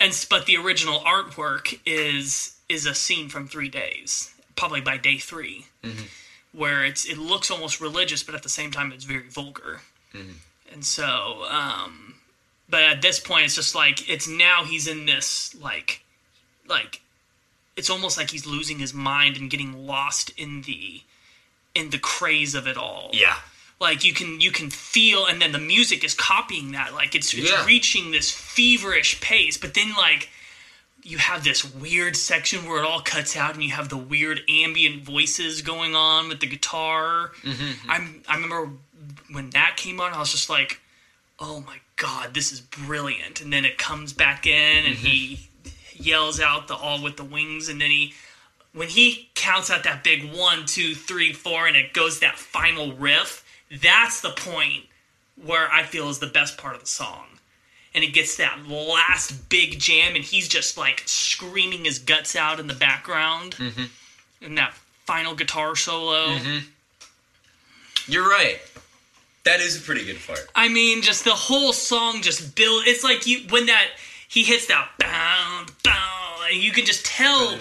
[0.00, 4.96] and s- but the original artwork is is a scene from Three Days, probably by
[4.96, 5.66] day 3
[6.52, 9.80] where it's it looks almost religious, but at the same time it's very vulgar.
[10.72, 12.14] And so, um,
[12.68, 16.02] but at this point, it's just like it's now he's in this like
[16.68, 17.00] like
[17.76, 21.02] it's almost like he's losing his mind and getting lost in the
[21.74, 23.34] in the craze of it all Yeah.
[23.80, 27.34] like you can you can feel and then the music is copying that like it's
[27.34, 27.66] it's Yeah.
[27.66, 30.28] reaching this feverish pace but then like
[31.04, 34.40] you have this weird section where it all cuts out and you have the weird
[34.48, 37.32] ambient voices going on with the guitar.
[37.42, 37.90] Mm-hmm.
[37.90, 38.70] I'm, i remember
[39.30, 40.80] when that came on i was just like
[41.38, 43.40] oh my god this is brilliant.
[43.40, 46.02] And then it comes back in and he mm-hmm.
[46.02, 47.68] yells out the all with the wings.
[47.68, 48.14] And then he
[48.72, 52.92] when he counts out that big one, two, three, four, and it goes that final
[52.92, 54.86] riff, that's the point
[55.42, 57.26] where I feel is the best part of the song.
[57.94, 62.58] And it gets that last big jam, and he's just like screaming his guts out
[62.58, 63.52] in the background.
[63.52, 63.84] Mm-hmm.
[64.44, 64.74] And that
[65.06, 66.26] final guitar solo.
[66.36, 66.58] Mm-hmm.
[68.10, 68.58] You're right.
[69.44, 70.46] that is a pretty good part.
[70.54, 72.86] I mean, just the whole song just build.
[72.86, 73.86] It's like you when that
[74.28, 77.52] he hits that bow, and you can just tell.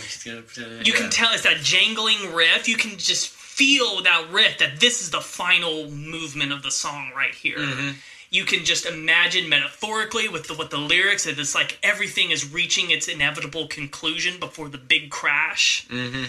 [0.84, 2.68] You can tell it's that jangling riff.
[2.68, 7.11] You can just feel that riff that this is the final movement of the song
[7.15, 7.60] right here.
[7.60, 7.91] Mm-hmm.
[8.34, 12.51] You can just imagine metaphorically with the, with the lyrics that it's like everything is
[12.51, 15.88] reaching its inevitable conclusion before the big crash.
[15.88, 16.23] Mm-hmm.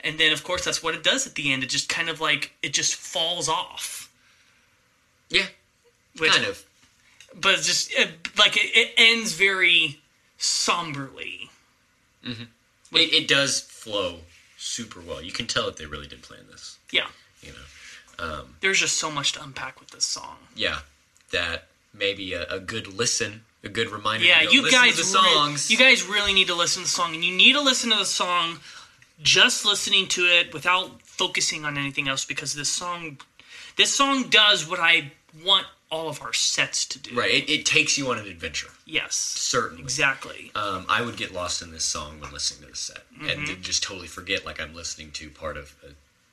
[0.00, 1.64] And then, of course, that's what it does at the end.
[1.64, 4.12] It just kind of like it just falls off.
[5.30, 5.46] Yeah.
[6.18, 6.62] Which, kind of.
[7.34, 9.98] but it's just it, like it, it ends very
[10.38, 11.48] somberly.
[12.22, 12.44] It,
[12.92, 14.16] it does flow
[14.58, 15.22] super well.
[15.22, 16.78] You can tell that they really did plan this.
[16.92, 17.06] Yeah,
[17.42, 17.52] You
[18.18, 18.44] know.
[18.60, 20.36] there's just so much to unpack with this song.
[20.54, 20.78] Yeah.
[21.38, 24.24] That maybe a, a good listen, a good reminder.
[24.26, 25.70] Yeah, to go you listen guys, to the re- songs.
[25.70, 27.96] you guys really need to listen to the song, and you need to listen to
[27.96, 28.58] the song
[29.22, 33.18] just listening to it without focusing on anything else because this song,
[33.76, 35.12] this song does what I
[35.44, 37.14] want all of our sets to do.
[37.16, 37.30] right.
[37.32, 38.68] It, it takes you on an adventure.
[38.86, 39.14] Yes.
[39.14, 39.82] Certainly.
[39.84, 40.50] Exactly.
[40.54, 43.28] Um, I would get lost in this song when listening to the set, Mm-hmm.
[43.52, 45.90] and just totally forget like I'm listening to part of a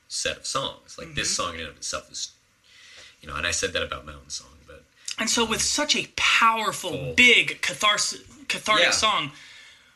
[0.08, 0.98] set of songs.
[0.98, 1.44] Like this Mm-hmm.
[1.44, 2.32] song in and of itself is,
[3.22, 4.50] you know, and I said that about Mountain Song,
[5.20, 7.14] And so, with such a powerful, Full.
[7.14, 8.92] big catharsis, cathartic Yeah.
[8.92, 9.32] song,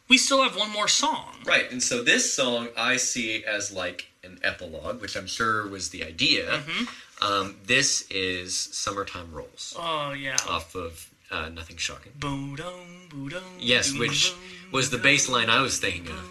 [0.07, 1.37] we still have one more song.
[1.45, 5.89] Right, and so this song I see as like an epilogue, which I'm sure was
[5.89, 6.59] the idea.
[6.59, 6.85] Mm-hmm.
[7.25, 10.37] Um, this is "Summertime Rolls" Oh yeah.
[10.47, 12.11] off of uh, Nothing Shocking.
[12.19, 14.31] Boom-dum, boom-dum, Yes, which
[14.71, 16.29] was the bass line I was thinking of.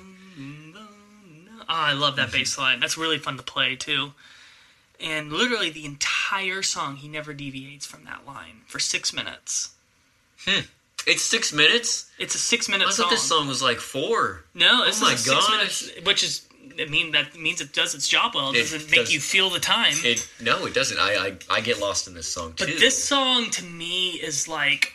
[1.69, 2.79] Oh, I love that bass line.
[2.79, 4.13] That's really fun to play too.
[5.01, 9.71] And literally the entire song, he never deviates from that line for six minutes.
[10.47, 10.61] Hmm.
[11.07, 12.11] It's six minutes.
[12.19, 13.05] It's a six-minute I song.
[13.05, 14.43] thought this song was like four.
[14.55, 15.51] No, Oh my six gosh.
[15.51, 16.47] minutes, which is,
[16.81, 18.51] I mean, that means it does its job well.
[18.51, 19.95] It It doesn't make does- you feel the time.
[20.03, 20.99] It no, it doesn't.
[20.99, 22.65] I I, I get lost in this song too.
[22.67, 24.95] But this song to me is like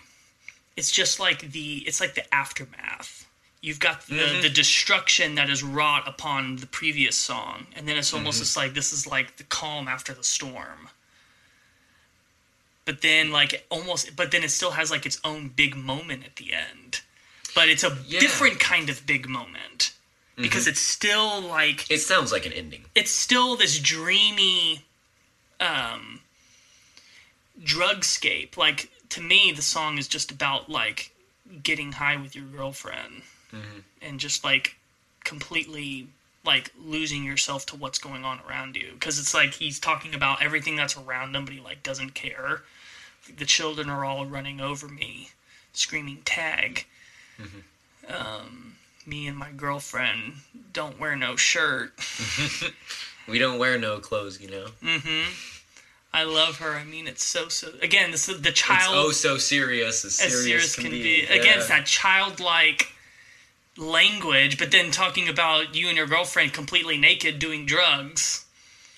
[0.75, 3.20] it's just like the it's like the aftermath.
[3.61, 4.41] You've got the, Mm-hmm.
[4.41, 8.43] the destruction that is wrought upon the previous song, and then it's almost Mm-hmm.
[8.43, 10.89] just like this is like the calm after the storm.
[12.85, 16.35] But then like almost but then it still has like its own big moment at
[16.37, 17.01] the end.
[17.53, 17.93] But it's a Yeah.
[17.93, 18.19] Mm-hmm.
[18.19, 19.93] different kind of big moment.
[20.37, 22.85] Because it's still like it sounds like an ending.
[22.95, 24.81] it's still this dreamy
[25.59, 26.21] um
[27.61, 28.57] drugscape.
[28.57, 31.13] Like to me, the song is just about like
[31.61, 33.21] getting high with your girlfriend
[33.53, 33.79] Mm-hmm.
[34.01, 34.75] and just like
[35.23, 36.07] completely
[36.43, 40.41] like losing yourself to what's going on around you because it's like he's talking about
[40.41, 42.61] everything that's around him but he like doesn't care
[43.37, 45.29] the children are all running over me
[45.73, 46.85] screaming tag
[47.39, 48.13] mm-hmm.
[48.13, 48.75] um,
[49.05, 50.33] me and my girlfriend
[50.73, 51.93] don't wear no shirt
[53.27, 54.65] We don't wear no clothes, you know.
[54.83, 55.31] Mm-hmm.
[56.13, 59.11] i love her i mean it's so so again this is the It's child oh
[59.11, 61.03] so serious, as serious, as serious can, can be.
[61.03, 61.23] be.
[61.23, 61.39] Yeah.
[61.39, 62.87] Again, it's that childlike
[63.81, 68.45] language, but then talking about you and your girlfriend completely naked doing drugs.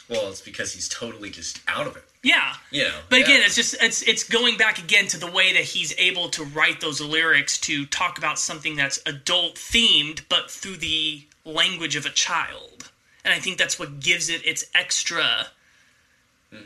[0.09, 2.03] Well, it's because he's totally just out of it.
[2.21, 2.55] Yeah.
[2.71, 2.99] You know.
[3.09, 3.45] But again, yeah.
[3.45, 6.81] it's just it's it's going back again to the way that he's able to write
[6.81, 12.09] those lyrics to talk about something that's adult themed, but through the language of a
[12.09, 12.91] child.
[13.25, 15.47] And I think that's what gives it its extra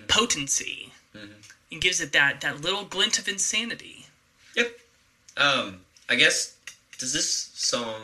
[0.07, 0.91] potency.
[1.69, 4.06] It gives it that that little glint of insanity.
[4.56, 4.80] Yep.
[5.38, 6.56] Um, I guess
[6.98, 8.02] does this song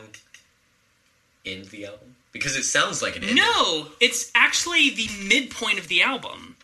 [1.44, 2.16] end the album?
[2.32, 3.36] Because it sounds like it ending.
[3.36, 6.56] No, it's actually the midpoint of the album.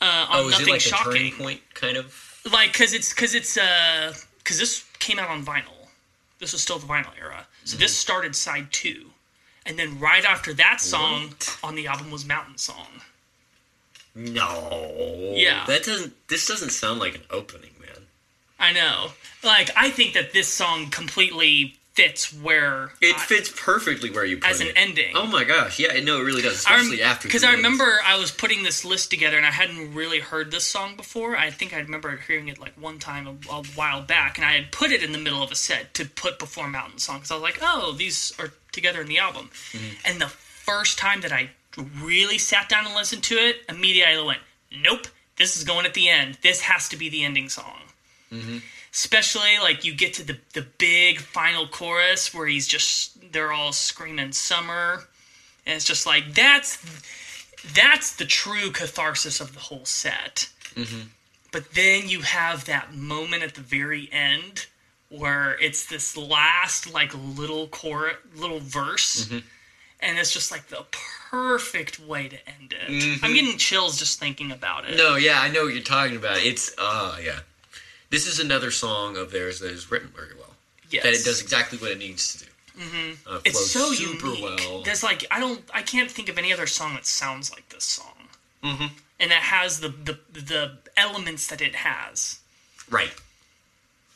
[0.00, 1.12] Uh, on Oh, is nothing it like shocking.
[1.12, 2.40] a turning point kind of?
[2.50, 4.12] Like, cause it's cause it's uh
[4.44, 5.74] cause this came out on vinyl.
[6.38, 7.46] This was still the vinyl era.
[7.64, 7.80] So Mm-hmm.
[7.82, 9.10] this started side two,
[9.66, 12.86] and then right after that song on the album was Mountain Song.
[14.14, 15.32] No.
[15.36, 15.64] Yeah.
[15.66, 16.14] That doesn't.
[16.28, 17.67] This doesn't sound like an opening.
[18.58, 19.08] I know.
[19.44, 24.36] Like, I think that this song completely fits where It I- fits perfectly where you
[24.38, 24.72] put it as an it.
[24.76, 25.16] ending.
[25.16, 25.80] Oh my gosh!
[25.80, 26.54] Yeah, no, it really does.
[26.58, 30.20] Especially after because I remember I was putting this list together and I hadn't really
[30.20, 31.36] heard this song before.
[31.36, 34.52] I think I remember hearing it like one time a, a while back, and I
[34.52, 37.32] had put it in the middle of a set to put before Mountain Song because
[37.32, 39.50] I was like, oh, these are together in the album.
[39.72, 39.94] Mm-hmm.
[40.04, 41.50] And the first time that I
[42.00, 44.40] really sat down and listened to it, immediately I went,
[44.82, 45.06] nope,
[45.36, 46.38] this is going at the end.
[46.42, 47.80] This has to be the ending song.
[48.32, 48.58] Mm-hmm.
[48.92, 53.72] Especially like you get to the the big final chorus where he's just they're all
[53.72, 55.04] screaming summer,
[55.66, 56.78] and it's just like that's
[57.74, 60.48] that's the true catharsis of the whole set.
[61.52, 64.66] But then you have that moment at the very end
[65.10, 69.30] where it's this last like little chorus, little verse,
[70.00, 70.84] and it's just like the
[71.30, 73.18] perfect way to end it.
[73.22, 74.96] I'm getting chills just thinking about it.
[74.96, 76.38] No, yeah, I know what you're talking about.
[76.38, 77.40] It's uh yeah.
[78.10, 80.54] This is another song of theirs that is written very well.
[80.90, 81.02] yes.
[81.04, 82.50] That it does exactly what it needs to do.
[82.80, 83.28] Mm-hmm.
[83.34, 84.60] Uh, It's flows so super unique.
[84.68, 84.82] well.
[84.82, 87.84] There's like I don't I can't think of any other song that sounds like this
[87.84, 88.28] song.
[88.62, 88.86] Mm-hmm.
[89.20, 92.38] And that has the, the the elements that it has.
[92.88, 93.12] Right.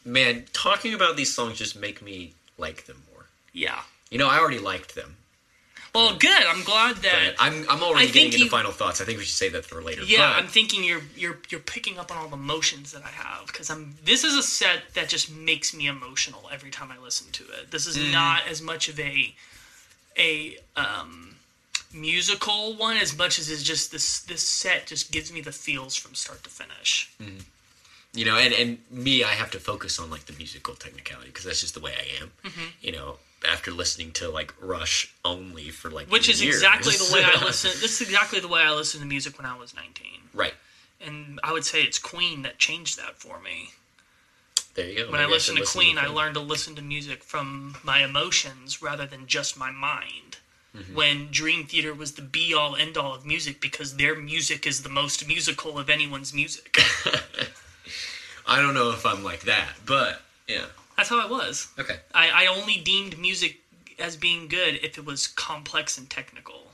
[0.04, 3.26] Man, talking about these songs just make me like them more.
[3.52, 3.80] Yeah.
[4.10, 5.16] You know, I already liked them.
[5.94, 6.30] Well, good.
[6.46, 7.34] I'm glad that.
[7.38, 9.00] I'm I'm already I getting into you- final thoughts.
[9.02, 10.02] I think we should save that for later.
[10.04, 13.08] Yeah, But- I'm thinking you're you're you're picking up on all the emotions that I
[13.10, 13.94] have because I'm.
[14.04, 17.70] This is a set that just makes me emotional every time I listen to it.
[17.70, 19.34] This is not as much of a
[20.18, 21.36] a um,
[21.92, 25.94] musical one as much as it's just this this set just gives me the feels
[25.94, 27.10] from start to finish.
[28.14, 31.44] you know, and and me, I have to focus on like the musical technicality because
[31.44, 32.30] that's just the way I am.
[32.44, 32.66] Mm-hmm.
[32.80, 33.16] You know,
[33.50, 36.56] after listening to like Rush only for like Which is years.
[36.56, 37.70] exactly the way I listen.
[37.80, 40.54] This is exactly the way I listened to music when I was 19, right
[41.04, 43.70] and I would say it's Queen that changed that for me.
[44.74, 45.10] there, you go.
[45.10, 48.04] when I Maybe listened to listen Queen, I learned to listen to music from my
[48.04, 50.36] emotions rather than just my mind.
[50.76, 50.94] Mm-hmm.
[50.94, 54.82] When Dream Theater was the be all end all of music because their music is
[54.82, 56.78] the most musical of anyone's music.
[58.46, 60.66] I don't know if I'm like that, but yeah.
[61.02, 61.66] That's how I was.
[61.80, 61.96] Okay.
[62.14, 63.58] I, I only deemed music
[63.98, 66.68] as being good if it was complex and technical.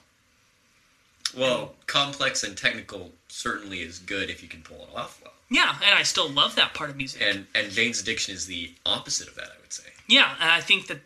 [1.35, 5.33] Well, complex and technical certainly is good if you can pull it off well.
[5.49, 7.23] Yeah, and I still love that part of music.
[7.25, 9.85] And and Jane's Addiction is the opposite of that, I would say.
[10.09, 10.99] Yeah, and I think that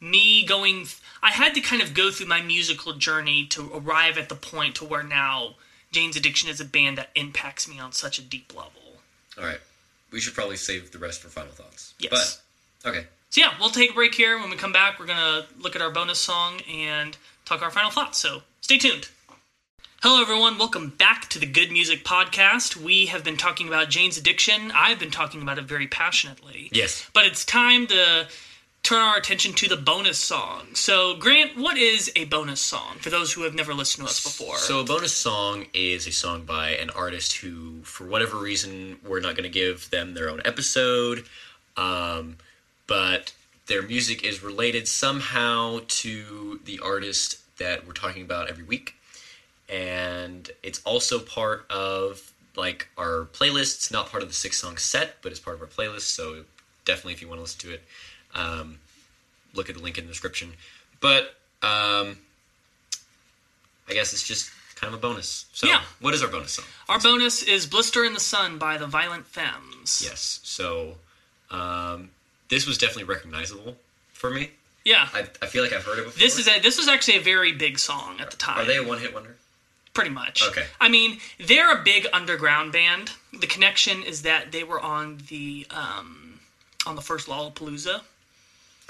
[0.00, 0.86] me going,
[1.22, 4.74] I had to kind of go through my musical journey to arrive at the point
[4.76, 5.54] to where now
[5.92, 8.98] Jane's Addiction is a band that impacts me on such a deep level.
[9.38, 9.60] All right.
[10.10, 11.94] We should probably save the rest for final thoughts.
[12.00, 12.10] Yes.
[12.10, 12.42] But
[12.86, 13.04] okay.
[13.30, 14.38] So yeah, we'll take a break here.
[14.38, 17.90] When we come back, we're gonna look at our bonus song and talk our final
[17.90, 18.18] thoughts.
[18.18, 19.08] So stay tuned.
[20.02, 20.58] Hello, everyone.
[20.58, 22.76] Welcome back to the Good Music Podcast.
[22.76, 24.70] We have been talking about Jane's Addiction.
[24.74, 26.68] I've been talking about it very passionately.
[26.70, 27.08] Yes.
[27.12, 28.28] But it's time to
[28.86, 30.68] turn our attention to the bonus song.
[30.74, 34.22] So, Grant, what is a bonus song for those who have never listened to us
[34.22, 34.58] before?
[34.58, 39.18] So a bonus song is a song by an artist who, for whatever reason, we're
[39.18, 41.24] not going to give them their own episode,
[41.76, 42.36] um,
[42.86, 43.32] but
[43.66, 48.94] their music is related somehow to the artist that we're talking about every week,
[49.68, 55.16] and it's also part of like our playlists, not part of the six song set,
[55.22, 56.02] but it's part of our playlist.
[56.02, 56.44] So
[56.84, 57.82] definitely, if you want to listen to it,
[58.34, 58.78] um,
[59.54, 60.52] look at the link in the description.
[61.00, 62.16] But um,
[63.88, 65.46] I guess it's just kind of a bonus.
[65.52, 65.82] So, Yeah.
[66.00, 66.64] what is our bonus song?
[66.88, 70.02] Our bonus is "Blister in the Sun" by the Violent Femmes.
[70.04, 70.40] Yes.
[70.44, 70.98] So,
[71.50, 72.10] um,
[72.48, 73.76] this was definitely recognizable
[74.12, 74.50] for me.
[74.84, 75.08] Yeah.
[75.12, 76.18] I, I feel like I've heard it before.
[76.18, 78.58] This is a this was actually a very big song at the time.
[78.58, 79.36] Are they a one hit wonder?
[79.94, 80.46] pretty much.
[80.46, 80.66] Okay.
[80.78, 83.12] I mean, they're a big underground band.
[83.40, 86.38] The connection is that they were on the um,
[86.86, 88.02] on the first Lollapalooza.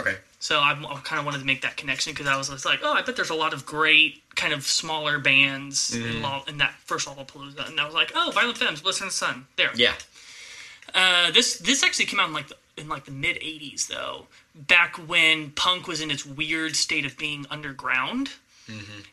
[0.00, 0.16] Okay.
[0.40, 2.80] So I, I kind of wanted to make that connection because I was just like,
[2.82, 6.16] oh, I bet there's a lot of great kind of smaller bands Mm-hmm.
[6.16, 9.08] in, Loll- in that first Lollapalooza, and I was like, oh, Violent Femmes, Blister in
[9.08, 9.70] the Sun, there.
[9.76, 9.94] Yeah.
[10.94, 14.26] Uh, this this actually came out in like the, in like the mid '80s though,
[14.54, 18.30] back when punk was in its weird state of being underground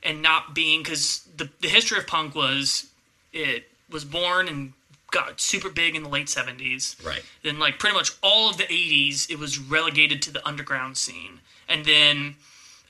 [0.01, 2.87] and not being because the the history of punk was
[3.31, 4.73] it was born and
[5.11, 7.03] got super big in the late '70s.
[7.05, 7.23] Right.
[7.43, 11.39] Then like pretty much all of the '80s, it was relegated to the underground scene,
[11.69, 12.35] and then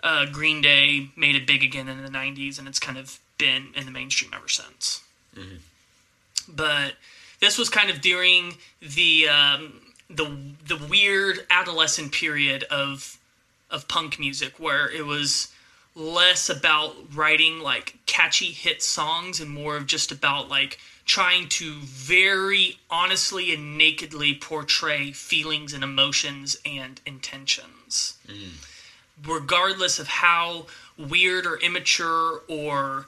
[0.04, 3.68] uh, Green Day made it big again in the '90s, and it's kind of been
[3.76, 5.02] in the mainstream ever since
[6.48, 6.94] but
[7.40, 13.18] this was kind of during the um, the the weird adolescent period of
[13.70, 15.52] of punk music where it was
[15.96, 21.76] less about writing like catchy hit songs and more of just about like trying to
[21.82, 28.18] very honestly and nakedly portray feelings and emotions and intentions
[29.26, 30.66] regardless of how
[30.98, 33.06] weird or immature or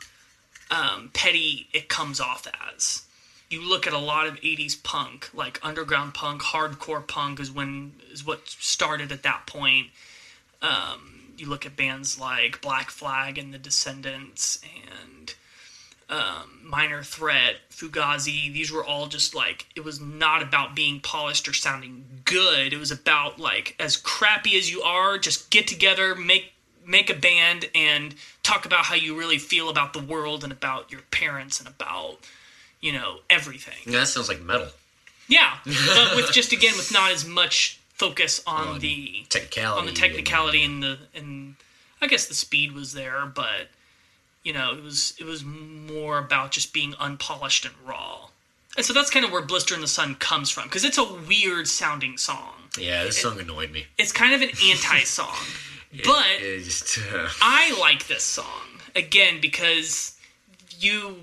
[0.71, 3.04] um, petty it comes off as.
[3.49, 7.93] You look at a lot of '80s punk, like underground punk, hardcore punk is when
[8.11, 9.87] is what started at that point.
[10.61, 15.33] Um, you look at bands like Black Flag and the Descendents and
[16.09, 18.53] um, Minor Threat, Fugazi.
[18.53, 22.73] These were all just like it was not about being polished or sounding good.
[22.73, 26.53] It was about like as crappy as you are, just get together, make
[26.85, 28.13] make a band, and
[28.43, 32.19] talk about how you really feel about the world and about your parents and about
[32.81, 33.75] you know everything.
[33.85, 34.67] Yeah, That sounds like metal.
[35.27, 39.79] Yeah, but with just again with not as much focus on, On the Technicality.
[39.79, 41.55] on the technicality and the and
[42.01, 43.69] I guess the speed was there, but
[44.43, 48.27] you know it was it was more about just being unpolished and raw.
[48.77, 51.05] And so that's kind of where Blister in the Sun comes from because it's a
[51.13, 52.51] weird sounding song.
[52.77, 53.85] Yeah, this song annoyed me.
[53.97, 55.33] It's kind of an anti song,
[56.03, 60.17] but It, it just, uh, I like this song again because
[60.77, 61.21] you.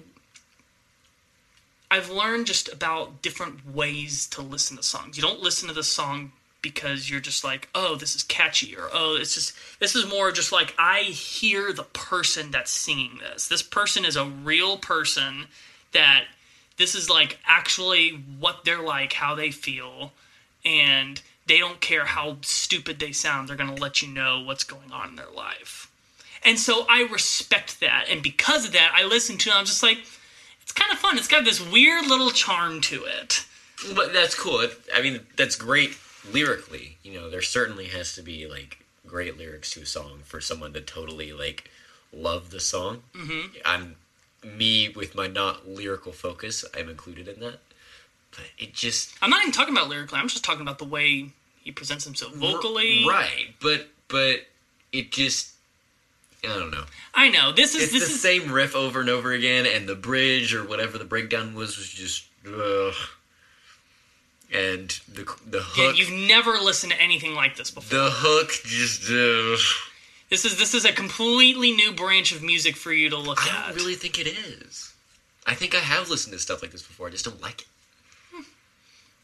[1.92, 5.18] I've learned just about different ways to listen to songs.
[5.18, 6.32] You don't listen to the song
[6.62, 9.52] because you're just like, oh, this is catchy, or oh, it's just.
[9.78, 13.46] This is more just like I hear the person that's singing this.
[13.46, 15.48] This person is a real person
[15.92, 16.24] that
[16.78, 20.12] this is like actually what they're like, how they feel,
[20.64, 23.50] and they don't care how stupid they sound.
[23.50, 25.90] They're going to let you know what's going on in their life.
[26.42, 28.06] And so I respect that.
[28.08, 29.56] And because of that, I listen to it.
[29.56, 29.98] I'm just like,
[30.72, 31.18] it's kind of fun.
[31.18, 33.44] It's got this weird little charm to it.
[33.94, 34.60] but that's cool.
[34.60, 35.96] It, I mean, that's great
[36.32, 36.96] lyrically.
[37.02, 40.72] You know, there certainly has to be like great lyrics to a song for someone
[40.72, 41.70] to totally like
[42.12, 43.02] love the song.
[43.14, 43.56] Mm-hmm.
[43.66, 43.96] I'm
[44.42, 46.64] me with my not lyrical focus.
[46.76, 47.58] I'm included in that.
[48.30, 50.18] But it just I'm not even talking about lyrically.
[50.18, 53.04] I'm just talking about the way he presents himself vocally.
[53.06, 53.54] right.
[53.60, 54.46] But but
[54.90, 55.51] it just
[56.44, 56.84] I don't know.
[57.14, 57.52] I know.
[57.52, 60.54] This is It's this the is same riff over and over again, and the bridge
[60.54, 62.94] or whatever the breakdown was was just ugh.
[64.52, 67.96] And the the yeah, hook, you've never listened to anything like this before.
[67.98, 69.02] the hook just.
[69.10, 69.88] ugh.
[70.30, 73.50] This is this is a completely new branch of music for you to look at.
[73.50, 73.66] I at.
[73.68, 74.92] don't really think it is.
[75.46, 77.06] I think I have listened to stuff like this before.
[77.08, 77.66] I just don't like it.
[78.32, 78.42] Hmm.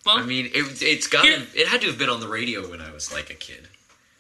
[0.06, 2.80] well, I mean, it, it's got it had to have been on the radio when
[2.80, 3.68] I was like a kid.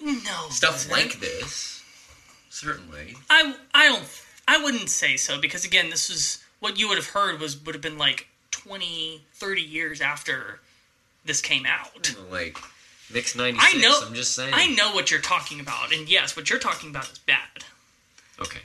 [0.00, 1.77] no Stuff like this,
[2.50, 3.16] certainly.
[3.30, 7.08] I I don't I wouldn't say so because again this was what you would have
[7.08, 10.60] heard was would have been like 20 30 years after
[11.24, 12.14] this came out.
[12.30, 12.58] Like
[13.12, 13.74] mix ninety six.
[13.74, 14.52] I know I'm just saying.
[14.54, 17.64] I know what you're talking about and yes what you're talking about is bad.
[18.40, 18.60] Okay.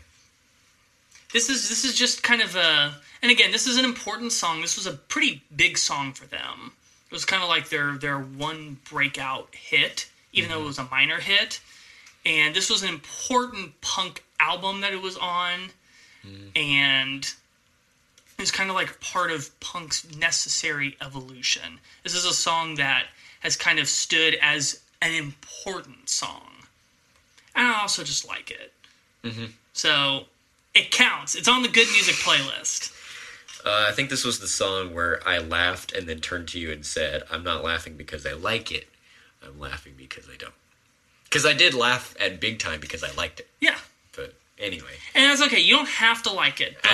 [1.34, 4.62] This is this is just kind of a and again this is an important song.
[4.62, 6.74] This was a pretty big song for them.
[7.08, 10.66] It was kind of like their their one breakout hit even though mm-hmm.
[10.66, 11.62] it was a minor hit.
[12.26, 15.70] And this was an important punk album that it was on
[16.56, 17.34] and
[18.40, 21.80] it's kind of like part of punk's necessary evolution.
[22.04, 23.06] This is a song that
[23.41, 26.50] has kind of stood as an important song.
[27.56, 28.72] And I also just like it.
[29.74, 30.26] So
[30.74, 31.36] it counts.
[31.36, 32.91] It's on the good music playlist.
[33.66, 36.72] Uh, I think this was the song where I laughed and then turned to you
[36.72, 38.88] and said, "I'm not laughing because I like it.
[39.41, 40.54] I'm laughing because I don't."
[41.34, 43.48] Because I did laugh at big time because I liked it.
[43.60, 43.76] Yeah.
[44.16, 45.62] But anyway, And that's okay.
[45.62, 46.92] You don't have to like it, but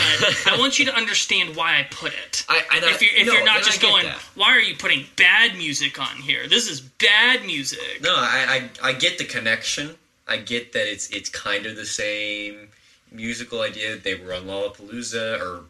[0.47, 2.45] I want you to understand why I put it.
[2.47, 4.17] I, I if you're, if no, you're not just going, that.
[4.35, 6.47] why are you putting bad music on here?
[6.47, 8.01] This is bad music.
[8.01, 9.95] No, I, I I get the connection.
[10.25, 12.69] I get that it's it's kind of the same
[13.11, 13.91] musical idea.
[13.91, 15.65] That they were on Lollapalooza or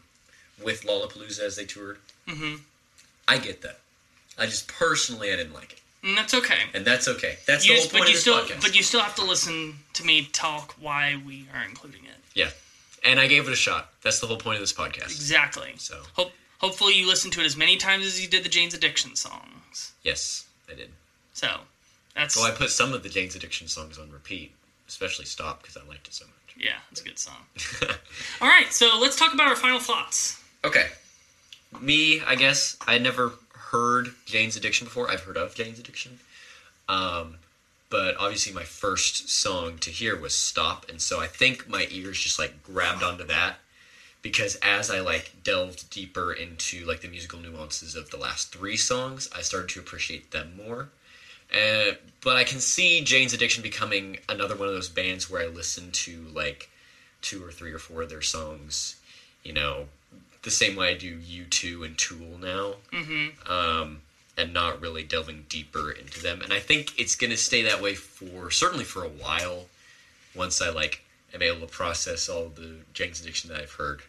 [0.64, 1.98] with Lollapalooza as they toured.
[2.28, 2.62] Mm-hmm.
[3.26, 3.80] I get that.
[4.38, 6.58] I just personally I didn't like it, And that's okay.
[6.74, 7.36] and that's okay.
[7.46, 8.62] That's You the just- whole point but you of this still, podcast.
[8.62, 12.16] but you still have to listen to me talk why we are including it.
[12.34, 12.50] yeah,
[13.04, 13.92] and I gave it a shot.
[14.02, 15.04] That's the whole point of this podcast.
[15.10, 15.72] Exactly.
[15.76, 16.00] So.
[16.14, 19.14] Hope, hopefully you listen to it as many times as you did the Jane's Addiction
[19.16, 19.92] songs.
[20.02, 20.90] Yes, I did.
[21.34, 21.48] So
[22.14, 24.52] that's Well, I put some of the Jane's Addiction songs on repeat,
[24.88, 26.56] especially "Stop" because I liked it so much.
[26.56, 27.36] yeah, it's a good song.
[28.40, 30.42] All right, so let's talk about our final thoughts.
[30.64, 30.86] Okay.
[31.80, 32.76] Me, I guess.
[32.86, 33.32] I never
[33.70, 35.10] heard Jane's Addiction before.
[35.10, 36.18] I've heard of Jane's Addiction.
[36.88, 37.36] Um,
[37.88, 42.20] but obviously my first song to hear was Stop, and so I think my ears
[42.20, 43.56] just like grabbed onto that
[44.22, 48.76] because as I like delved deeper into like the musical nuances of the last three
[48.76, 50.88] songs, I started to appreciate them more.
[51.52, 51.92] Uh,
[52.22, 55.90] but I can see Jane's Addiction becoming another one of those bands where I listen
[55.90, 56.70] to like
[57.22, 58.96] two or three or four of their songs,
[59.42, 59.86] you know,
[60.42, 63.52] the same way I do U2 and Tool now, mm-hmm.
[63.52, 64.00] um,
[64.36, 66.40] and not really delving deeper into them.
[66.42, 69.66] And I think it's going to stay that way for certainly for a while.
[70.34, 71.02] Once I like
[71.34, 74.02] am able to process all the Jane's Addiction that I've heard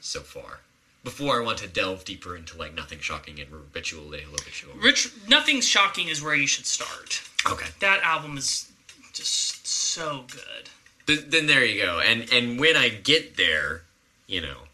[0.00, 0.60] so far,
[1.02, 4.74] before I want to delve deeper into like Nothing Shocking and Habitual de Habitual.
[4.76, 7.22] Rich, nothing shocking is where you should start.
[7.50, 7.66] Okay.
[7.80, 8.70] That album is
[9.12, 10.70] just so good.
[11.06, 12.00] Th- then there you go.
[12.00, 13.82] And and when I get there,
[14.26, 14.67] you know,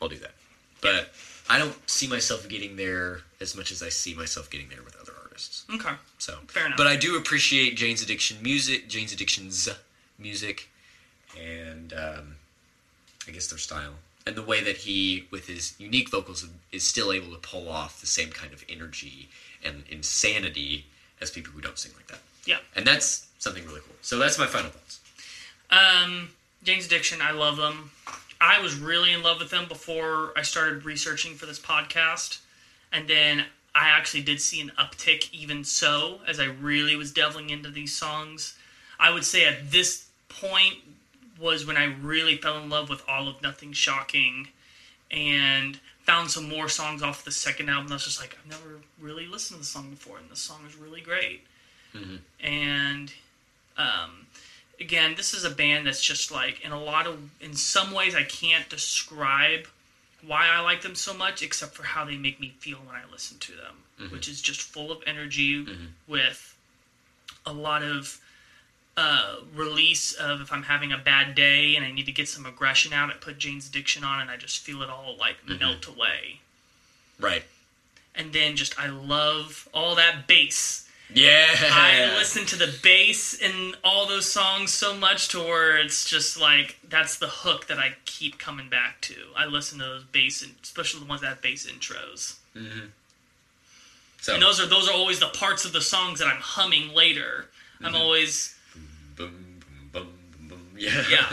[0.00, 0.32] I'll do that.
[0.80, 1.10] But
[1.48, 4.96] I don't see myself getting there as much as I see myself getting there with
[5.00, 5.64] other artists.
[5.72, 5.94] Okay.
[6.18, 6.76] So Fair enough.
[6.76, 9.68] But I do appreciate Jane's Addiction music, Jane's Addiction's
[10.18, 10.68] music,
[11.38, 12.36] and um,
[13.28, 13.94] I guess their style
[14.26, 18.00] and the way that he, with his unique vocals, is still able to pull off
[18.00, 19.28] the same kind of energy
[19.64, 20.86] and insanity
[21.20, 22.18] as people who don't sing like that.
[22.44, 22.58] Yeah.
[22.74, 23.94] And that's something really cool.
[24.02, 25.00] So that's my final thoughts.
[25.70, 26.30] Um,
[26.64, 27.92] Jane's Addiction, I love them.
[28.40, 32.38] I was really in love with them before I started researching for this podcast.
[32.92, 33.44] And then
[33.74, 37.94] I actually did see an uptick, even so, as I really was delving into these
[37.94, 38.56] songs.
[38.98, 40.76] I would say at this point
[41.38, 44.48] was when I really fell in love with All of Nothing Shocking
[45.10, 47.92] and found some more songs off the second album.
[47.92, 50.60] I was just like, I've never really listened to the song before, and this song
[50.66, 51.42] is really great.
[52.40, 53.12] And
[53.76, 54.25] um,
[54.86, 58.14] again, this is a band that's just like in a lot of in some ways
[58.14, 59.66] I can't describe
[60.24, 63.02] why I like them so much except for how they make me feel when I
[63.10, 64.12] listen to them, mm-hmm.
[64.14, 65.86] which is just full of energy mm-hmm.
[66.06, 66.56] with
[67.44, 68.20] a lot of
[68.96, 72.46] uh, release of if I'm having a bad day and I need to get some
[72.46, 75.58] aggression out, I put Jane's Addiction on and I just feel it all like mm-hmm.
[75.58, 76.40] melt away.
[77.18, 77.42] Right.
[78.14, 81.46] And then just I love all that bass Yeah.
[81.60, 86.40] I listen to the bass in all those songs so much to where it's just
[86.40, 89.14] like that's the hook that I keep coming back to.
[89.36, 92.86] I listen to those bass, and especially the ones that have bass intros, mm-hmm.
[94.26, 96.92] So, and those are those are always the parts of the songs that I'm humming
[96.92, 97.46] later.
[97.80, 98.02] I'm mm-hmm.
[98.02, 98.56] always
[99.14, 99.60] boom,
[99.92, 100.08] boom,
[100.48, 100.60] boom.
[100.76, 101.04] Yeah.
[101.10, 101.26] yeah.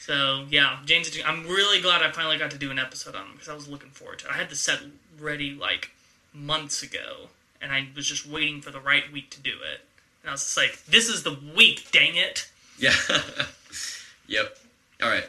[0.00, 1.18] So yeah, James.
[1.24, 3.68] I'm really glad I finally got to do an episode on them because I was
[3.68, 4.26] looking forward to.
[4.26, 4.32] it.
[4.32, 4.80] I had the set
[5.18, 5.92] ready like
[6.34, 7.28] months ago,
[7.64, 9.80] and I was just waiting for the right week to do it.
[10.22, 12.94] And I was just like, "This is the week, dang it!" yeah.
[14.28, 14.58] yep.
[15.02, 15.24] All right.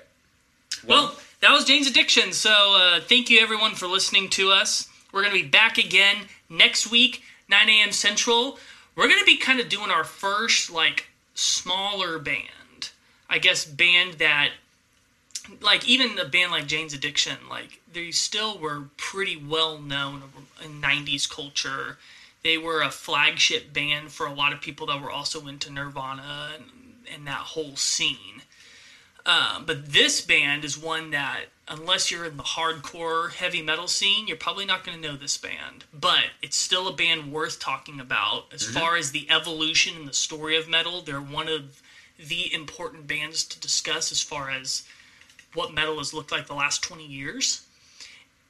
[0.85, 2.33] Well, that was Jane's Addiction.
[2.33, 4.89] So uh, thank you everyone for listening to us.
[5.11, 6.17] We're going to be back again
[6.49, 7.91] next week, 9 a.m.
[7.91, 8.59] Central.
[8.95, 12.89] We're going to be kind of doing our first like smaller band.
[13.29, 14.51] I guess band that
[15.61, 20.23] like even a band like Jane's Addiction, like they still were pretty well known
[20.63, 21.97] in 90s culture.
[22.45, 26.51] They were a flagship band for a lot of people that were also into Nirvana
[26.53, 26.65] and,
[27.11, 28.43] and that whole scene.
[29.25, 34.27] Uh, but this band is one that, unless you're in the hardcore heavy metal scene,
[34.27, 35.85] you're probably not going to know this band.
[35.91, 38.53] But it's still a band worth talking about.
[38.53, 41.81] As far as the evolution and the story of metal, they're one of
[42.19, 44.83] the important bands to discuss as far as
[45.55, 47.65] what metal has looked like the last 20 years.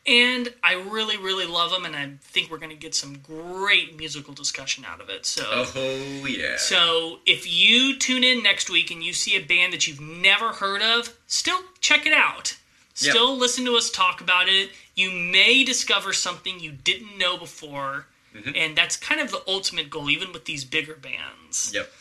[0.08, 3.98] And I really, really love them, and I think we're going to get some great
[3.98, 5.26] musical discussion out of it.
[5.26, 6.58] So, Oh yeah.
[6.58, 10.50] so if you tune in next week and you see a band that you've never
[10.50, 12.56] heard of, still check it out.
[12.94, 14.70] Still listen to us talk about it.
[14.96, 18.06] You may discover something you didn't know before.
[18.34, 18.52] Mm-hmm.
[18.56, 21.72] And that's kind of the ultimate goal, even with these bigger bands.
[21.74, 21.92] Yep.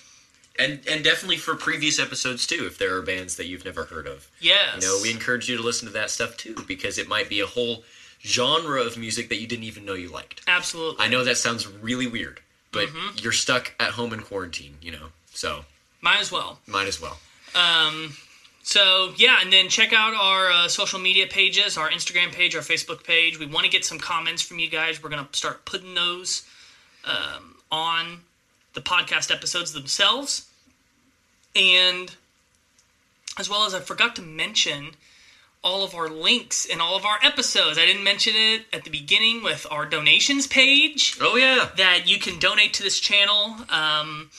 [0.56, 4.06] And and definitely for previous episodes too, if there are bands that you've never heard
[4.06, 4.28] of.
[4.40, 4.82] Yes.
[4.82, 7.40] You know, we encourage you to listen to that stuff too, because it might be
[7.40, 7.82] a whole
[8.24, 10.40] genre of music that you didn't even know you liked.
[10.48, 11.04] Absolutely.
[11.04, 12.40] I know that sounds really weird,
[12.72, 13.18] but Mm-hmm.
[13.22, 15.08] you're stuck at home in quarantine, you know.
[15.32, 15.64] So
[16.00, 16.58] Might as well.
[16.66, 17.18] might as well.
[17.54, 18.16] Um,
[18.62, 22.62] So yeah, and then check out our uh, social media pages, our Instagram page, our
[22.62, 23.38] Facebook page.
[23.38, 25.02] We want to get some comments from you guys.
[25.02, 26.44] We're gonna start putting those
[27.04, 28.20] um, on
[28.72, 30.46] the podcast episodes themselves,
[31.54, 32.10] and
[33.38, 34.92] as well as I forgot to mention
[35.64, 37.78] all of our links in all of our episodes.
[37.78, 41.70] I didn't mention it at the beginning with our donations page Oh yeah.
[41.78, 43.56] that you can donate to this channel.
[43.70, 44.30] Um,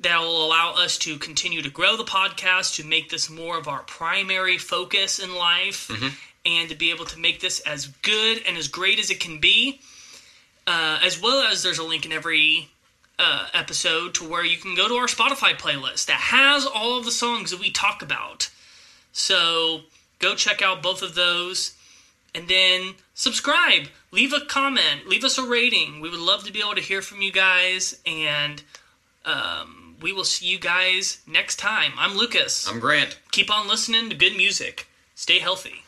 [0.00, 3.66] that will allow us to continue to grow the podcast, to make this more of
[3.66, 5.90] our primary focus in life,
[6.44, 9.40] and to be able to make this as good and as great as it can
[9.40, 9.80] be.
[10.66, 12.68] Uh, as well as there's a link in every
[13.18, 17.06] uh, episode to where you can go to our Spotify playlist that has all of
[17.06, 18.50] the songs that we talk about.
[19.12, 19.80] So
[20.18, 21.76] go check out both of those
[22.36, 26.00] and then subscribe, leave a comment, leave us a rating.
[26.00, 28.62] We would love to be able to hear from you guys, and
[29.24, 31.92] um, we will see you guys next time.
[31.96, 32.68] I'm Lucas.
[32.68, 33.18] I'm Grant.
[33.30, 34.86] Keep on listening to good music.
[35.14, 35.85] Stay healthy.